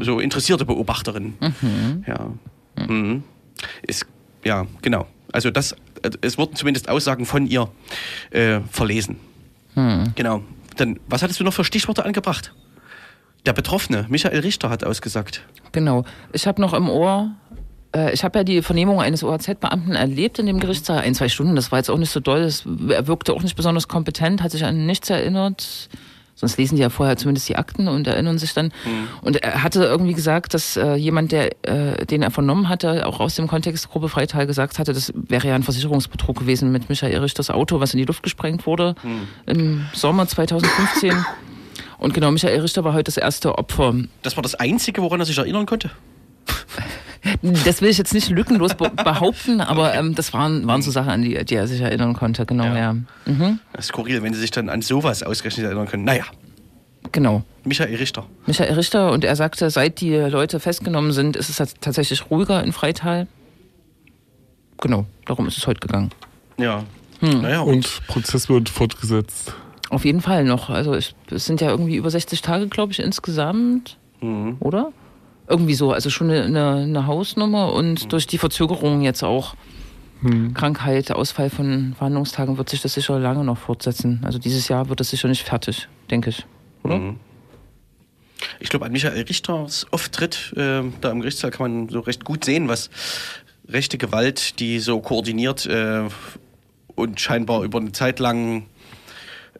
so 0.00 0.20
interessierte 0.20 0.64
Beobachterin. 0.64 1.34
Mhm. 1.40 2.04
Ja. 2.06 2.30
Mhm. 2.88 3.22
Ist, 3.86 4.06
ja, 4.44 4.66
genau. 4.80 5.06
Also 5.32 5.50
das, 5.50 5.72
äh, 6.02 6.10
es 6.22 6.38
wurden 6.38 6.56
zumindest 6.56 6.88
Aussagen 6.88 7.26
von 7.26 7.46
ihr 7.46 7.68
äh, 8.30 8.60
verlesen. 8.70 9.16
Hm. 9.78 10.12
Genau. 10.16 10.42
Dann, 10.76 10.98
was 11.08 11.22
hattest 11.22 11.38
du 11.38 11.44
noch 11.44 11.52
für 11.52 11.64
Stichworte 11.64 12.04
angebracht? 12.04 12.52
Der 13.46 13.52
Betroffene, 13.52 14.06
Michael 14.08 14.40
Richter, 14.40 14.70
hat 14.70 14.84
ausgesagt. 14.84 15.42
Genau. 15.72 16.04
Ich 16.32 16.46
habe 16.46 16.60
noch 16.60 16.74
im 16.74 16.90
Ohr, 16.90 17.30
äh, 17.94 18.12
ich 18.12 18.24
habe 18.24 18.40
ja 18.40 18.44
die 18.44 18.62
Vernehmung 18.62 19.00
eines 19.00 19.22
OAZ-Beamten 19.22 19.94
erlebt 19.94 20.40
in 20.40 20.46
dem 20.46 20.58
Gerichtssaal. 20.58 20.98
Ein, 20.98 21.14
zwei 21.14 21.28
Stunden, 21.28 21.54
das 21.54 21.70
war 21.70 21.78
jetzt 21.78 21.90
auch 21.90 21.98
nicht 21.98 22.10
so 22.10 22.18
doll. 22.18 22.42
Das, 22.42 22.66
er 22.88 23.06
wirkte 23.06 23.32
auch 23.32 23.42
nicht 23.42 23.56
besonders 23.56 23.86
kompetent, 23.86 24.42
hat 24.42 24.50
sich 24.50 24.64
an 24.64 24.86
nichts 24.86 25.08
erinnert. 25.10 25.88
Sonst 26.38 26.56
lesen 26.56 26.76
die 26.76 26.82
ja 26.82 26.88
vorher 26.88 27.16
zumindest 27.16 27.48
die 27.48 27.56
Akten 27.56 27.88
und 27.88 28.06
erinnern 28.06 28.38
sich 28.38 28.54
dann. 28.54 28.72
Und 29.22 29.42
er 29.42 29.64
hatte 29.64 29.82
irgendwie 29.82 30.14
gesagt, 30.14 30.54
dass 30.54 30.76
äh, 30.76 30.94
jemand, 30.94 31.32
der, 31.32 31.50
äh, 31.66 32.06
den 32.06 32.22
er 32.22 32.30
vernommen 32.30 32.68
hatte, 32.68 33.06
auch 33.06 33.18
aus 33.18 33.34
dem 33.34 33.48
Kontext 33.48 33.90
Gruppe 33.90 34.08
Freital 34.08 34.46
gesagt 34.46 34.78
hatte, 34.78 34.92
das 34.92 35.12
wäre 35.14 35.48
ja 35.48 35.56
ein 35.56 35.64
Versicherungsbetrug 35.64 36.38
gewesen 36.38 36.70
mit 36.70 36.88
Michael 36.88 37.18
Richters 37.18 37.50
Auto, 37.50 37.80
was 37.80 37.92
in 37.92 37.98
die 37.98 38.04
Luft 38.04 38.22
gesprengt 38.22 38.66
wurde 38.66 38.94
im 39.46 39.86
Sommer 39.92 40.28
2015. 40.28 41.12
Und 41.98 42.14
genau, 42.14 42.30
Michael 42.30 42.60
Richter 42.60 42.84
war 42.84 42.92
heute 42.92 43.04
das 43.04 43.16
erste 43.16 43.58
Opfer. 43.58 43.94
Das 44.22 44.36
war 44.36 44.42
das 44.44 44.54
Einzige, 44.54 45.02
woran 45.02 45.18
er 45.18 45.26
sich 45.26 45.38
erinnern 45.38 45.66
konnte? 45.66 45.90
Das 47.64 47.82
will 47.82 47.88
ich 47.88 47.98
jetzt 47.98 48.14
nicht 48.14 48.28
lückenlos 48.30 48.74
be 48.74 48.90
behaupten, 48.90 49.60
aber 49.62 49.94
ähm, 49.94 50.14
das 50.14 50.32
waren, 50.32 50.66
waren 50.66 50.82
so 50.82 50.90
Sachen, 50.90 51.10
an 51.10 51.22
die, 51.22 51.44
die 51.44 51.54
er 51.56 51.66
sich 51.66 51.80
erinnern 51.80 52.14
konnte, 52.14 52.46
genau, 52.46 52.64
ja. 52.74 52.92
Mhm. 52.92 53.58
Das 53.72 53.86
ist 53.86 53.88
skurril, 53.88 54.22
wenn 54.22 54.34
sie 54.34 54.40
sich 54.40 54.50
dann 54.50 54.68
an 54.68 54.82
sowas 54.82 55.22
ausgerechnet 55.22 55.66
erinnern 55.66 55.86
können. 55.88 56.04
Naja, 56.04 56.24
Genau. 57.12 57.42
Michael 57.64 57.94
Richter. 57.96 58.26
Michael 58.46 58.74
Richter 58.74 59.12
und 59.12 59.24
er 59.24 59.34
sagte, 59.36 59.70
seit 59.70 60.00
die 60.00 60.14
Leute 60.14 60.60
festgenommen 60.60 61.12
sind, 61.12 61.36
ist 61.36 61.48
es 61.48 61.56
tats- 61.58 61.74
tatsächlich 61.80 62.30
ruhiger 62.30 62.62
in 62.62 62.72
Freital. 62.72 63.26
Genau, 64.80 65.06
darum 65.26 65.46
ist 65.48 65.56
es 65.58 65.66
heute 65.66 65.80
gegangen. 65.80 66.10
Ja. 66.58 66.84
Hm. 67.20 67.42
Naja, 67.42 67.60
Und 67.60 68.06
Prozess 68.06 68.48
wird 68.48 68.68
fortgesetzt. 68.68 69.54
Auf 69.90 70.04
jeden 70.04 70.20
Fall 70.20 70.44
noch. 70.44 70.70
Also 70.70 70.94
ich, 70.94 71.14
es 71.30 71.46
sind 71.46 71.60
ja 71.60 71.70
irgendwie 71.70 71.96
über 71.96 72.10
60 72.10 72.42
Tage, 72.42 72.68
glaube 72.68 72.92
ich, 72.92 73.00
insgesamt, 73.00 73.96
Mhm. 74.20 74.56
oder? 74.60 74.92
Irgendwie 75.48 75.74
so, 75.74 75.92
also 75.92 76.10
schon 76.10 76.30
eine, 76.30 76.74
eine, 76.74 77.06
Hausnummer 77.06 77.72
und 77.72 78.12
durch 78.12 78.26
die 78.26 78.38
Verzögerung 78.38 79.00
jetzt 79.02 79.22
auch 79.22 79.54
Hm. 80.20 80.52
Krankheit, 80.52 81.12
Ausfall 81.12 81.48
von 81.48 81.94
Verhandlungstagen 81.96 82.58
wird 82.58 82.68
sich 82.68 82.82
das 82.82 82.94
sicher 82.94 83.18
lange 83.18 83.44
noch 83.44 83.58
fortsetzen. 83.58 84.20
Also 84.24 84.38
dieses 84.38 84.68
Jahr 84.68 84.88
wird 84.88 85.00
es 85.00 85.10
sicher 85.10 85.28
nicht 85.28 85.46
fertig, 85.46 85.88
denke 86.10 86.30
ich. 86.30 86.44
Oder? 86.82 86.98
Mhm. 86.98 87.20
Ich 88.60 88.68
glaube, 88.68 88.86
an 88.86 88.92
Michael 88.92 89.22
Richters 89.22 89.86
Auftritt 89.90 90.52
äh, 90.56 90.82
da 91.00 91.10
im 91.10 91.20
Gerichtssaal 91.20 91.50
kann 91.50 91.70
man 91.70 91.88
so 91.88 92.00
recht 92.00 92.24
gut 92.24 92.44
sehen, 92.44 92.68
was 92.68 92.90
rechte 93.68 93.98
Gewalt, 93.98 94.58
die 94.60 94.78
so 94.78 95.00
koordiniert 95.00 95.66
äh, 95.66 96.08
und 96.94 97.20
scheinbar 97.20 97.62
über 97.62 97.78
eine 97.78 97.92
Zeit 97.92 98.18
lang 98.18 98.66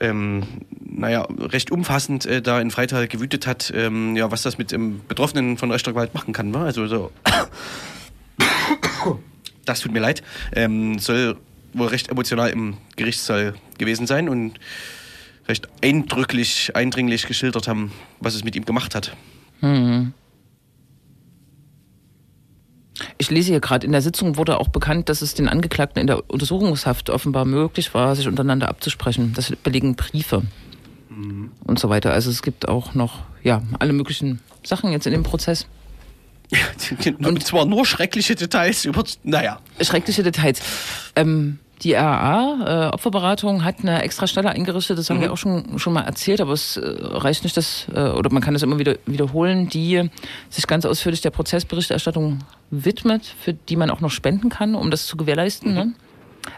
ähm, 0.01 0.45
naja, 0.81 1.27
recht 1.39 1.71
umfassend 1.71 2.27
äh, 2.27 2.43
da 2.43 2.61
in 2.61 2.71
Freital 2.71 3.09
gewütet 3.09 3.47
hat, 3.47 3.73
ähm, 3.75 4.17
ja, 4.17 4.31
was 4.31 4.43
das 4.43 4.59
mit 4.59 4.73
dem 4.73 5.01
Betroffenen 5.07 5.57
von 5.57 5.71
rechter 5.71 5.93
Gewalt 5.93 6.15
machen 6.15 6.33
kann. 6.33 6.51
Ne? 6.51 6.59
Also 6.59 6.87
so. 6.87 7.13
das 9.65 9.81
tut 9.81 9.93
mir 9.93 10.01
leid. 10.01 10.23
Ähm, 10.53 10.99
soll 10.99 11.37
wohl 11.73 11.89
recht 11.89 12.09
emotional 12.09 12.51
im 12.51 12.77
Gerichtssaal 12.97 13.55
gewesen 13.79 14.07
sein 14.07 14.29
und 14.29 14.59
recht 15.49 15.69
eindrücklich, 15.83 16.75
eindringlich 16.75 17.27
geschildert 17.27 17.69
haben, 17.69 17.93
was 18.21 18.35
es 18.35 18.45
mit 18.45 18.57
ihm 18.57 18.65
gemacht 18.65 18.95
hat. 18.95 19.17
Hm. 19.61 20.13
Ich 23.19 23.31
lese 23.31 23.51
hier 23.51 23.61
gerade, 23.61 23.87
in 23.87 23.93
der 23.93 24.03
Sitzung 24.03 24.37
wurde 24.37 24.59
auch 24.59 24.69
bekannt, 24.69 25.09
dass 25.09 25.23
es 25.23 25.35
den 25.35 25.49
Angeklagten 25.49 26.01
in 26.01 26.07
der 26.07 26.29
Untersuchungshaft 26.31 27.11
offenbar 27.11 27.45
möglich 27.45 27.95
war, 27.95 28.15
sich 28.17 28.27
untereinander 28.29 28.69
abzusprechen. 28.69 29.33
Das 29.35 29.53
belegen 29.63 29.95
Briefe. 29.97 30.43
und 31.65 31.79
so 31.79 31.89
weiter. 31.89 32.13
Also 32.13 32.31
es 32.31 32.43
gibt 32.43 32.69
auch 32.69 32.95
noch 32.95 33.21
ja 33.43 33.63
alle 33.79 33.93
möglichen 33.93 34.41
Sachen 34.63 34.93
jetzt 34.93 35.07
in 35.07 35.13
dem 35.13 35.23
Prozess. 35.25 35.67
Und 37.19 37.45
zwar 37.45 37.67
nur 37.67 37.85
schreckliche 37.85 38.35
Details 38.35 38.85
über, 38.85 39.05
naja. 39.23 39.59
Schreckliche 39.81 40.23
Details. 40.23 40.61
Ähm, 41.17 41.59
die 41.83 41.93
RAA, 41.93 42.87
äh, 42.89 42.95
Opferberatung, 42.95 43.65
hat 43.65 43.81
eine 43.81 44.03
extra 44.03 44.27
Stelle 44.27 44.49
eingerichtet, 44.51 44.99
das 44.99 45.11
haben 45.11 45.19
Mhm. 45.19 45.23
wir 45.23 45.33
auch 45.33 45.37
schon, 45.37 45.79
schon 45.79 45.93
mal 45.93 46.03
erzählt, 46.03 46.41
aber 46.41 46.53
es 46.53 46.77
äh, 46.77 46.81
reicht 46.87 47.45
nicht, 47.45 47.57
das, 47.57 47.87
äh, 47.95 48.01
oder 48.11 48.33
man 48.33 48.43
kann 48.43 48.55
es 48.55 48.63
immer 48.63 48.79
wieder 48.79 48.97
wiederholen, 49.07 49.69
die 49.69 50.09
sich 50.51 50.67
ganz 50.67 50.85
ausführlich 50.87 51.21
der 51.21 51.31
Prozessberichterstattung 51.31 52.39
widmet, 52.71 53.25
für 53.25 53.55
die 53.55 53.77
man 53.77 53.91
auch 53.91 54.01
noch 54.01 54.11
spenden 54.11 54.49
kann, 54.49 54.75
um 54.75 54.91
das 54.91 55.07
zu 55.07 55.17
gewährleisten. 55.17 55.75
Ne? 55.75 55.95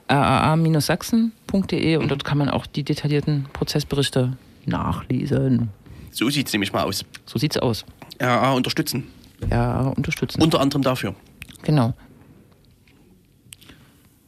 raa-sachsen.de 0.08 1.96
und 1.96 2.08
dort 2.11 2.24
kann 2.24 2.38
man 2.38 2.48
auch 2.48 2.66
die 2.66 2.82
detaillierten 2.82 3.46
Prozessberichte 3.52 4.36
nachlesen. 4.66 5.70
So 6.11 6.28
sieht 6.30 6.46
es 6.48 6.52
nämlich 6.52 6.72
mal 6.72 6.84
aus. 6.84 7.04
So 7.26 7.38
sieht's 7.38 7.56
aus. 7.56 7.84
RAA 8.18 8.52
unterstützen. 8.52 9.06
Ja, 9.50 9.80
unterstützen. 9.80 10.42
Unter 10.42 10.61
anderem 10.61 10.82
dafür. 10.82 11.14
Genau. 11.62 11.94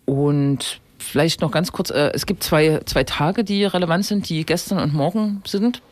Und 0.05 0.81
vielleicht 0.99 1.41
noch 1.41 1.51
ganz 1.51 1.73
kurz, 1.73 1.91
äh, 1.91 2.11
es 2.15 2.27
gibt 2.27 2.43
zwei, 2.43 2.81
zwei 2.87 3.05
Tage, 3.05 3.45
die 3.45 3.65
relevant 3.65 4.05
sind, 4.07 4.29
die 4.29 4.45
gestern 4.47 4.79
und 4.79 4.95
morgen 4.95 5.43
sind. 5.47 5.83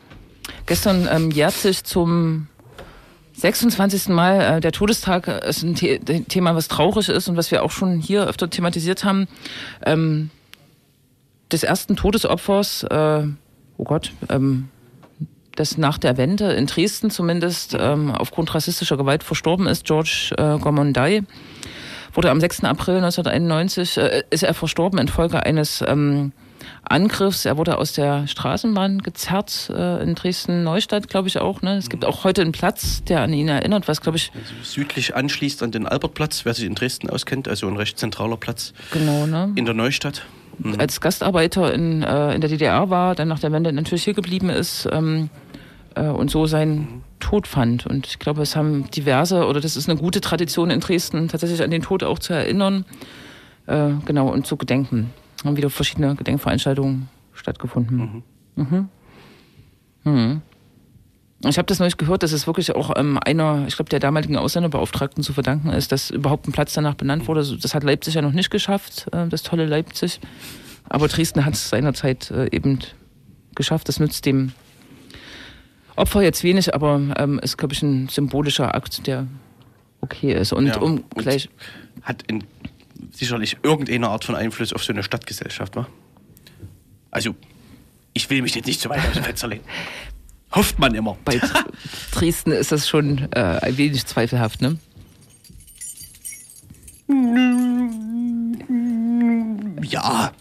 Gestern 0.66 1.08
ähm, 1.10 1.30
jährt 1.30 1.54
sich 1.54 1.84
zum 1.84 2.48
26. 3.40 4.08
Mal 4.08 4.40
äh, 4.40 4.60
der 4.60 4.72
Todestag 4.72 5.26
ist 5.28 5.62
ein 5.62 5.74
The 5.74 5.98
Thema, 6.28 6.54
was 6.54 6.68
traurig 6.68 7.08
ist 7.08 7.28
und 7.28 7.36
was 7.36 7.50
wir 7.50 7.62
auch 7.62 7.70
schon 7.70 7.98
hier 7.98 8.26
öfter 8.26 8.50
thematisiert 8.50 9.04
haben. 9.04 9.28
Ähm, 9.84 10.30
des 11.50 11.62
ersten 11.62 11.96
Todesopfers, 11.96 12.84
äh, 12.84 13.22
oh 13.78 13.84
Gott, 13.84 14.12
ähm, 14.28 14.68
das 15.56 15.78
nach 15.78 15.98
der 15.98 16.16
Wende 16.16 16.52
in 16.52 16.66
Dresden 16.66 17.10
zumindest 17.10 17.76
ähm, 17.78 18.10
aufgrund 18.12 18.54
rassistischer 18.54 18.96
Gewalt 18.96 19.24
verstorben 19.24 19.66
ist, 19.66 19.84
George 19.84 20.34
äh, 20.36 20.58
Gormondai, 20.58 21.22
wurde 22.12 22.30
am 22.30 22.40
6. 22.40 22.64
April 22.64 22.96
1991, 22.96 23.96
äh, 23.96 24.22
ist 24.30 24.42
er 24.42 24.54
verstorben 24.54 24.98
infolge 24.98 25.44
eines 25.44 25.82
ähm, 25.86 26.32
Angriffs. 26.82 27.44
Er 27.44 27.56
wurde 27.56 27.78
aus 27.78 27.92
der 27.92 28.26
Straßenbahn 28.26 29.02
gezerrt 29.02 29.70
äh, 29.74 30.02
in 30.02 30.14
Dresden-Neustadt, 30.14 31.08
glaube 31.08 31.28
ich 31.28 31.38
auch. 31.38 31.62
Ne? 31.62 31.76
Es 31.76 31.88
gibt 31.88 32.04
auch 32.04 32.24
heute 32.24 32.42
einen 32.42 32.52
Platz, 32.52 33.04
der 33.04 33.22
an 33.22 33.32
ihn 33.32 33.48
erinnert, 33.48 33.88
was, 33.88 34.00
glaube 34.00 34.18
ich, 34.18 34.32
Südlich 34.62 35.14
anschließt 35.14 35.62
an 35.62 35.70
den 35.72 35.86
Albertplatz, 35.86 36.44
wer 36.44 36.54
sich 36.54 36.64
in 36.64 36.74
Dresden 36.74 37.10
auskennt, 37.10 37.48
also 37.48 37.66
ein 37.66 37.76
recht 37.76 37.98
zentraler 37.98 38.36
Platz 38.36 38.72
genau, 38.92 39.26
ne? 39.26 39.52
in 39.54 39.64
der 39.64 39.74
Neustadt. 39.74 40.22
Mhm. 40.62 40.78
als 40.78 41.00
Gastarbeiter 41.00 41.72
in, 41.72 42.02
äh, 42.02 42.34
in 42.34 42.40
der 42.40 42.50
DDR 42.50 42.90
war, 42.90 43.14
dann 43.14 43.28
nach 43.28 43.38
der 43.38 43.52
Wende 43.52 43.72
natürlich 43.72 44.04
hier 44.04 44.14
geblieben 44.14 44.50
ist 44.50 44.86
ähm, 44.92 45.30
äh, 45.94 46.02
und 46.06 46.30
so 46.30 46.46
seinen 46.46 47.02
Tod 47.18 47.46
fand. 47.46 47.86
Und 47.86 48.06
ich 48.06 48.18
glaube, 48.18 48.42
es 48.42 48.56
haben 48.56 48.90
diverse, 48.90 49.46
oder 49.46 49.60
das 49.60 49.76
ist 49.76 49.88
eine 49.88 49.98
gute 49.98 50.20
Tradition 50.20 50.70
in 50.70 50.80
Dresden, 50.80 51.28
tatsächlich 51.28 51.62
an 51.62 51.70
den 51.70 51.82
Tod 51.82 52.02
auch 52.02 52.18
zu 52.18 52.32
erinnern, 52.32 52.84
äh, 53.66 53.90
genau, 54.04 54.28
und 54.28 54.46
zu 54.46 54.56
gedenken. 54.56 55.12
Haben 55.44 55.56
wieder 55.56 55.70
verschiedene 55.70 56.14
Gedenkveranstaltungen 56.14 57.08
stattgefunden. 57.32 58.22
Mhm. 58.56 58.88
Mhm. 60.04 60.42
Ich 61.42 61.56
habe 61.56 61.66
das 61.66 61.78
neulich 61.78 61.96
gehört, 61.96 62.22
dass 62.22 62.32
es 62.32 62.46
wirklich 62.46 62.74
auch 62.74 62.92
ähm, 62.96 63.18
einer, 63.24 63.64
ich 63.66 63.76
glaube, 63.76 63.88
der 63.88 63.98
damaligen 63.98 64.36
Ausländerbeauftragten 64.36 65.22
zu 65.22 65.32
verdanken 65.32 65.70
ist, 65.70 65.90
dass 65.90 66.10
überhaupt 66.10 66.46
ein 66.46 66.52
Platz 66.52 66.74
danach 66.74 66.94
benannt 66.94 67.28
wurde. 67.28 67.56
Das 67.56 67.74
hat 67.74 67.82
Leipzig 67.82 68.14
ja 68.14 68.20
noch 68.20 68.32
nicht 68.32 68.50
geschafft, 68.50 69.06
äh, 69.12 69.26
das 69.26 69.42
tolle 69.42 69.64
Leipzig. 69.64 70.20
Aber 70.90 71.08
Dresden 71.08 71.46
hat 71.46 71.54
es 71.54 71.70
seinerzeit 71.70 72.30
äh, 72.30 72.54
eben 72.54 72.80
geschafft. 73.54 73.88
Das 73.88 74.00
nützt 74.00 74.26
dem 74.26 74.52
Opfer 75.96 76.22
jetzt 76.22 76.44
wenig, 76.44 76.74
aber 76.74 77.00
ähm, 77.16 77.38
ist, 77.38 77.56
glaube 77.56 77.72
ich, 77.72 77.82
ein 77.82 78.08
symbolischer 78.08 78.74
Akt, 78.74 79.06
der 79.06 79.26
okay 80.02 80.34
ist. 80.34 80.52
Und 80.52 80.66
Ja, 80.66 80.78
um 80.78 81.04
und 81.14 81.14
gleich. 81.14 81.48
Hat 82.02 82.22
in, 82.26 82.44
sicherlich 83.12 83.58
irgendeine 83.62 84.08
Art 84.08 84.24
von 84.24 84.34
Einfluss 84.34 84.72
auf 84.72 84.84
so 84.84 84.92
eine 84.92 85.02
Stadtgesellschaft, 85.02 85.76
wa? 85.76 85.86
Also, 87.10 87.34
ich 88.12 88.28
will 88.30 88.42
mich 88.42 88.54
jetzt 88.54 88.66
nicht 88.66 88.80
zu 88.80 88.88
weit 88.88 89.06
aus 89.06 89.14
dem 89.14 89.24
Fenster 89.24 89.48
lehnen. 89.48 89.64
Hofft 90.52 90.78
man 90.78 90.94
immer. 90.94 91.16
Bei 91.24 91.40
Dresden 92.12 92.50
ist 92.52 92.72
das 92.72 92.88
schon 92.88 93.30
äh, 93.32 93.60
ein 93.62 93.76
wenig 93.76 94.04
zweifelhaft, 94.06 94.60
ne? 94.60 94.78
Ja. 99.82 100.32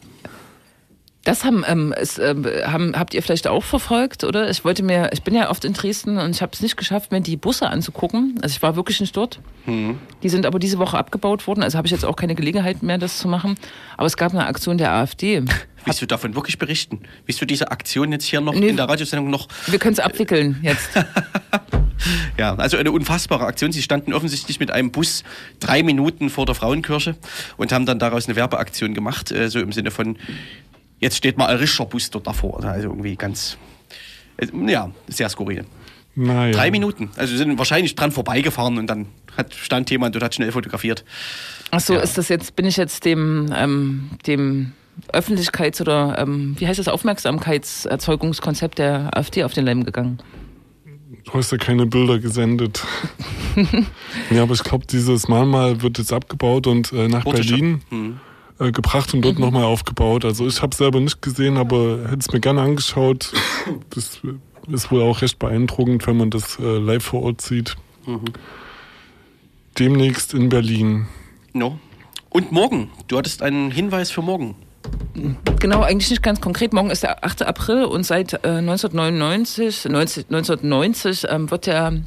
Das 1.29 1.43
haben, 1.43 1.63
ähm, 1.67 1.93
es, 1.95 2.17
ähm, 2.17 2.43
haben, 2.65 2.93
habt 2.97 3.13
ihr 3.13 3.21
vielleicht 3.21 3.45
auch 3.47 3.63
verfolgt, 3.63 4.23
oder? 4.23 4.49
Ich 4.49 4.65
wollte 4.65 4.81
mir, 4.81 5.11
ich 5.13 5.21
bin 5.21 5.35
ja 5.35 5.51
oft 5.51 5.63
in 5.63 5.73
Dresden 5.73 6.17
und 6.17 6.31
ich 6.31 6.41
habe 6.41 6.53
es 6.53 6.59
nicht 6.59 6.75
geschafft, 6.75 7.11
mir 7.11 7.21
die 7.21 7.37
Busse 7.37 7.69
anzugucken. 7.69 8.39
Also 8.41 8.55
ich 8.55 8.63
war 8.63 8.75
wirklich 8.75 8.99
nicht 8.99 9.15
dort. 9.15 9.39
Hm. 9.65 9.99
Die 10.23 10.29
sind 10.29 10.47
aber 10.47 10.57
diese 10.57 10.79
Woche 10.79 10.97
abgebaut 10.97 11.45
worden, 11.45 11.61
also 11.61 11.77
habe 11.77 11.85
ich 11.85 11.91
jetzt 11.91 12.03
auch 12.03 12.15
keine 12.15 12.33
Gelegenheit 12.33 12.81
mehr, 12.81 12.97
das 12.97 13.19
zu 13.19 13.27
machen. 13.27 13.59
Aber 13.95 14.07
es 14.07 14.17
gab 14.17 14.31
eine 14.31 14.47
Aktion 14.47 14.79
der 14.79 14.91
AfD. 14.91 15.43
Willst 15.85 16.01
du 16.01 16.07
davon 16.07 16.33
wirklich 16.33 16.57
berichten? 16.57 17.01
Willst 17.27 17.39
du 17.39 17.45
diese 17.45 17.69
Aktion 17.69 18.11
jetzt 18.11 18.25
hier 18.25 18.41
noch 18.41 18.55
Nee. 18.55 18.69
in 18.69 18.77
der 18.77 18.89
Radiosendung 18.89 19.29
noch 19.29 19.49
Wir 19.67 19.77
können 19.77 19.93
es 19.93 19.99
abwickeln 19.99 20.57
jetzt. 20.63 20.89
Ja, 22.37 22.55
also 22.55 22.77
eine 22.77 22.93
unfassbare 22.93 23.45
Aktion. 23.45 23.73
Sie 23.73 23.81
standen 23.81 24.13
offensichtlich 24.13 24.61
mit 24.61 24.71
einem 24.71 24.89
Bus 24.89 25.25
drei 25.59 25.83
Minuten 25.83 26.29
vor 26.29 26.45
der 26.45 26.55
Frauenkirche 26.55 27.17
und 27.57 27.73
haben 27.73 27.85
dann 27.85 27.99
daraus 27.99 28.27
eine 28.27 28.37
Werbeaktion 28.37 28.93
gemacht, 28.93 29.31
äh, 29.31 29.49
so 29.49 29.59
im 29.59 29.73
Sinne 29.73 29.91
von, 29.91 30.17
jetzt 30.99 31.17
steht 31.17 31.37
mal 31.37 31.47
ein 31.47 31.57
richtiger 31.57 31.85
Bus 31.85 32.09
dort 32.09 32.27
davor. 32.27 32.63
Also 32.63 32.89
irgendwie 32.89 33.15
ganz, 33.15 33.57
äh, 34.37 34.47
ja, 34.67 34.91
sehr 35.07 35.29
skurril. 35.29 35.65
Naja. 36.15 36.51
Drei 36.51 36.71
Minuten. 36.71 37.09
Also 37.15 37.31
sie 37.31 37.37
sind 37.37 37.57
wahrscheinlich 37.57 37.95
dran 37.95 38.11
vorbeigefahren 38.11 38.77
und 38.77 38.87
dann 38.87 39.07
hat, 39.37 39.53
stand 39.53 39.89
jemand 39.89 40.15
und 40.15 40.23
hat 40.23 40.35
schnell 40.35 40.51
fotografiert. 40.51 41.05
Ach 41.71 41.79
so, 41.79 41.95
ist 41.95 42.17
das 42.17 42.29
jetzt, 42.29 42.55
bin 42.55 42.65
ich 42.65 42.77
jetzt 42.77 43.05
dem, 43.05 43.53
ähm, 43.55 44.09
dem 44.27 44.73
Öffentlichkeits- 45.13 45.81
oder, 45.81 46.17
ähm, 46.19 46.55
wie 46.57 46.67
heißt 46.67 46.79
das, 46.79 46.87
Aufmerksamkeitserzeugungskonzept 46.87 48.79
der 48.79 49.15
AfD 49.15 49.43
auf 49.43 49.53
den 49.53 49.65
Leim 49.65 49.85
gegangen? 49.85 50.19
Du 51.25 51.33
hast 51.33 51.51
ja 51.51 51.57
keine 51.57 51.85
Bilder 51.85 52.19
gesendet. 52.19 52.83
ja, 54.31 54.43
aber 54.43 54.53
ich 54.53 54.63
glaube, 54.63 54.85
dieses 54.87 55.27
Mahnmal 55.27 55.81
wird 55.81 55.99
jetzt 55.99 56.11
abgebaut 56.11 56.65
und 56.67 56.91
äh, 56.91 57.07
nach 57.07 57.25
Wurde 57.25 57.39
Berlin. 57.39 57.81
Hm. 57.89 58.19
Äh, 58.59 58.71
gebracht 58.71 59.13
und 59.13 59.21
dort 59.21 59.35
Mhm. 59.35 59.41
nochmal 59.45 59.63
aufgebaut. 59.63 60.25
Also 60.25 60.47
ich 60.47 60.61
habe 60.61 60.75
selber 60.75 60.99
nicht 60.99 61.21
gesehen, 61.21 61.57
aber 61.57 61.99
hätte 62.05 62.19
es 62.19 62.31
mir 62.31 62.39
gerne 62.39 62.61
angeschaut. 62.61 63.31
Das 63.89 64.19
ist 64.83 64.91
wohl 64.91 65.01
auch 65.01 65.21
recht 65.21 65.39
beeindruckend, 65.39 66.05
wenn 66.05 66.17
man 66.17 66.29
das 66.29 66.59
äh, 66.59 66.77
live 66.77 67.03
vor 67.03 67.23
Ort 67.23 67.41
sieht. 67.41 67.75
Mhm. 68.05 68.25
Demnächst 69.77 70.33
in 70.33 70.49
Berlin. 70.49 71.07
No. 71.53 71.79
Und 72.29 72.51
morgen. 72.51 72.91
Du 73.07 73.17
hattest 73.17 73.41
einen 73.41 73.71
Hinweis 73.71 74.11
für 74.11 74.21
morgen. 74.21 74.55
Genau, 75.59 75.81
eigentlich 75.81 76.09
nicht 76.09 76.21
ganz 76.23 76.39
konkret. 76.41 76.73
Morgen 76.73 76.89
ist 76.89 77.03
der 77.03 77.23
8. 77.23 77.43
April 77.43 77.83
und 77.85 78.03
seit 78.05 78.33
äh, 78.45 78.47
1999, 78.59 79.85
90, 79.85 80.25
1990 80.29 81.25
ähm, 81.29 81.49
wird 81.51 81.65
der 81.65 82.01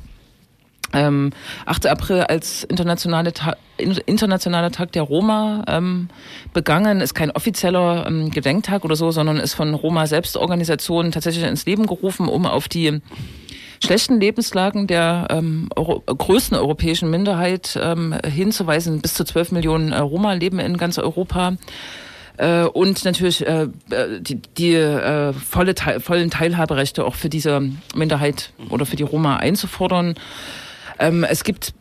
ähm, 0.92 1.30
8. 1.66 1.86
April 1.86 2.20
als 2.22 2.64
internationale 2.64 3.32
Ta 3.32 3.56
in- 3.76 4.00
internationaler 4.06 4.70
Tag 4.70 4.92
der 4.92 5.02
Roma 5.02 5.64
ähm, 5.66 6.08
begangen. 6.52 7.00
Ist 7.00 7.14
kein 7.14 7.30
offizieller 7.30 8.06
ähm, 8.06 8.30
Gedenktag 8.30 8.84
oder 8.84 8.96
so, 8.96 9.10
sondern 9.10 9.38
ist 9.38 9.54
von 9.54 9.74
Roma-Selbstorganisationen 9.74 11.12
tatsächlich 11.12 11.44
ins 11.44 11.66
Leben 11.66 11.86
gerufen, 11.86 12.28
um 12.28 12.46
auf 12.46 12.68
die 12.68 13.00
schlechten 13.82 14.20
Lebenslagen 14.20 14.86
der 14.86 15.26
ähm, 15.30 15.68
Euro 15.74 16.00
größten 16.06 16.56
europäischen 16.56 17.10
Minderheit 17.10 17.78
ähm, 17.80 18.14
hinzuweisen. 18.24 19.00
Bis 19.00 19.14
zu 19.14 19.24
12 19.24 19.52
Millionen 19.52 19.92
äh, 19.92 19.98
Roma 19.98 20.34
leben 20.34 20.58
in 20.60 20.76
ganz 20.76 20.98
Europa. 20.98 21.54
Äh, 22.36 22.64
und 22.64 23.04
natürlich 23.04 23.46
äh, 23.46 23.64
äh, 23.90 24.20
die, 24.20 24.36
die 24.56 24.74
äh, 24.74 25.32
volle 25.32 25.74
Teil, 25.74 26.00
vollen 26.00 26.30
Teilhaberechte 26.30 27.04
auch 27.04 27.14
für 27.14 27.28
diese 27.28 27.60
Minderheit 27.94 28.52
oder 28.70 28.86
für 28.86 28.96
die 28.96 29.02
Roma 29.02 29.36
einzufordern. 29.36 30.14
Ähm, 31.02 31.24
es 31.24 31.42
gibt 31.42 31.74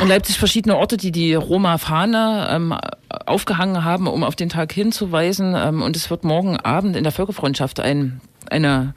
in 0.00 0.08
Leipzig 0.08 0.38
verschiedene 0.38 0.76
Orte, 0.76 0.96
die 0.96 1.12
die 1.12 1.34
Roma-Fahne 1.34 2.48
ähm, 2.50 2.74
aufgehangen 3.08 3.84
haben, 3.84 4.08
um 4.08 4.24
auf 4.24 4.34
den 4.34 4.48
Tag 4.48 4.72
hinzuweisen. 4.72 5.54
Ähm, 5.56 5.82
und 5.82 5.94
es 5.94 6.10
wird 6.10 6.24
morgen 6.24 6.56
Abend 6.56 6.96
in 6.96 7.04
der 7.04 7.12
Völkerfreundschaft 7.12 7.78
ein, 7.78 8.20
eine 8.50 8.94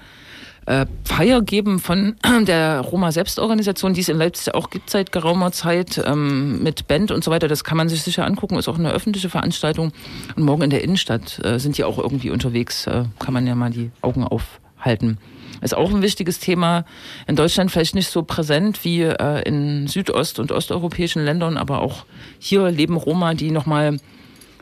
äh, 0.66 0.88
Feier 1.04 1.44
geben 1.44 1.78
von 1.78 2.16
der 2.48 2.80
Roma-Selbstorganisation, 2.82 3.94
die 3.94 4.02
es 4.02 4.10
in 4.10 4.18
Leipzig 4.18 4.56
auch 4.56 4.72
gibt 4.72 4.90
seit 4.90 5.12
geraumer 5.12 5.52
Zeit, 5.52 6.02
ähm, 6.04 6.64
mit 6.64 6.88
Band 6.88 7.12
und 7.12 7.24
so 7.24 7.30
weiter. 7.30 7.48
Das 7.48 7.64
kann 7.64 7.78
man 7.78 7.90
sich 7.90 8.02
sicher 8.02 8.26
angucken, 8.26 8.58
ist 8.58 8.70
auch 8.70 8.80
eine 8.80 8.92
öffentliche 8.92 9.30
Veranstaltung. 9.30 9.92
Und 10.36 10.44
morgen 10.46 10.64
in 10.64 10.72
der 10.72 10.84
Innenstadt 10.84 11.40
äh, 11.46 11.60
sind 11.60 11.78
die 11.78 11.84
auch 11.84 12.00
irgendwie 12.00 12.32
unterwegs, 12.32 12.88
äh, 12.88 13.04
kann 13.20 13.36
man 13.36 13.46
ja 13.46 13.54
mal 13.54 13.70
die 13.70 13.92
Augen 14.02 14.24
aufhalten. 14.24 15.20
Ist 15.62 15.76
auch 15.76 15.92
ein 15.92 16.02
wichtiges 16.02 16.40
Thema. 16.40 16.86
In 17.28 17.36
Deutschland 17.36 17.72
vielleicht 17.72 17.96
nicht 17.96 18.10
so 18.10 18.24
präsent 18.24 18.84
wie 18.84 19.02
äh, 19.02 19.42
in 19.44 19.88
südost- 19.88 20.40
und 20.40 20.52
osteuropäischen 20.52 21.24
Ländern, 21.24 21.58
aber 21.58 21.82
auch 21.82 22.06
hier 22.40 22.70
leben 22.72 22.96
Roma, 22.96 23.34
die 23.34 23.52
nochmal 23.52 23.98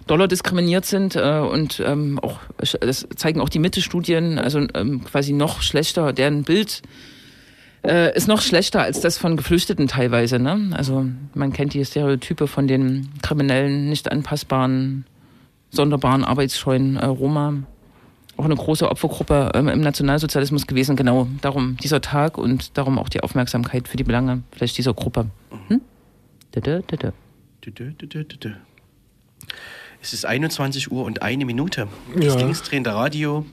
doller 0.08 0.28
diskriminiert 0.28 0.86
sind 0.86 1.16
äh, 1.16 1.40
und 1.40 1.82
ähm, 1.86 2.20
auch 2.20 2.40
das 2.80 3.08
zeigen 3.16 3.42
auch 3.42 3.50
die 3.50 3.60
Mitte-Studien, 3.60 4.40
also 4.40 4.66
ähm, 4.74 5.04
quasi 5.04 5.34
noch 5.34 5.62
schlechter, 5.62 6.14
deren 6.14 6.44
Bild 6.44 6.82
äh, 7.86 8.16
ist 8.16 8.28
noch 8.28 8.42
schlechter 8.42 8.82
als 8.82 9.02
das 9.02 9.18
von 9.18 9.38
Geflüchteten 9.38 9.88
teilweise. 9.88 10.40
Ne? 10.40 10.72
Also 10.72 11.06
man 11.34 11.54
kennt 11.54 11.74
die 11.74 11.84
Stereotype 11.86 12.48
von 12.48 12.68
den 12.68 13.10
kriminellen, 13.22 13.90
nicht 13.90 14.12
anpassbaren, 14.12 15.06
sonderbaren, 15.70 16.24
arbeitsscheuen 16.24 16.98
äh, 16.98 17.06
Roma. 17.06 17.54
Auch 18.38 18.46
eine 18.46 18.56
große 18.56 18.88
Opfergruppe 18.90 19.52
ähm, 19.56 19.68
im 19.68 19.82
Nationalsozialismus 19.82 20.68
gewesen. 20.68 20.96
Genau 20.96 21.28
darum 21.42 21.76
dieser 21.78 22.02
Tag 22.02 22.38
und 22.38 22.78
darum 22.78 23.00
auch 23.00 23.10
die 23.10 23.22
Aufmerksamkeit 23.22 23.88
für 23.88 23.98
die 23.98 24.04
Belange 24.04 24.44
vielleicht 24.52 24.78
dieser 24.78 24.94
Gruppe. 24.94 25.28
Hm? 25.70 25.82
Es 30.02 30.14
ist 30.14 30.26
21 30.26 30.92
Uhr 30.92 31.04
und 31.04 31.22
eine 31.22 31.46
Minute. 31.46 31.88
Das 32.16 32.26
Ja. 32.26 32.36
linksdrehende 32.36 32.94
Radio 32.94 33.46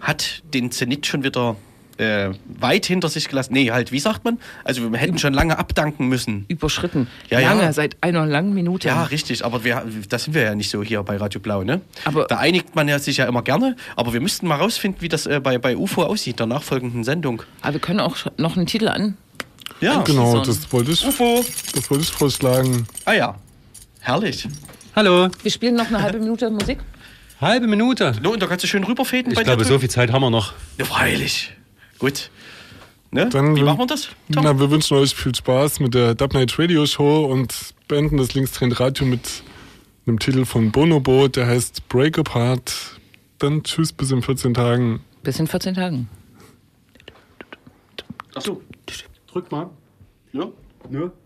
hat 0.00 0.42
den 0.52 0.70
Zenit 0.70 1.06
schon 1.06 1.24
wieder 1.24 1.56
äh, 2.02 2.30
weit 2.60 2.84
hinter 2.86 3.08
sich 3.08 3.28
gelassen. 3.28 3.52
Nee, 3.54 3.70
halt, 3.70 3.92
wie 3.92 3.98
sagt 4.00 4.24
man? 4.24 4.38
Also 4.64 4.90
wir 4.90 4.98
hätten 4.98 5.18
schon 5.18 5.32
lange 5.32 5.58
abdanken 5.58 6.08
müssen. 6.08 6.44
Überschritten. 6.48 7.06
Ja, 7.30 7.40
Lange, 7.40 7.62
ja. 7.62 7.72
seit 7.72 7.96
einer 8.02 8.26
langen 8.26 8.52
Minute. 8.54 8.88
Ja, 8.88 9.04
richtig, 9.04 9.44
aber 9.44 9.64
wir, 9.64 9.82
das 10.08 10.24
sind 10.24 10.34
wir 10.34 10.42
ja 10.42 10.54
nicht 10.54 10.70
so 10.70 10.82
hier 10.82 11.02
bei 11.02 11.16
Radio 11.16 11.40
Blau, 11.40 11.62
ne? 11.64 11.80
Aber- 12.04 12.26
da 12.26 12.38
einigt 12.38 12.74
man 12.74 12.88
ja 12.88 12.98
sich 12.98 13.16
ja 13.16 13.26
immer 13.26 13.42
gerne, 13.42 13.76
aber 13.96 14.12
wir 14.12 14.20
müssten 14.20 14.46
mal 14.46 14.56
rausfinden, 14.56 15.00
wie 15.00 15.08
das 15.08 15.26
äh, 15.26 15.40
bei, 15.40 15.58
bei 15.58 15.76
UFO 15.76 16.02
aussieht, 16.04 16.38
der 16.38 16.46
nachfolgenden 16.46 17.04
Sendung. 17.04 17.42
Aber 17.62 17.74
wir 17.74 17.80
können 17.80 18.00
auch 18.00 18.16
noch 18.36 18.56
einen 18.56 18.66
Titel 18.66 18.88
an. 18.88 19.16
Ja, 19.80 20.02
Genau, 20.02 20.32
Anteasern. 20.38 20.60
das 20.62 20.72
wollte 20.72 20.90
ich, 20.92 21.06
UFO. 21.06 21.44
das 21.74 21.90
wollte 21.90 22.04
ich 22.04 22.10
vorschlagen. 22.10 22.86
Ah 23.04 23.12
ja, 23.14 23.34
herrlich. 24.00 24.46
Hallo, 24.94 25.28
Wir 25.42 25.50
spielen 25.50 25.74
noch 25.74 25.86
eine 25.88 26.02
halbe 26.02 26.18
Minute 26.20 26.50
Musik. 26.50 26.78
halbe 27.40 27.66
Minute. 27.66 28.12
No, 28.22 28.30
und 28.32 28.40
da 28.42 28.46
kannst 28.46 28.62
du 28.62 28.68
schön 28.68 28.84
rüberfäden 28.84 29.32
Ich 29.32 29.36
bei 29.38 29.42
glaube, 29.44 29.62
dir 29.62 29.68
so 29.68 29.78
viel 29.78 29.90
Zeit 29.90 30.12
haben 30.12 30.22
wir 30.22 30.30
noch. 30.30 30.52
Ja, 30.78 30.84
freilich. 30.84 31.52
Gut. 32.02 32.30
Ne? 33.12 33.28
Dann 33.28 33.54
Wie 33.54 33.62
machen 33.62 33.78
wir 33.78 33.86
das? 33.86 34.08
Tom? 34.32 34.42
Na, 34.42 34.58
wir 34.58 34.72
wünschen 34.72 34.96
euch 34.96 35.14
viel 35.14 35.32
Spaß 35.32 35.78
mit 35.78 35.94
der 35.94 36.16
Dub 36.16 36.34
Night 36.34 36.58
Radio 36.58 36.84
Show 36.84 37.26
und 37.26 37.74
beenden 37.86 38.16
das 38.16 38.34
linksdrehende 38.34 38.80
Radio 38.80 39.06
mit 39.06 39.44
einem 40.04 40.18
Titel 40.18 40.44
von 40.44 40.72
Bonobo, 40.72 41.28
der 41.28 41.46
heißt 41.46 41.88
Break 41.88 42.18
Apart. 42.18 42.98
Dann 43.38 43.62
tschüss 43.62 43.92
bis 43.92 44.10
in 44.10 44.20
14 44.20 44.52
Tagen. 44.52 45.04
Bis 45.22 45.38
in 45.38 45.46
14 45.46 45.74
Tagen. 45.74 46.08
Achso. 48.34 48.60
Drück 49.28 49.52
mal. 49.52 49.70
Ja. 50.32 50.48
Ja. 50.90 51.12
21. 51.12 51.12
April. 51.12 51.21